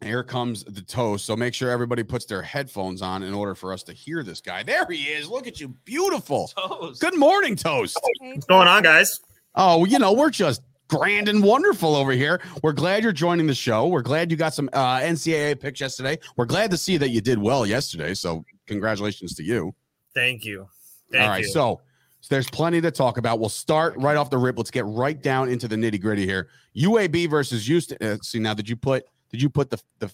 [0.03, 1.25] here comes the toast.
[1.25, 4.41] So make sure everybody puts their headphones on in order for us to hear this
[4.41, 4.63] guy.
[4.63, 5.29] There he is.
[5.29, 6.47] Look at you, beautiful.
[6.57, 7.01] Toast.
[7.01, 7.99] Good morning, toast.
[8.19, 9.19] Hey, What's going on, guys?
[9.53, 12.41] Oh, you know, we're just grand and wonderful over here.
[12.61, 13.87] We're glad you're joining the show.
[13.87, 16.19] We're glad you got some uh, NCAA picks yesterday.
[16.35, 18.13] We're glad to see that you did well yesterday.
[18.13, 19.73] So congratulations to you.
[20.13, 20.67] Thank you.
[21.11, 21.49] Thank All right, you.
[21.49, 21.81] so,
[22.21, 23.39] so there's plenty to talk about.
[23.39, 24.57] We'll start right off the rip.
[24.57, 26.49] Let's get right down into the nitty gritty here.
[26.75, 27.97] UAB versus Houston.
[28.01, 30.11] Uh, see now, did you put did you put the the,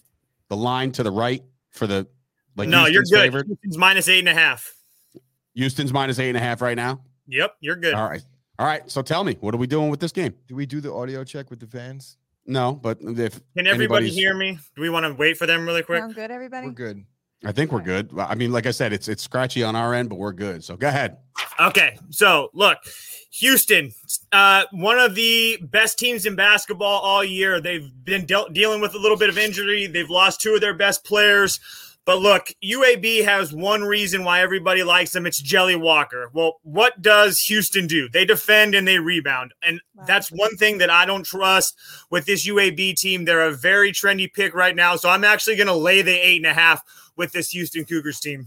[0.48, 2.06] the line to the right for the
[2.56, 2.68] like?
[2.68, 3.20] no, you're Houston's good.
[3.22, 3.46] favored?
[3.46, 4.74] Houston's minus eight and a half.
[5.54, 7.00] Houston's minus eight and a half right now.
[7.28, 7.94] Yep, you're good.
[7.94, 8.22] All right,
[8.58, 8.88] all right.
[8.90, 10.34] So tell me, what are we doing with this game?
[10.48, 12.16] Do we do the audio check with the fans?
[12.46, 14.58] No, but if Can everybody hear me?
[14.76, 16.00] Do we want to wait for them really quick?
[16.00, 16.68] Sound good, everybody?
[16.68, 17.04] We're good.
[17.44, 18.10] I think we're good.
[18.16, 20.64] I mean, like I said, it's it's scratchy on our end, but we're good.
[20.64, 21.18] So go ahead.
[21.60, 22.78] Okay, so look,
[23.32, 23.92] Houston,
[24.32, 27.60] uh, one of the best teams in basketball all year.
[27.60, 29.86] They've been dealt dealing with a little bit of injury.
[29.86, 31.60] They've lost two of their best players.
[32.06, 35.26] But look, UAB has one reason why everybody likes them.
[35.26, 36.30] It's Jelly Walker.
[36.32, 38.08] Well, what does Houston do?
[38.08, 39.52] They defend and they rebound.
[39.60, 40.04] And Wow.
[40.06, 41.74] that's one thing that I don't trust
[42.08, 43.24] with this UAB team.
[43.24, 44.94] They're a very trendy pick right now.
[44.94, 46.80] So I'm actually going to lay the eight and a half
[47.16, 48.46] with this Houston Cougars team.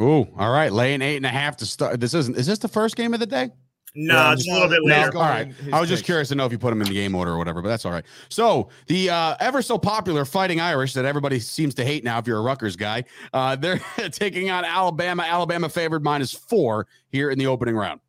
[0.00, 0.72] Ooh, all right.
[0.72, 2.00] Laying eight and a half to start.
[2.00, 2.36] This isn't.
[2.38, 3.50] Is this the first game of the day?
[3.96, 5.16] No, Yeah, it's a little bit No, later.
[5.16, 5.54] all right.
[5.72, 6.06] I was just picks.
[6.06, 7.84] curious to know if you put them in the game order or whatever, but that's
[7.84, 8.04] all right.
[8.28, 12.26] So the uh, ever so popular Fighting Irish that everybody seems to hate now, if
[12.26, 13.78] you're a Rutgers guy, uh, they're
[14.10, 15.22] taking on Alabama.
[15.22, 18.00] Alabama favored minus four here in the opening round.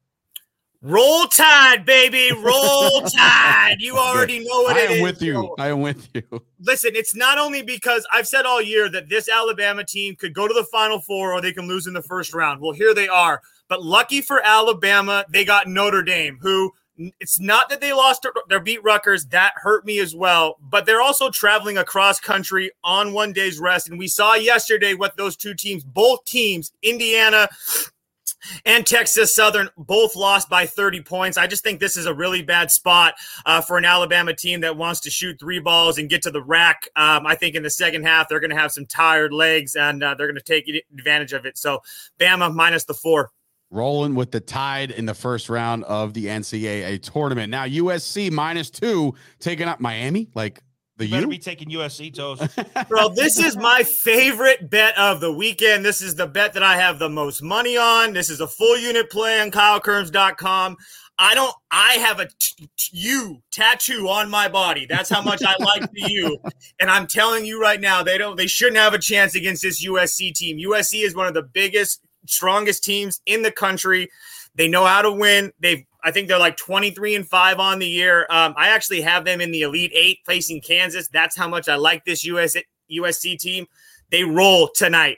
[0.81, 2.29] Roll Tide, baby.
[2.43, 3.77] Roll Tide.
[3.79, 5.01] You already know what I it am is.
[5.01, 5.55] with you.
[5.57, 6.23] I am with you.
[6.59, 10.47] listen, it's not only because I've said all year that this Alabama team could go
[10.47, 12.61] to the Final Four or they can lose in the first round.
[12.61, 13.41] Well, here they are.
[13.67, 16.73] But lucky for Alabama, they got Notre Dame, who
[17.19, 19.25] it's not that they lost their, beat Rutgers.
[19.27, 20.57] That hurt me as well.
[20.61, 23.89] But they're also traveling across country on one day's rest.
[23.89, 27.49] And we saw yesterday what those two teams, both teams, Indiana
[28.65, 31.37] and Texas Southern both lost by 30 points.
[31.37, 34.77] I just think this is a really bad spot uh, for an Alabama team that
[34.77, 36.87] wants to shoot three balls and get to the rack.
[36.95, 40.03] Um, I think in the second half, they're going to have some tired legs and
[40.03, 41.57] uh, they're going to take advantage of it.
[41.57, 41.81] So,
[42.19, 43.31] Bama minus the four.
[43.71, 47.49] Rolling with the tide in the first round of the NCAA tournament.
[47.49, 50.29] Now USC minus two taking up Miami.
[50.35, 50.61] Like
[50.97, 51.29] the You better U.
[51.29, 52.43] be taking USC toast.
[52.87, 55.83] Bro, this is my favorite bet of the weekend.
[55.83, 58.13] This is the bet that I have the most money on.
[58.13, 60.77] This is a full unit play on kylekerms.com.
[61.17, 64.85] I don't, I have a t- t- U tattoo on my body.
[64.85, 66.37] That's how much I like the U.
[66.79, 69.85] And I'm telling you right now, they don't, they shouldn't have a chance against this
[69.85, 70.57] USC team.
[70.57, 74.09] USC is one of the biggest, strongest teams in the country.
[74.55, 75.51] They know how to win.
[75.59, 78.25] They've, I think they're like 23 and 5 on the year.
[78.29, 81.07] Um, I actually have them in the Elite Eight facing Kansas.
[81.09, 82.55] That's how much I like this US,
[82.91, 83.67] USC team.
[84.11, 85.17] They roll tonight.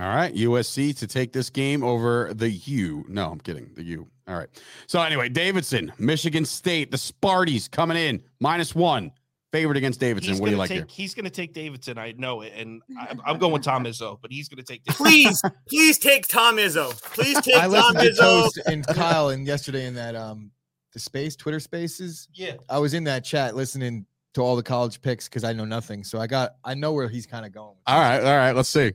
[0.00, 3.04] All right, USC to take this game over the U.
[3.08, 3.70] No, I'm kidding.
[3.74, 4.06] The U.
[4.28, 4.48] All right.
[4.86, 9.10] So anyway, Davidson, Michigan State, the Sparties coming in minus one,
[9.52, 10.32] favored against Davidson.
[10.32, 10.86] He's what do you gonna like take, here?
[10.90, 11.98] He's going to take Davidson.
[11.98, 14.84] I know it, and I, I'm going with Tom Izzo, but he's going to take
[14.84, 15.04] Davidson.
[15.06, 17.00] Please, please take Tom Izzo.
[17.14, 18.42] Please take I Tom listened to Izzo.
[18.42, 20.50] Toast and Kyle and yesterday in that um
[20.92, 22.28] the space Twitter Spaces.
[22.34, 25.64] Yeah, I was in that chat listening to all the college picks because I know
[25.64, 26.04] nothing.
[26.04, 27.70] So I got I know where he's kind of going.
[27.70, 28.22] with All this.
[28.22, 28.52] right, all right.
[28.52, 28.92] Let's see.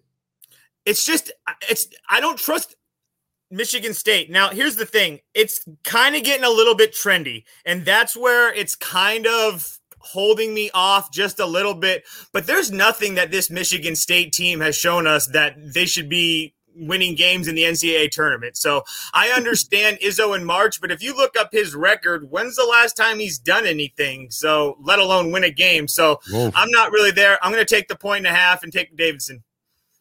[0.86, 1.32] it's just
[1.70, 2.76] it's I don't trust
[3.52, 4.32] Michigan State.
[4.32, 5.20] Now, here's the thing.
[5.34, 10.54] It's kind of getting a little bit trendy, and that's where it's kind of holding
[10.54, 14.76] me off just a little bit, but there's nothing that this Michigan State team has
[14.76, 18.58] shown us that they should be winning games in the NCAA tournament.
[18.58, 22.66] So I understand Izzo in March, but if you look up his record, when's the
[22.66, 24.30] last time he's done anything?
[24.32, 25.88] So let alone win a game.
[25.88, 26.52] So Whoa.
[26.56, 27.38] I'm not really there.
[27.42, 29.44] I'm going to take the point and a half and take Davidson.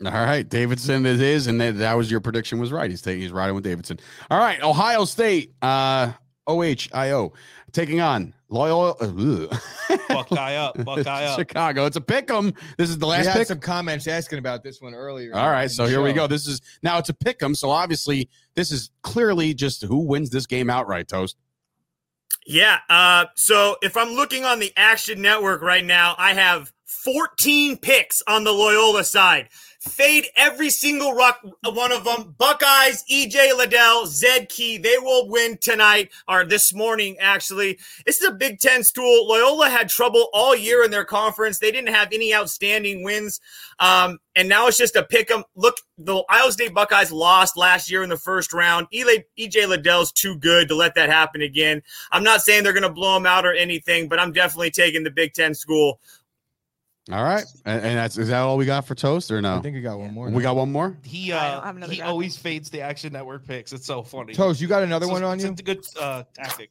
[0.05, 2.91] All right, Davidson it is, and that, was your prediction was right.
[2.91, 4.01] He's taking he's riding with Davidson.
[4.33, 6.11] All right, Ohio State, uh,
[6.49, 7.33] OHIO,
[7.71, 9.57] taking on Loyola, uh,
[10.29, 11.39] Buckeye up, Buckeye up.
[11.39, 11.87] Chicago.
[11.87, 12.53] It's a pick 'em.
[12.79, 13.49] This is the We last had pick.
[13.49, 15.35] some comments asking about this one earlier.
[15.35, 16.27] All right, so the here we go.
[16.27, 17.55] This is now it's a pick 'em.
[17.55, 21.09] So obviously, this is clearly just who wins this game outright.
[21.09, 21.37] Toast.
[22.47, 22.79] Yeah.
[22.89, 28.23] Uh, so if I'm looking on the Action Network right now, I have 14 picks
[28.27, 29.49] on the Loyola side.
[29.83, 32.37] Fade every single rock, one of them.
[32.39, 34.79] Buckeyes, EJ Liddell, Zed Key.
[34.79, 37.81] They will win tonight or this morning, actually.
[38.07, 39.27] This is a Big Ten school.
[39.27, 41.59] Loyola had trouble all year in their conference.
[41.59, 43.41] They didn't have any outstanding wins.
[43.81, 45.43] Um, and now it's just a pick 'em.
[45.57, 48.87] Look, the Iowa State Buckeyes lost last year in the first round.
[48.93, 51.83] EJ Liddell's too good to let that happen again.
[52.13, 55.03] I'm not saying they're going to blow them out or anything, but I'm definitely taking
[55.03, 55.99] the Big Ten school.
[57.11, 59.57] All right, and, and that's is that all we got for toast or no?
[59.57, 60.31] I think we got one more.
[60.31, 60.97] We got one more.
[61.03, 62.05] He uh he graphic.
[62.05, 63.73] always fades the Action Network picks.
[63.73, 64.35] It's so funny.
[64.35, 65.51] Toast, you got another So one on it's you?
[65.51, 66.71] a good uh, tactic.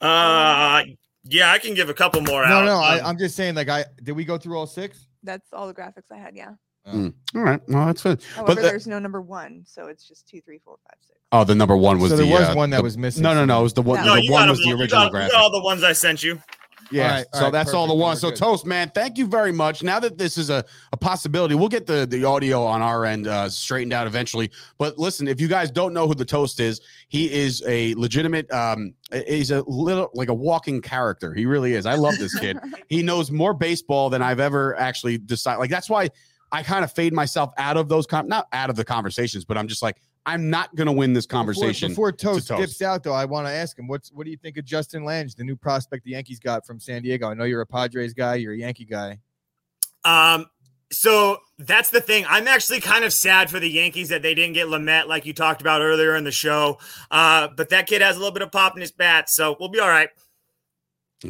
[0.00, 0.82] Uh,
[1.24, 2.64] yeah, I can give a couple more No, out.
[2.64, 3.54] no, I, Um, I'm just saying.
[3.54, 5.06] Like, I did we go through all six?
[5.22, 6.34] That's all the graphics I had.
[6.36, 6.52] Yeah.
[6.88, 8.22] All right, well that's good.
[8.34, 11.18] However, the- there's no number one, so it's just two, three, four, five, six.
[11.32, 12.22] Oh, the number one was so the.
[12.24, 13.22] there was uh, one that the- was missing.
[13.24, 13.58] No, no, no.
[13.60, 14.04] It was the one.
[14.04, 15.36] No, no, the one was the original got- graphic.
[15.36, 16.40] all the ones I sent you.
[16.90, 17.04] Yeah.
[17.04, 18.20] All right, so right, that's all the perfect, ones.
[18.20, 18.38] So good.
[18.38, 19.82] Toast, man, thank you very much.
[19.82, 23.26] Now that this is a, a possibility, we'll get the, the audio on our end
[23.26, 24.50] uh, straightened out eventually.
[24.78, 28.50] But listen, if you guys don't know who the Toast is, he is a legitimate.
[28.52, 28.94] Um,
[29.26, 31.34] he's a little like a walking character.
[31.34, 31.86] He really is.
[31.86, 32.58] I love this kid.
[32.88, 35.58] he knows more baseball than I've ever actually decided.
[35.58, 36.10] Like that's why
[36.52, 39.58] I kind of fade myself out of those com- not out of the conversations, but
[39.58, 41.90] I'm just like I'm not gonna win this conversation.
[41.90, 42.60] Before, before Toast, Toast.
[42.60, 45.04] dips out, though, I want to ask him what's what do you think of Justin
[45.04, 47.28] Lange, the new prospect the Yankees got from San Diego?
[47.28, 49.20] I know you're a Padres guy, you're a Yankee guy.
[50.04, 50.46] Um,
[50.90, 52.24] so that's the thing.
[52.28, 55.32] I'm actually kind of sad for the Yankees that they didn't get Lamet, like you
[55.32, 56.78] talked about earlier in the show.
[57.10, 59.68] Uh, but that kid has a little bit of pop in his bat, so we'll
[59.68, 60.10] be all right.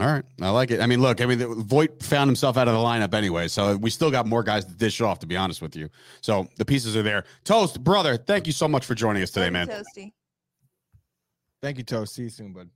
[0.01, 0.81] All right, I like it.
[0.81, 3.77] I mean, look, I mean, the- Voit found himself out of the lineup anyway, so
[3.77, 5.19] we still got more guys to dish off.
[5.21, 5.89] To be honest with you,
[6.21, 7.25] so the pieces are there.
[7.45, 9.69] Toast, brother, thank you so much for joining us today, man.
[9.69, 10.13] Toasty.
[11.63, 12.15] Thank you, Toast.
[12.15, 12.69] See you soon, bud.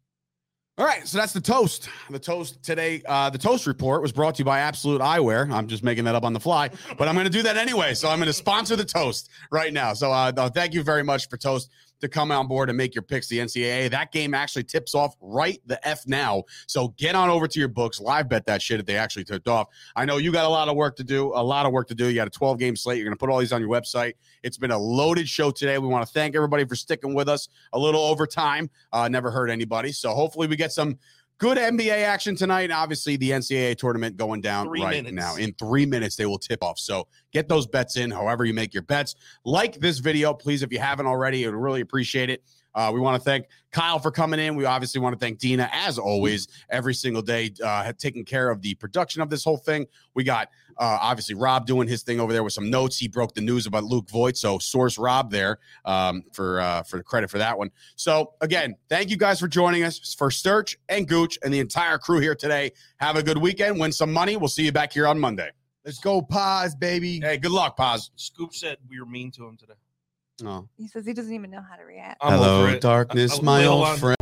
[0.78, 1.90] All right, so that's the toast.
[2.08, 3.02] The toast today.
[3.06, 5.52] Uh, the toast report was brought to you by Absolute Eyewear.
[5.52, 7.92] I'm just making that up on the fly, but I'm going to do that anyway.
[7.92, 9.92] So I'm going to sponsor the toast right now.
[9.92, 11.70] So uh, thank you very much for toast
[12.00, 13.28] to come on board and make your picks.
[13.28, 16.44] The NCAA that game actually tips off right the f now.
[16.66, 19.48] So get on over to your books, live bet that shit if they actually tipped
[19.48, 19.68] off.
[19.96, 21.32] I know you got a lot of work to do.
[21.34, 22.06] A lot of work to do.
[22.06, 22.98] You got a 12 game slate.
[22.98, 24.14] You're going to put all these on your website.
[24.42, 25.78] It's been a loaded show today.
[25.78, 28.70] We want to thank everybody for sticking with us a little over time.
[28.92, 29.92] Uh, never hurt anybody.
[29.92, 30.98] So hopefully we get some
[31.40, 32.70] good NBA action tonight.
[32.70, 35.14] Obviously, the NCAA tournament going down Three right minutes.
[35.14, 35.36] now.
[35.36, 36.78] In three minutes, they will tip off.
[36.78, 39.16] So get those bets in, however you make your bets.
[39.44, 41.44] Like this video, please, if you haven't already.
[41.44, 42.44] I would really appreciate it.
[42.74, 44.54] Uh, we want to thank Kyle for coming in.
[44.54, 48.62] We obviously want to thank Dina, as always, every single day, uh, taking care of
[48.62, 49.86] the production of this whole thing.
[50.14, 50.50] We got
[50.80, 52.96] uh, obviously Rob doing his thing over there with some notes.
[52.96, 56.96] He broke the news about Luke Voit, so source Rob there um, for uh, for
[56.96, 57.70] the credit for that one.
[57.96, 61.98] So again, thank you guys for joining us for Sturch and Gooch and the entire
[61.98, 62.72] crew here today.
[62.96, 63.78] Have a good weekend.
[63.78, 64.36] Win some money.
[64.36, 65.50] We'll see you back here on Monday.
[65.84, 67.20] Let's go, pause, baby.
[67.20, 68.10] Hey, good luck, Paz.
[68.16, 69.74] Scoop said we were mean to him today.
[70.42, 70.68] No.
[70.78, 72.18] He says he doesn't even know how to react.
[72.22, 72.80] I'm over it.
[72.80, 74.16] darkness, A- a my old friend.